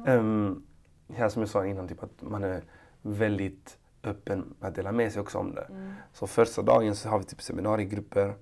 Ja. 0.05 0.13
Um, 0.17 0.67
ja, 1.17 1.29
som 1.29 1.41
jag 1.41 1.49
sa 1.49 1.65
innan, 1.65 1.87
typ 1.87 2.03
att 2.03 2.21
man 2.21 2.43
är 2.43 2.63
väldigt 3.01 3.77
öppen 4.03 4.55
att 4.59 4.75
dela 4.75 4.91
med 4.91 5.11
sig 5.11 5.21
också 5.21 5.37
om 5.37 5.55
det. 5.55 5.61
Mm. 5.69 5.93
Så 6.13 6.27
första 6.27 6.61
dagen 6.61 6.95
så 6.95 7.09
har 7.09 7.19
vi 7.19 7.25
typ 7.25 7.41
seminariegrupper. 7.41 8.33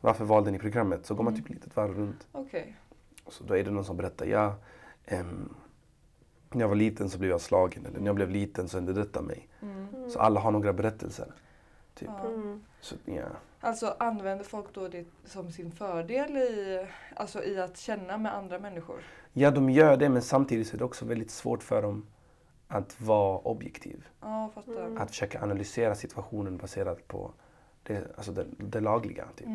Varför 0.00 0.24
valde 0.24 0.50
ni 0.50 0.58
programmet? 0.58 1.06
Så 1.06 1.14
går 1.14 1.24
man 1.24 1.32
Mm. 1.32 1.44
typ 1.44 1.54
lite 1.54 1.66
ett 1.66 1.76
varv 1.76 1.94
runt. 1.94 2.26
Okej. 2.32 2.76
Så 3.26 3.44
då 3.44 3.56
är 3.56 3.64
det 3.64 3.70
någon 3.70 3.84
som 3.84 3.96
berättar, 3.96 4.26
ja, 4.26 4.54
ehm, 5.04 5.54
när 6.52 6.60
jag 6.60 6.68
var 6.68 6.76
liten 6.76 7.10
så 7.10 7.18
blev 7.18 7.30
jag 7.30 7.40
slagen. 7.40 7.86
Eller 7.86 7.98
när 7.98 8.06
jag 8.06 8.14
blev 8.16 8.30
liten 8.30 8.68
så 8.68 8.76
hände 8.76 8.92
detta 8.92 9.22
mig. 9.22 9.48
Mm. 9.62 10.10
Så 10.10 10.18
alla 10.18 10.40
har 10.40 10.50
några 10.50 10.72
berättelser. 10.72 11.32
Typ. 11.94 12.08
Ja. 12.22 12.28
Mm. 12.28 12.64
Så, 12.80 12.94
ja. 13.04 13.24
Alltså 13.60 13.94
använder 13.98 14.44
folk 14.44 14.74
då 14.74 14.88
det 14.88 15.06
som 15.24 15.52
sin 15.52 15.72
fördel 15.72 16.36
i, 16.36 16.86
alltså, 17.16 17.44
i 17.44 17.60
att 17.60 17.76
känna 17.76 18.18
med 18.18 18.34
andra 18.34 18.58
människor? 18.58 19.00
ja, 19.32 19.50
de 19.50 19.70
gör 19.70 19.96
det 19.96 20.08
men 20.08 20.22
samtidigt 20.22 20.68
så 20.68 20.76
är 20.76 20.78
det 20.78 20.84
också 20.84 21.04
väldigt 21.04 21.30
svårt 21.30 21.62
för 21.62 21.82
dem 21.82 22.06
att 22.68 23.00
vara 23.00 23.38
objektiv. 23.38 24.08
Ja, 24.20 24.50
fattar. 24.54 24.86
Mm. 24.86 24.98
Att 24.98 25.10
försöka 25.10 25.42
analysera 25.42 25.94
situationen 25.94 26.56
baserat 26.56 27.08
på 27.08 27.32
det, 27.82 28.16
alltså 28.16 28.32
det, 28.32 28.46
det 28.58 28.80
lagliga. 28.80 29.24
Typ. 29.36 29.48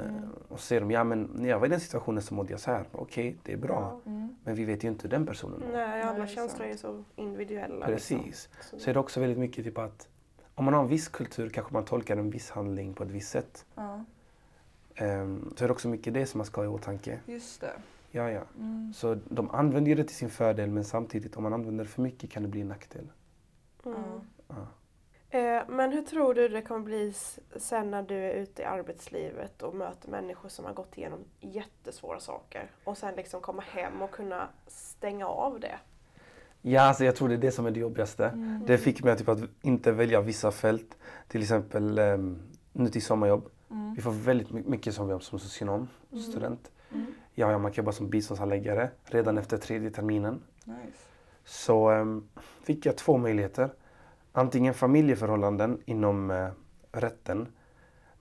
Mm. 0.00 0.16
Mm. 0.16 0.28
Och 0.48 0.60
så 0.60 0.66
säger 0.66 0.80
de, 0.80 0.90
ja 0.90 1.04
men 1.04 1.30
när 1.34 1.48
jag 1.48 1.58
var 1.58 1.66
i 1.66 1.70
den 1.70 1.80
situationen 1.80 2.22
så 2.22 2.34
mådde 2.34 2.50
jag 2.50 2.60
så 2.60 2.70
här. 2.70 2.84
Okej, 2.92 3.36
det 3.42 3.52
är 3.52 3.56
bra. 3.56 4.00
Ja. 4.04 4.10
Mm. 4.10 4.36
Men 4.44 4.54
vi 4.54 4.64
vet 4.64 4.84
ju 4.84 4.88
inte 4.88 5.02
hur 5.02 5.10
den 5.10 5.26
personen. 5.26 5.62
Nej, 5.72 6.02
alla 6.02 6.18
Nej, 6.18 6.28
känslor 6.28 6.66
är 6.68 6.76
så 6.76 7.04
individuella. 7.16 7.86
Precis. 7.86 8.48
Liksom. 8.56 8.80
Så 8.80 8.90
är 8.90 8.94
det 8.94 9.00
också 9.00 9.20
väldigt 9.20 9.38
mycket 9.38 9.64
typ 9.64 9.78
att 9.78 10.08
om 10.54 10.64
man 10.64 10.74
har 10.74 10.82
en 10.82 10.88
viss 10.88 11.08
kultur 11.08 11.48
kanske 11.48 11.72
man 11.72 11.84
tolkar 11.84 12.16
en 12.16 12.30
viss 12.30 12.50
handling 12.50 12.94
på 12.94 13.02
ett 13.02 13.10
visst 13.10 13.30
sätt. 13.30 13.66
Ja, 13.74 14.04
Ehm, 14.94 15.52
så 15.56 15.64
är 15.64 15.68
det 15.68 15.72
också 15.72 15.88
mycket 15.88 16.14
det 16.14 16.26
som 16.26 16.38
man 16.38 16.46
ska 16.46 16.60
ha 16.60 16.64
i 16.64 16.68
åtanke. 16.68 17.20
just 17.26 17.60
det. 17.60 17.72
Ja, 18.10 18.30
ja. 18.30 18.40
Mm. 18.58 18.92
Så 18.94 19.14
de 19.28 19.50
använder 19.50 19.88
ju 19.88 19.94
det 19.94 20.04
till 20.04 20.16
sin 20.16 20.30
fördel 20.30 20.70
men 20.70 20.84
samtidigt 20.84 21.36
om 21.36 21.42
man 21.42 21.52
använder 21.52 21.84
det 21.84 21.90
för 21.90 22.02
mycket 22.02 22.30
kan 22.30 22.42
det 22.42 22.48
bli 22.48 22.60
en 22.60 22.68
nackdel. 22.68 23.08
Mm. 23.84 23.96
Ja. 24.48 24.54
Eh, 25.34 25.62
men 25.68 25.92
hur 25.92 26.02
tror 26.02 26.34
du 26.34 26.48
det 26.48 26.62
kommer 26.62 26.80
bli 26.80 27.12
sen 27.56 27.90
när 27.90 28.02
du 28.02 28.14
är 28.14 28.34
ute 28.34 28.62
i 28.62 28.64
arbetslivet 28.64 29.62
och 29.62 29.74
möter 29.74 30.10
människor 30.10 30.48
som 30.48 30.64
har 30.64 30.72
gått 30.72 30.98
igenom 30.98 31.18
jättesvåra 31.40 32.20
saker 32.20 32.70
och 32.84 32.98
sen 32.98 33.14
liksom 33.14 33.40
komma 33.40 33.62
hem 33.66 34.02
och 34.02 34.10
kunna 34.10 34.48
stänga 34.66 35.26
av 35.26 35.60
det? 35.60 35.78
Ja, 36.62 36.82
alltså 36.82 37.04
jag 37.04 37.16
tror 37.16 37.28
det 37.28 37.34
är 37.34 37.38
det 37.38 37.50
som 37.52 37.66
är 37.66 37.70
det 37.70 37.80
jobbigaste. 37.80 38.26
Mm. 38.26 38.62
Det 38.66 38.78
fick 38.78 39.02
mig 39.04 39.16
typ 39.18 39.28
att 39.28 39.38
inte 39.62 39.92
välja 39.92 40.20
vissa 40.20 40.50
fält. 40.50 40.96
Till 41.28 41.42
exempel 41.42 41.98
um, 41.98 42.38
nu 42.72 42.88
till 42.88 43.02
sommarjobb. 43.04 43.48
Mm. 43.70 43.94
Vi 43.94 44.02
får 44.02 44.10
väldigt 44.10 44.50
my- 44.50 44.62
mycket 44.66 44.94
som 44.94 45.10
jobb 45.10 45.22
som 45.22 45.38
socionom, 45.38 45.88
Mm. 46.12 46.22
student. 46.24 46.70
Mm. 46.92 47.06
Ja, 47.34 47.50
ja, 47.50 47.58
man 47.58 47.72
kan 47.72 47.82
jobba 47.82 47.92
som 47.92 48.10
biståndshandläggare 48.10 48.90
redan 49.04 49.38
efter 49.38 49.56
tredje 49.56 49.90
terminen. 49.90 50.42
Nice. 50.64 50.98
Så 51.44 51.88
ehm, 51.90 52.28
fick 52.62 52.86
jag 52.86 52.96
två 52.96 53.16
möjligheter. 53.16 53.70
Antingen 54.36 54.74
familjeförhållanden 54.74 55.80
inom 55.84 56.30
eh, 56.30 56.48
rätten. 56.92 57.46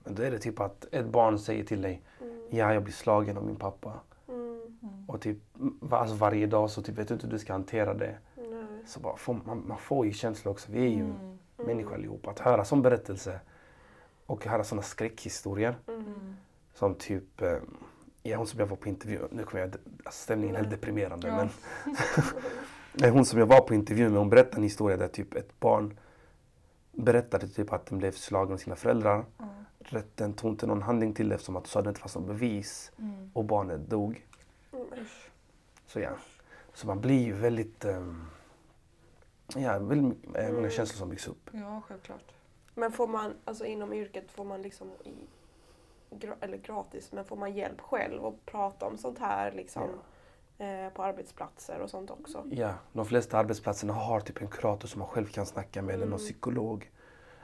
Men 0.03 0.15
då 0.15 0.23
är 0.23 0.31
det 0.31 0.39
typ 0.39 0.59
att 0.59 0.85
ett 0.91 1.05
barn 1.05 1.39
säger 1.39 1.63
till 1.63 1.81
dig 1.81 2.01
Mm. 2.21 2.41
Ja, 2.49 2.73
jag 2.73 2.83
blir 2.83 2.93
slagen 2.93 3.37
av 3.37 3.45
min 3.45 3.55
pappa. 3.55 3.93
Mm. 4.27 4.61
Mm. 4.81 5.09
Och 5.09 5.21
typ 5.21 5.37
alltså 5.89 6.15
varje 6.15 6.47
dag 6.47 6.69
så 6.69 6.81
typ 6.81 6.97
vet 6.97 7.07
du 7.07 7.13
inte 7.13 7.25
hur 7.27 7.33
du 7.33 7.39
ska 7.39 7.53
hantera 7.53 7.93
det. 7.93 8.17
Nej. 8.35 8.65
Så 8.85 8.99
bara 8.99 9.17
får, 9.17 9.39
man, 9.45 9.67
man 9.67 9.77
får 9.77 10.05
ju 10.05 10.11
känslor 10.13 10.51
också. 10.51 10.71
Vi 10.71 10.79
är 10.79 10.89
ju 10.89 10.99
Mm. 11.03 11.37
människor 11.57 11.93
allihop. 11.93 12.27
Att 12.27 12.39
höra 12.39 12.65
sån 12.65 12.81
berättelse 12.81 13.39
och 14.25 14.45
höra 14.45 14.63
såna 14.63 14.81
skräckhistorier. 14.81 15.75
Mm. 15.87 15.99
Mm. 16.01 16.35
Som 16.73 16.95
typ, 16.95 17.41
eh, 17.41 17.53
ja 18.23 18.37
hon 18.37 18.47
som 18.47 18.59
jag 18.59 18.67
var 18.67 18.77
på 18.77 18.89
intervju, 18.89 19.19
nu 19.31 19.43
kommer 19.43 19.61
jag, 19.61 19.75
alltså, 20.05 20.23
stämningen 20.23 20.55
är 20.55 20.59
helt 20.59 20.71
deprimerande. 20.71 21.27
Ja. 21.27 21.35
Men, 21.35 21.49
hon 23.01 23.25
som 23.25 23.39
jag 23.39 23.45
var 23.45 23.61
på 23.61 23.73
intervju 23.73 24.09
med, 24.09 24.19
hon 24.19 24.29
berättade 24.29 24.57
en 24.57 24.63
historia 24.63 24.97
där 24.97 25.07
typ 25.07 25.33
ett 25.35 25.59
barn 25.59 25.97
berättade 26.91 27.47
typ 27.47 27.73
att 27.73 27.85
den 27.85 27.97
blev 27.99 28.11
slagen 28.11 28.53
av 28.53 28.57
sina 28.57 28.75
föräldrar. 28.75 29.25
Ja. 29.37 29.45
Rätten 29.79 30.33
tog 30.33 30.51
inte 30.51 30.67
någon 30.67 30.81
handling 30.81 31.13
till 31.13 31.29
det 31.29 31.35
eftersom 31.35 31.55
att 31.55 31.73
det 31.73 31.89
inte 31.89 31.99
fanns 32.01 32.15
någon 32.15 32.27
bevis 32.27 32.91
Mm. 32.99 33.31
och 33.33 33.45
barnet 33.45 33.89
dog. 33.89 34.27
Mm. 34.73 34.85
Så 35.87 35.99
ja, 35.99 36.09
så 36.73 36.87
man 36.87 37.01
blir 37.01 37.23
ju 37.25 37.33
väldigt, 37.33 37.85
ehm, 37.85 38.25
ja, 39.55 39.79
väldigt 39.79 40.25
eh, 40.35 40.45
många 40.47 40.57
Mm. 40.57 40.69
känslor 40.69 40.97
som 40.97 41.09
byggs 41.09 41.27
upp. 41.27 41.49
Ja, 41.51 41.81
självklart. 41.87 42.31
Men 42.75 42.91
får 42.91 43.07
man, 43.07 43.33
alltså 43.45 43.65
inom 43.65 43.93
yrket 43.93 44.31
får 44.31 44.43
man 44.45 44.61
liksom, 44.61 44.87
i, 45.03 45.13
gra, 46.15 46.35
eller 46.39 46.57
gratis, 46.57 47.11
men 47.11 47.25
får 47.25 47.35
man 47.35 47.53
hjälp 47.53 47.81
själv 47.81 48.21
och 48.25 48.45
prata 48.45 48.85
om 48.85 48.97
sånt 48.97 49.19
här 49.19 49.51
liksom 49.51 49.83
eh, 49.83 49.89
på 50.93 51.03
arbetsplatser 51.03 51.79
och 51.79 51.89
sånt 51.89 52.11
också? 52.11 52.43
Ja, 52.51 52.73
de 52.93 53.05
flesta 53.05 53.37
arbetsplatserna 53.37 53.93
har 53.93 54.19
typ 54.19 54.41
en 54.41 54.47
kurator 54.47 54.87
som 54.87 54.99
man 54.99 55.07
själv 55.07 55.25
kan 55.25 55.45
snacka 55.45 55.81
med 55.81 55.95
eller 55.95 56.05
någon 56.05 56.13
Mm. 56.19 56.25
psykolog. 56.25 56.91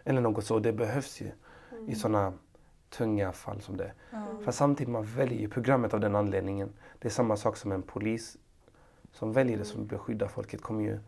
Eller 0.04 0.22
något 0.22 0.46
så. 0.46 0.60
Det 0.60 0.74
behövs 0.74 1.22
ju 1.22 1.32
Mm. 1.72 1.90
i 1.90 1.96
sådana 1.96 2.34
tunga 2.90 3.32
fall 3.32 3.62
som 3.62 3.78
det. 3.78 3.92
Mm. 4.12 4.44
För 4.44 4.52
samtidigt 4.52 4.92
man 4.92 5.04
väljer 5.04 5.40
ju 5.40 5.50
programmet 5.50 5.94
av 5.94 6.00
den 6.00 6.16
anledningen. 6.16 6.74
Det 7.00 7.08
är 7.08 7.12
samma 7.12 7.38
sak 7.38 7.58
som 7.58 7.72
en 7.72 7.82
polis 7.82 8.38
som 9.12 9.34
väljer 9.34 9.58
det 9.58 9.66
som 9.66 9.88
vill 9.88 10.00
skydda 10.00 10.28
folket 10.28 10.62
kommer 10.62 10.84
ju, 10.84 11.00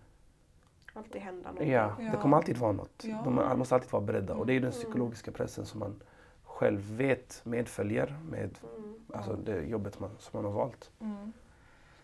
Alltid 0.93 1.21
hända 1.21 1.51
något. 1.51 1.67
ja, 1.67 1.95
det 2.11 2.17
kommer 2.21 2.37
alltid 2.37 2.57
vara 2.57 2.71
något. 2.71 3.03
Ja. 3.03 3.21
De 3.23 3.57
måste 3.59 3.75
alltid 3.75 3.91
vara 3.91 4.03
beredda 4.03 4.33
och 4.33 4.45
det 4.45 4.51
är 4.51 4.53
ju 4.53 4.59
den 4.59 4.69
Mm. 4.71 4.81
psykologiska 4.81 5.31
pressen 5.31 5.65
som 5.65 5.79
man 5.79 6.01
själv 6.43 6.79
vet 6.97 7.41
medföljer 7.43 8.19
med 8.29 8.57
Mm. 8.77 8.95
alltså, 9.13 9.33
det 9.35 9.61
jobbet 9.65 9.99
man, 9.99 10.09
som 10.19 10.41
man 10.43 10.51
har 10.51 10.59
valt. 10.59 10.91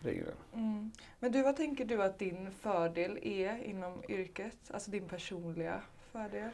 Mm. 0.03 0.15
Det. 0.25 0.57
Mm. 0.57 0.91
Men 1.19 1.31
du, 1.31 1.41
vad 1.43 1.55
tänker 1.55 1.86
du 1.86 2.03
att 2.03 2.19
din 2.19 2.51
fördel 2.51 3.19
är 3.21 3.63
inom 3.63 4.03
yrket? 4.10 4.57
Alltså 4.71 4.91
din 4.91 5.07
personliga 5.07 5.81
fördel? 6.12 6.49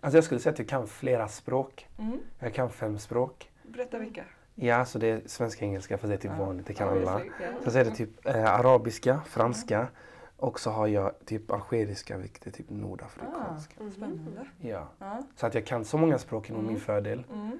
Alltså 0.00 0.16
jag 0.16 0.24
skulle 0.24 0.40
säga 0.40 0.52
att 0.52 0.58
jag 0.58 0.68
kan 0.68 0.86
flera 0.86 1.28
språk. 1.28 1.88
Mm. 1.98 2.18
Jag 2.38 2.54
kan 2.54 2.70
fem 2.70 2.98
språk. 2.98 3.50
Berätta 3.62 3.98
vilka. 3.98 4.24
Ja, 4.54 4.84
så 4.84 4.98
det 4.98 5.06
är 5.06 5.22
svenska, 5.26 5.64
engelska, 5.64 5.98
för 5.98 6.08
det 6.08 6.14
är 6.14 6.18
typ 6.18 6.30
Ja. 6.38 6.44
vanligt, 6.44 6.66
det 6.66 6.74
kan 6.74 6.86
Ja, 6.88 6.92
alla. 7.12 7.24
ja. 7.40 7.46
Sen 7.62 7.72
så 7.72 7.78
är 7.78 7.84
det 7.84 7.90
typ 7.90 8.26
eh, 8.26 8.54
arabiska, 8.54 9.20
franska 9.26 9.88
och 10.36 10.60
så 10.60 10.70
har 10.70 10.86
jag 10.86 11.12
typ 11.24 11.50
algeriska, 11.50 12.16
vilket 12.18 12.46
är 12.46 12.50
typ 12.50 12.70
nordafrikanska. 12.70 13.74
Ah, 13.86 13.90
spännande. 13.90 14.46
Ja. 14.60 14.88
Ja. 14.98 15.22
Så 15.36 15.46
att 15.46 15.54
jag 15.54 15.66
kan 15.66 15.84
så 15.84 15.98
många 15.98 16.18
språk 16.18 16.48
inom 16.48 16.60
Mm. 16.60 16.72
min 16.72 16.80
fördel. 16.80 17.24
Mm. 17.32 17.58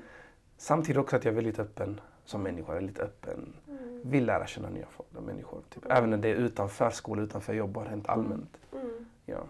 Samtidigt 0.57 1.01
också 1.01 1.17
att 1.17 1.25
jag 1.25 1.33
är 1.33 1.37
väldigt 1.37 1.59
öppen 1.59 2.01
som 2.25 2.43
människa, 2.43 2.75
väldigt 2.75 2.99
öppen. 2.99 3.55
Mm. 4.03 4.13
Vill 4.13 4.27
lära 4.27 4.47
känna 4.47 4.69
nya 4.69 4.87
folk, 4.91 5.09
människor. 5.27 5.63
Typ. 5.71 5.85
Även 5.91 6.11
när 6.11 6.17
det 6.17 6.29
är 6.29 6.35
utanför 6.35 6.91
skola, 6.91 7.23
utanför 7.23 7.53
jobb, 7.55 7.71
bara 7.71 7.91
rent 7.91 8.09
allmänt. 8.09 8.59
Mm. 8.73 9.07
Ja, 9.27 9.45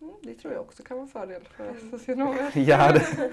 Mm, 0.00 0.14
det 0.22 0.34
tror 0.34 0.52
jag 0.54 0.62
också 0.62 0.82
kan 0.82 0.96
vara 0.96 1.04
en 1.06 1.08
fördel 1.12 1.42
för 1.56 1.68
Mm. 1.68 1.90
socionomer. 1.90 2.52
ja 2.58 2.92
det, 2.92 3.30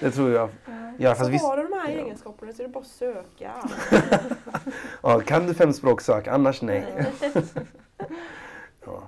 det 0.00 0.10
tror 0.10 0.30
jag. 0.30 0.50
Ja. 0.98 1.14
Så 1.14 1.30
visst, 1.30 1.44
har 1.44 1.56
du 1.56 1.62
de 1.62 1.72
här 1.72 1.90
ja. 1.90 2.00
egenskaperna 2.02 2.52
så 2.52 2.62
är 2.62 2.66
det 2.66 2.72
bara 2.72 2.80
att 2.80 2.86
söka. 2.86 3.52
ja, 5.02 5.20
kan 5.20 5.46
du 5.46 5.54
fem 5.54 5.72
språk, 5.72 6.00
sök. 6.00 6.26
Annars 6.26 6.62
nej. 6.62 7.06
Ja. 8.84 9.02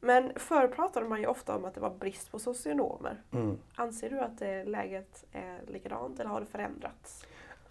Men 0.00 0.32
förr 0.36 0.68
pratade 0.68 1.08
man 1.08 1.20
ju 1.20 1.26
ofta 1.26 1.56
om 1.56 1.64
att 1.64 1.74
det 1.74 1.80
var 1.80 1.90
brist 1.90 2.30
på 2.32 2.38
socionomer. 2.38 3.22
Mm. 3.32 3.58
Anser 3.74 4.10
du 4.10 4.20
att 4.20 4.38
det 4.38 4.64
läget 4.64 5.24
är 5.32 5.60
likadant 5.66 6.20
eller 6.20 6.30
har 6.30 6.40
det 6.40 6.46
förändrats? 6.46 7.24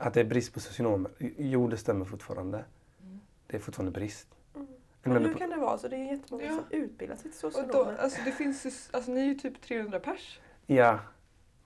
Att 0.04 0.13
det 0.13 0.20
är 0.20 0.24
brist 0.26 0.54
på 0.54 0.60
socionomer? 0.60 1.12
Jo, 1.38 1.68
det 1.68 1.78
stämmer 1.78 2.06
fortfarande. 2.06 2.58
Mm. 3.04 3.20
Det 3.48 3.58
är 3.58 3.62
fortfarande 3.62 3.92
brist. 3.92 4.28
Mm. 4.56 4.68
Men 5.04 5.26
hur 5.26 5.34
kan 5.34 5.50
det 5.50 5.56
vara? 5.58 5.78
Så 5.78 5.88
det 5.88 5.96
är 5.96 6.12
jättemånga 6.12 6.46
Ja. 6.46 6.50
som 6.52 6.63
utbildar 6.70 7.16
sig 7.16 7.32
till 7.32 7.46
Och 7.46 7.52
då, 7.52 7.62
socionomer. 7.63 7.98
alltså 7.98 8.22
det 8.26 8.32
finns 8.32 8.66
ju, 8.66 8.72
alltså 8.92 9.12
ni 9.12 9.20
är 9.20 9.26
ju 9.26 9.36
typ 9.36 9.62
300 9.62 10.00
pers. 10.00 10.39
Ja, 10.66 11.00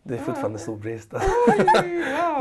det 0.04 0.13
är 0.13 0.17
Ja. 0.17 0.23
fortfarande 0.23 0.60
stor 0.60 0.78
brist. 0.78 1.13
Oj, 1.13 1.21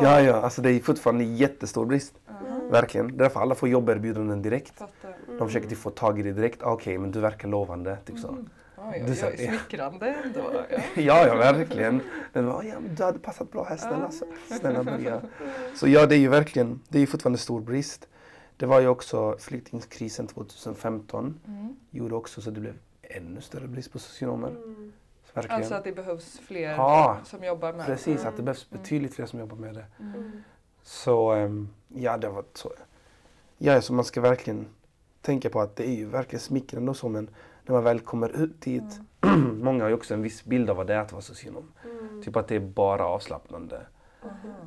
Ja, 0.03 0.21
ja, 0.21 0.35
alltså 0.35 0.63
det 0.63 0.71
är 0.71 0.81
fortfarande 0.81 1.25
jättestor 1.25 1.87
brist. 1.87 2.15
Mm. 2.47 2.69
Verkligen. 2.71 3.17
Därför 3.17 3.41
alla 3.41 3.55
får 3.55 3.69
jobberbjudanden 3.69 4.43
direkt. 4.43 4.81
Mm. 4.81 5.39
De 5.39 5.49
försöker 5.49 5.69
typ 5.69 5.79
få 5.79 5.91
tag 5.91 6.21
i 6.21 6.23
det 6.23 6.33
direkt. 6.33 6.63
Ah, 6.63 6.73
Okej, 6.73 6.99
men 6.99 7.11
du 7.11 7.21
verkar 7.21 7.49
lovande. 7.49 7.97
Typ 8.05 8.19
så. 8.19 8.37
Oj, 8.93 9.05
oj, 9.09 9.25
oj, 9.25 9.37
smickrande 9.49 10.17
ändå. 10.25 10.53
Ja. 10.71 10.79
Ja, 11.03 11.27
ja, 11.27 11.35
verkligen. 11.35 12.01
Den 12.33 12.47
var, 12.47 12.63
ja, 12.63 12.75
du 12.97 13.05
hade 13.05 13.19
passat 13.19 13.51
bra 13.53 13.65
här, 13.65 13.77
snälla. 13.77 14.11
Snälla 14.61 14.85
börja. 14.85 15.21
Så 15.75 15.89
ja, 15.89 16.07
det 16.07 16.15
är 16.15 16.19
ju 16.19 16.29
verkligen, 16.29 16.81
det 16.89 16.99
är 16.99 17.01
ju 17.01 17.07
fortfarande 17.07 17.39
stor 17.39 17.61
brist. 17.61 18.09
Det 18.57 18.67
var 18.67 18.81
ju 18.81 18.89
också 18.89 19.37
flyktingkrisen 19.39 20.27
2015. 20.27 21.41
Mm. 21.47 21.77
Gjorde 21.91 22.15
också 22.15 22.41
så 22.41 22.51
det 22.51 22.61
blev 22.61 22.75
ännu 23.03 23.41
större 23.41 23.67
brist 23.69 23.93
på 23.93 23.99
socionomer. 23.99 24.49
Mm. 24.49 24.93
Verkligen. 25.35 25.57
Alltså 25.57 25.75
att 25.75 25.85
det 25.85 25.93
behövs 25.93 26.39
fler 26.39 26.71
Ja, 26.71 27.19
som 27.25 27.45
jobbar 27.45 27.73
med 27.73 27.87
Precis, 27.87 28.17
Mm. 28.21 28.29
att 28.29 28.37
det 28.37 28.43
behövs 28.43 28.67
Mm. 28.71 28.83
betydligt 28.83 29.15
fler 29.15 29.27
som 29.27 29.41
jobbar 29.41 29.57
med 29.57 29.75
det. 29.75 29.85
Mm. 30.01 30.15
Mm. 30.15 30.43
Så 30.83 31.31
ehm, 31.33 31.69
ja, 31.89 32.17
det 32.17 32.29
var 32.29 32.45
så. 32.55 32.73
Ja, 33.59 33.81
så 33.81 33.93
man 33.93 34.05
ska 34.05 34.21
verkligen 34.21 34.67
tänka 35.23 35.51
på 35.51 35.61
att 35.61 35.77
det 35.77 35.89
är 35.89 35.95
ju 35.95 36.05
verkligen 36.07 36.41
smickrande 36.41 36.91
och 36.91 36.97
så, 36.97 37.09
men 37.09 37.31
när 37.67 37.73
man 37.75 37.85
väl 37.85 38.01
kommer 38.01 38.43
ut 38.43 38.61
dit. 38.61 39.01
Mm. 39.25 39.59
många 39.65 39.85
har 39.85 39.89
ju 39.89 39.95
också 39.95 40.15
en 40.15 40.23
viss 40.23 40.45
bild 40.45 40.71
av 40.71 40.77
vad 40.77 40.87
det 40.87 40.95
är 40.95 40.99
att 40.99 41.13
vara 41.13 41.23
socionom. 41.23 41.73
Mm. 41.85 42.23
Typ 42.23 42.37
att 42.37 42.49
det 42.49 42.55
är 42.57 42.61
bara 42.61 43.07
avslappnande. 43.07 43.87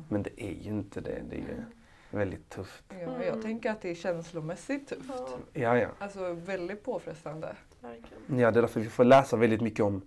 Men 0.08 0.22
det 0.22 0.42
är 0.44 0.52
ju 0.52 0.70
inte 0.70 1.00
det. 1.00 1.22
Det 1.30 1.36
är 1.36 1.40
ju 1.40 1.64
väldigt 2.10 2.48
tufft. 2.48 2.84
Ja, 2.88 2.94
Mm. 2.96 3.22
jag 3.22 3.42
tänker 3.42 3.70
att 3.70 3.80
det 3.82 3.90
är 3.90 3.94
känslomässigt 3.94 4.88
tufft. 4.88 5.36
Ja, 5.52 5.78
Ja. 5.78 5.88
Alltså 5.98 6.32
väldigt 6.32 6.84
påfrestande. 6.84 7.56
verkligen. 7.80 8.38
Ja, 8.40 8.50
det 8.50 8.58
är 8.58 8.62
därför 8.62 8.80
vi 8.80 8.88
får 8.88 9.04
läsa 9.04 9.36
väldigt 9.36 9.60
mycket 9.60 9.84
om 9.84 10.02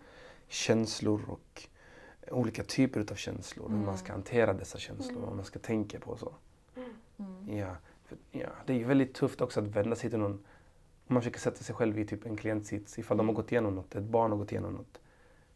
känslor 0.47 1.21
och 1.27 1.63
olika 2.31 2.63
typer 2.63 3.05
av 3.11 3.15
känslor. 3.15 3.65
Hur 3.67 3.73
Mm. 3.75 3.85
man 3.85 3.97
ska 3.97 4.11
hantera 4.11 4.53
dessa 4.53 4.77
känslor 4.77 5.07
och 5.11 5.17
Mm. 5.17 5.27
vad 5.29 5.35
man 5.35 5.45
ska 5.45 5.59
tänka 5.59 5.99
på 5.99 6.11
och 6.11 6.19
så. 6.19 6.33
Mm. 7.17 7.57
Ja, 7.57 7.75
för, 8.05 8.17
ja, 8.31 8.47
det 8.65 8.73
är 8.73 8.77
ju 8.77 8.83
väldigt 8.83 9.13
tufft 9.13 9.41
också 9.41 9.59
att 9.59 9.67
vända 9.67 9.95
sig 9.95 10.09
till 10.09 10.19
någon. 10.19 10.43
Man 11.13 11.21
försöker 11.21 11.39
sätta 11.39 11.63
sig 11.63 11.75
själv 11.75 11.99
i 11.99 12.05
typ 12.05 12.25
en 12.25 12.37
klientsits. 12.37 12.99
Ifall 12.99 13.17
de 13.17 13.27
har 13.27 13.35
gått 13.35 13.51
igenom 13.51 13.75
något, 13.75 13.95
ett 13.95 14.03
barn 14.03 14.31
har 14.31 14.37
gått 14.37 14.51
igenom 14.51 14.73
något. 14.73 14.99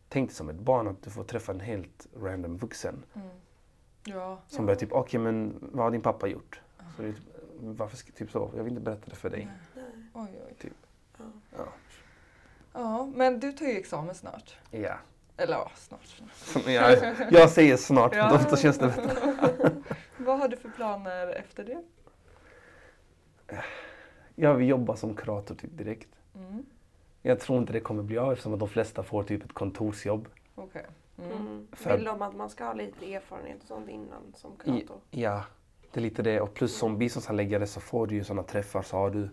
Tänk 0.10 0.30
dig 0.30 0.36
som 0.36 0.50
ett 0.50 0.60
barn 0.60 0.88
att 0.88 1.02
du 1.04 1.10
får 1.10 1.24
träffa 1.24 1.52
en 1.52 1.60
helt 1.60 2.08
random 2.22 2.58
vuxen. 2.58 3.04
Mm. 3.14 3.28
Ja. 4.04 4.40
Som 4.48 4.66
börjar 4.66 4.80
typ, 4.80 4.92
okej 4.92 5.20
men 5.20 5.60
vad 5.72 5.84
har 5.86 5.92
din 5.92 6.02
pappa 6.02 6.28
gjort? 6.28 6.62
Så 6.96 7.02
det 7.02 7.08
är 7.08 7.14
typ, 7.14 7.24
varför 7.60 7.98
ska, 7.98 8.12
typ 8.12 8.32
så, 8.32 8.52
jag 8.56 8.64
vill 8.64 8.74
inte 8.74 8.82
berätta 8.84 9.10
det 9.10 9.16
för 9.16 9.30
dig. 9.30 9.48
Nej. 9.76 9.84
Oj, 10.14 10.42
oj. 10.48 10.54
Typ. 10.60 10.74
Ja. 11.18 11.26
Ja. 11.58 11.66
Ja, 12.74 13.06
men 13.16 13.40
du 13.40 13.52
tar 13.52 13.66
ju 13.66 13.72
examen 13.78 14.16
snart. 14.16 14.58
Ja. 14.72 14.94
Eller 15.38 15.54
ja, 15.54 15.72
snart. 15.76 16.22
snart. 16.36 16.68
Jag, 16.68 17.16
jag 17.32 17.50
säger 17.50 17.78
snart, 17.78 18.16
Ja. 18.16 18.42
då 18.50 18.58
känns 18.58 18.78
det 18.78 18.88
bättre. 18.88 19.72
Vad 20.18 20.40
har 20.40 20.48
du 20.48 20.58
för 20.58 20.70
planer 20.70 21.28
efter 21.28 21.64
det? 21.64 21.84
Jag 24.40 24.54
vill 24.54 24.68
jobba 24.68 24.96
som 24.96 25.14
kurator 25.16 25.56
typ 25.56 25.78
direkt. 25.78 26.10
Mm. 26.36 26.66
Jag 27.22 27.40
tror 27.40 27.60
inte 27.60 27.74
det 27.74 27.80
kommer 27.80 28.04
bli 28.04 28.18
av 28.18 28.32
eftersom 28.32 28.54
att 28.54 28.60
de 28.60 28.70
flesta 28.70 29.04
får 29.04 29.24
typ 29.24 29.44
ett 29.46 29.54
kontorsjobb. 29.54 30.28
Okej. 30.56 30.86
Mm. 31.18 31.32
Mm. 31.38 31.68
För- 31.72 31.96
Vill 31.98 32.06
de 32.06 32.22
att 32.22 32.36
man 32.36 32.50
ska 32.50 32.66
ha 32.66 32.74
lite 32.74 33.14
erfarenhet 33.14 33.62
och 33.62 33.68
sånt 33.68 33.90
innan 33.90 34.22
som 34.36 34.52
kurator? 34.56 34.98
Ja, 35.12 35.44
det 35.92 36.00
är 36.00 36.02
lite 36.02 36.22
det. 36.22 36.42
Och 36.42 36.54
plus 36.54 36.78
som 36.78 36.98
biståndshandläggare 36.98 37.68
så 37.68 37.80
får 37.80 38.08
du 38.08 38.16
ju 38.16 38.24
sådana 38.24 38.44
träffar. 38.44 38.82
Så 38.82 38.98
har 38.98 39.10
du 39.10 39.30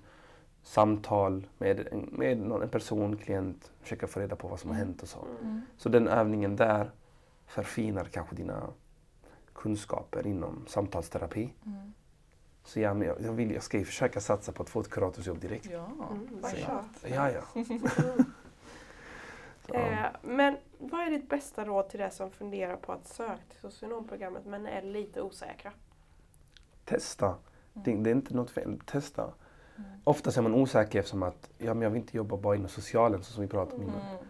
samtal 0.62 1.47
med, 1.59 1.88
en- 1.93 2.09
med 2.12 2.38
någon, 2.38 2.62
en 2.62 2.69
person, 2.69 3.17
klient, 3.17 3.73
försöka 3.81 4.07
få 4.07 4.21
reda 4.21 4.37
på 4.37 4.49
vad 4.49 4.61
som 4.61 4.71
har 4.71 4.77
Mm. 4.77 4.88
hänt 4.88 5.03
och 5.03 5.09
så. 5.09 5.19
Mm. 5.25 5.37
Mm. 5.43 5.61
Så 5.77 5.88
den 5.88 6.09
övningen 6.09 6.57
där 6.57 6.90
förfinar 7.47 8.05
kanske 8.05 8.35
dina 8.37 8.62
kunskaper 9.53 10.27
inom 10.27 10.64
samtalsterapi. 10.67 11.53
Mm. 11.67 11.93
Så 12.64 12.81
ja, 12.81 12.94
men 12.94 13.09
jag, 13.09 13.20
jag, 13.20 13.33
vill, 13.33 13.50
jag 13.50 13.62
ska 13.62 13.79
ju 13.79 13.85
försöka 13.85 14.20
satsa 14.20 14.53
på 14.53 14.62
att 14.62 14.70
få 14.70 14.81
ett 14.81 14.90
kuratorsjobb 14.90 15.40
direkt. 15.40 15.68
Ja, 15.72 15.88
Mm, 16.11 16.42
kör. 16.42 16.85
Ja, 17.14 17.31
ja. 17.31 17.40
Mm. 17.55 17.79
Så, 19.68 19.74
Eh, 19.74 20.07
men 20.22 20.57
vad 20.79 21.00
är 21.00 21.11
ditt 21.11 21.29
bästa 21.29 21.64
råd 21.64 21.88
till 21.88 22.00
de 22.00 22.11
som 22.11 22.31
funderar 22.31 22.77
på 22.77 22.92
att 22.92 23.09
söka 23.09 23.38
till 23.50 23.61
socionomprogrammet 23.61 24.46
men 24.46 24.66
är 24.66 24.83
lite 24.83 25.22
osäkra? 25.22 25.72
Testa. 26.85 27.35
Det, 27.72 27.94
det 27.94 28.11
är 28.11 28.14
inte 28.14 28.35
något 28.35 28.50
fel. 28.50 28.81
Testa. 28.87 29.22
Mm. 29.22 29.90
Ofta 30.05 30.31
är 30.31 30.42
man 30.42 30.55
osäker 30.55 30.98
eftersom 30.98 31.22
att 31.22 31.50
ja, 31.59 31.74
men 31.74 31.83
jag 31.83 31.90
vill 31.90 32.00
inte 32.00 32.16
jobba 32.16 32.37
bara 32.37 32.57
inom 32.57 32.68
socialen 32.68 33.22
så 33.22 33.33
som 33.33 33.42
vi 33.42 33.48
pratade 33.48 33.77
om 33.77 33.83
innan. 33.83 34.00
Mm. 34.00 34.24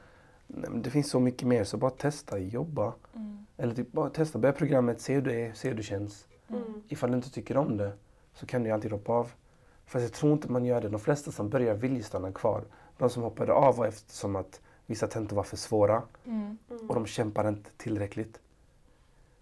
Nej, 0.47 0.71
men 0.71 0.83
det 0.83 0.91
finns 0.91 1.11
så 1.11 1.21
mycket 1.21 1.49
mer 1.49 1.65
så 1.65 1.77
bara 1.77 1.91
testa, 1.91 2.39
jobba. 2.39 2.95
Mm. 3.15 3.47
Eller 3.57 3.75
typ 3.75 3.93
bara 3.93 4.11
testa, 4.11 4.39
börja 4.39 4.53
programmet, 4.53 5.01
se 5.01 5.15
hur 5.15 5.23
det 5.23 5.47
är, 5.47 5.53
se 5.53 5.69
hur 5.69 5.77
det 5.77 5.83
känns. 5.83 6.27
Mm. 6.49 6.83
Ifall 6.89 7.11
du 7.11 7.17
inte 7.17 7.31
tycker 7.31 7.57
om 7.57 7.77
det 7.77 7.93
så 8.35 8.47
kan 8.47 8.63
du 8.63 8.71
alltid 8.71 8.93
hoppa 8.93 9.13
av. 9.13 9.31
Fast 9.87 10.03
jag 10.03 10.13
tror 10.13 10.33
inte 10.33 10.53
man 10.53 10.65
gör 10.65 10.81
det. 10.81 10.89
De 10.89 11.01
flesta 11.01 11.33
som 11.33 11.49
börjar 11.49 11.75
vill 11.75 11.97
ju 11.97 12.03
stanna 12.03 12.33
kvar. 12.33 12.65
De 12.99 13.11
som 13.11 13.23
hoppade 13.23 13.53
av 13.53 13.77
var 13.77 13.87
eftersom 13.87 14.37
att 14.37 14.61
vissa 14.87 15.07
tentor 15.07 15.37
var 15.37 15.43
för 15.43 15.57
svåra 15.57 16.03
Mm. 16.25 16.59
Mm. 16.71 16.89
och 16.89 16.95
de 16.95 17.07
kämpar 17.07 17.49
inte 17.49 17.71
tillräckligt. 17.77 18.41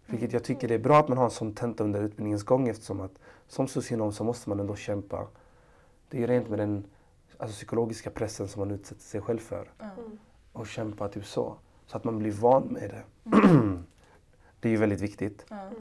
Vilket 0.07 0.33
jag 0.33 0.45
tycker 0.45 0.69
det 0.69 0.75
är 0.75 0.79
bra 0.79 0.99
att 0.99 1.09
man 1.09 1.19
har 1.19 1.25
en 1.25 1.31
sån 1.31 1.55
tenta 1.55 1.85
under 1.85 2.03
utbildningens 2.03 2.43
gång 2.43 2.69
eftersom 2.69 3.01
att 3.01 3.13
som 3.49 3.69
socionom 3.69 4.13
så 4.13 4.25
måste 4.25 4.49
man 4.49 4.61
ändå 4.61 4.77
kämpa. 4.77 5.27
Det 6.09 6.17
är 6.17 6.21
ju 6.21 6.27
rent 6.27 6.49
med 6.49 6.59
den 6.59 6.85
alltså, 7.39 7.55
psykologiska 7.57 8.11
pressen 8.11 8.49
som 8.49 8.61
man 8.61 8.71
utsätter 8.71 9.03
sig 9.03 9.21
själv 9.21 9.39
för. 9.39 9.71
Mm. 9.81 10.19
Och 10.53 10.67
kämpa 10.67 11.09
typ 11.09 11.27
så. 11.27 11.57
Så 11.87 11.97
att 11.97 12.05
man 12.05 12.19
blir 12.19 12.33
van 12.33 12.67
med 12.67 12.91
det. 12.91 13.03
det 14.61 14.69
är 14.69 14.73
ju 14.73 14.77
väldigt 14.79 15.01
viktigt. 15.01 15.47
Mm. 15.51 15.75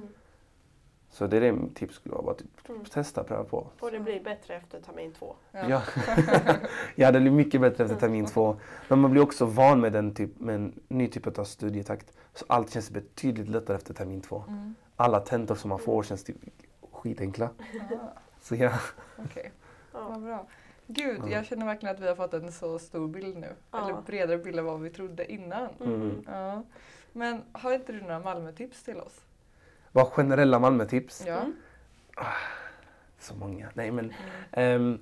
Så 1.13 1.27
det 1.27 1.37
är 1.37 1.41
det 1.41 1.51
mitt 1.51 1.75
tips 1.75 1.95
skulle 1.95 2.13
vara. 2.15 2.23
Bara 2.25 2.35
typ, 2.35 2.69
Mm. 2.69 2.85
testa, 2.85 3.23
pröva 3.23 3.43
på. 3.43 3.67
Och 3.79 3.91
det 3.91 3.99
blir 3.99 4.23
bättre 4.23 4.55
efter 4.55 4.81
termin 4.81 5.11
två. 5.13 5.35
Ja. 5.51 5.69
Ja. 5.69 5.81
ja, 6.95 7.11
det 7.11 7.19
blir 7.19 7.31
mycket 7.31 7.61
bättre 7.61 7.83
efter 7.83 7.95
termin 7.97 8.25
två. 8.25 8.55
Men 8.87 8.99
man 8.99 9.11
blir 9.11 9.21
också 9.21 9.45
van 9.45 9.79
med, 9.81 9.93
den 9.93 10.13
typ, 10.13 10.39
med 10.39 10.55
en 10.55 10.79
ny 10.87 11.07
typ 11.07 11.37
av 11.39 11.43
studietakt. 11.43 12.13
Så 12.33 12.45
allt 12.49 12.73
känns 12.73 12.91
betydligt 12.91 13.47
lättare 13.49 13.77
efter 13.77 13.93
termin 13.93 14.21
två. 14.21 14.43
Mm. 14.47 14.75
Alla 14.95 15.19
tentor 15.19 15.55
som 15.55 15.69
man 15.69 15.79
får 15.79 16.03
känns 16.03 16.23
typ 16.23 16.37
skitenkla. 16.91 17.45
Ah, 17.45 17.95
Så 18.41 18.55
ja. 18.55 18.71
Okej, 19.25 19.51
Ja. 19.93 20.07
vad 20.09 20.21
bra. 20.21 20.47
Gud, 20.87 21.19
Ja. 21.25 21.29
jag 21.29 21.45
känner 21.45 21.65
verkligen 21.65 21.95
att 21.95 22.01
vi 22.01 22.07
har 22.07 22.15
fått 22.15 22.33
en 22.33 22.51
så 22.51 22.79
stor 22.79 23.07
bild 23.07 23.37
nu. 23.37 23.47
Ja. 23.71 23.83
Eller 23.89 24.01
bredare 24.01 24.37
bild 24.37 24.59
än 24.59 24.65
vad 24.65 24.81
vi 24.81 24.89
trodde 24.89 25.31
innan. 25.31 25.67
Mm. 25.85 26.23
Ja. 26.27 26.63
Men 27.11 27.41
har 27.51 27.73
inte 27.73 27.91
du 27.93 28.01
några 28.01 28.19
Malmötips 28.19 28.83
till 28.83 28.97
oss? 28.97 29.21
Vad 29.91 30.07
generella 30.07 30.59
Malmötips? 30.59 31.23
Ja. 31.27 31.37
Mm. 31.39 31.53
Så 33.19 33.35
många. 33.35 33.69
Nej 33.73 33.91
men. 33.91 34.13
Mm. 34.53 34.81
ehm, 34.91 34.99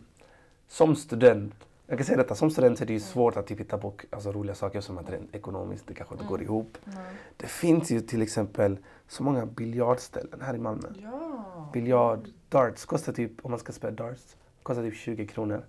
som 0.67 0.95
student 0.95 1.53
Jag 1.87 1.97
kan 1.97 2.05
säga 2.05 2.17
detta, 2.17 2.35
som 2.35 2.51
student 2.51 2.81
är 2.81 2.85
det 2.85 2.93
ju 2.93 2.99
svårt 2.99 3.37
att 3.37 3.47
typ 3.47 3.59
hitta 3.59 3.77
på 3.77 3.93
alltså, 4.09 4.31
roliga 4.31 4.55
saker 4.55 4.81
som 4.81 4.97
att 4.97 5.09
rent 5.09 5.35
ekonomiskt 5.35 5.87
det 5.87 5.93
kanske 5.93 6.15
inte 6.15 6.25
går 6.25 6.41
ihop. 6.41 6.77
Nej. 6.83 6.95
Det 7.37 7.47
finns 7.47 7.91
ju 7.91 8.01
till 8.01 8.21
exempel 8.21 8.77
så 9.07 9.23
många 9.23 9.45
biljardställen 9.45 10.41
här 10.41 10.53
i 10.55 10.57
Malmö. 10.59 10.87
Ja. 11.03 11.69
Biljard, 11.73 12.27
darts 12.49 12.85
kostar 12.85 13.13
typ, 13.13 13.31
om 13.45 13.51
man 13.51 13.59
ska 13.59 13.71
spela 13.71 13.91
darts, 13.91 14.35
kostar 14.63 14.83
typ 14.83 14.95
20 14.95 15.27
kronor 15.27 15.63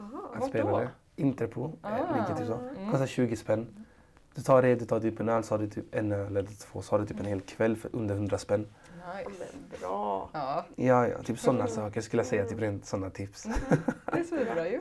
Aha, 0.00 0.30
att 0.34 0.40
vart 0.40 0.48
spela 0.48 0.70
då? 0.70 0.78
det. 0.78 0.88
Interpro, 1.16 1.76
Ah. 1.82 1.98
eh, 1.98 2.36
typ 2.36 2.46
så. 2.46 2.54
Mm. 2.54 2.90
Kostar 2.90 3.06
20 3.06 3.36
spänn. 3.36 3.84
Du 4.34 4.42
tar 4.42 4.62
det, 4.62 4.74
du 4.74 4.84
tar 4.84 5.00
typ 5.00 5.20
en 5.20 5.28
öl, 5.28 5.44
så 5.44 5.54
har 5.54 5.58
du 5.58 5.68
typ 5.68 5.94
en 5.94 6.12
öl 6.12 6.36
eller 6.36 6.48
två, 6.72 6.82
så 6.82 6.94
har 6.94 6.98
du 6.98 7.06
typ 7.06 7.20
en 7.20 7.26
hel 7.26 7.40
kväll 7.40 7.76
för 7.76 7.90
under 7.96 8.14
100 8.14 8.38
spänn. 8.38 8.60
Nice. 9.16 9.30
Men 9.38 9.80
bra. 9.80 10.30
Ja, 10.32 10.64
Ja, 10.76 11.08
ja, 11.08 11.22
typ 11.22 11.38
sådana 11.38 11.66
saker 11.66 12.00
skulle 12.00 12.20
jag 12.20 12.26
säga, 12.26 12.44
typ 12.44 12.58
rent 12.60 12.86
sådana 12.86 13.10
tips. 13.10 13.42
det 14.12 14.18
är 14.18 14.24
svinbra 14.24 14.68
ju. 14.68 14.80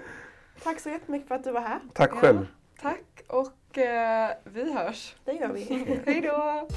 Tack 0.64 0.80
så 0.80 0.90
jättemycket 0.90 1.28
för 1.28 1.36
att 1.36 1.44
du 1.44 1.52
var 1.52 1.62
här. 1.62 1.80
Tack 1.94 2.12
Ja. 2.14 2.16
själv! 2.16 2.48
Tack 2.82 3.22
och 3.28 3.78
eh, 3.78 4.32
vi 4.44 4.74
hörs. 4.74 5.16
Det 5.26 5.32
gör 5.34 5.48
vi. 5.54 5.64
Hej 6.06 6.22
då! 6.22 6.68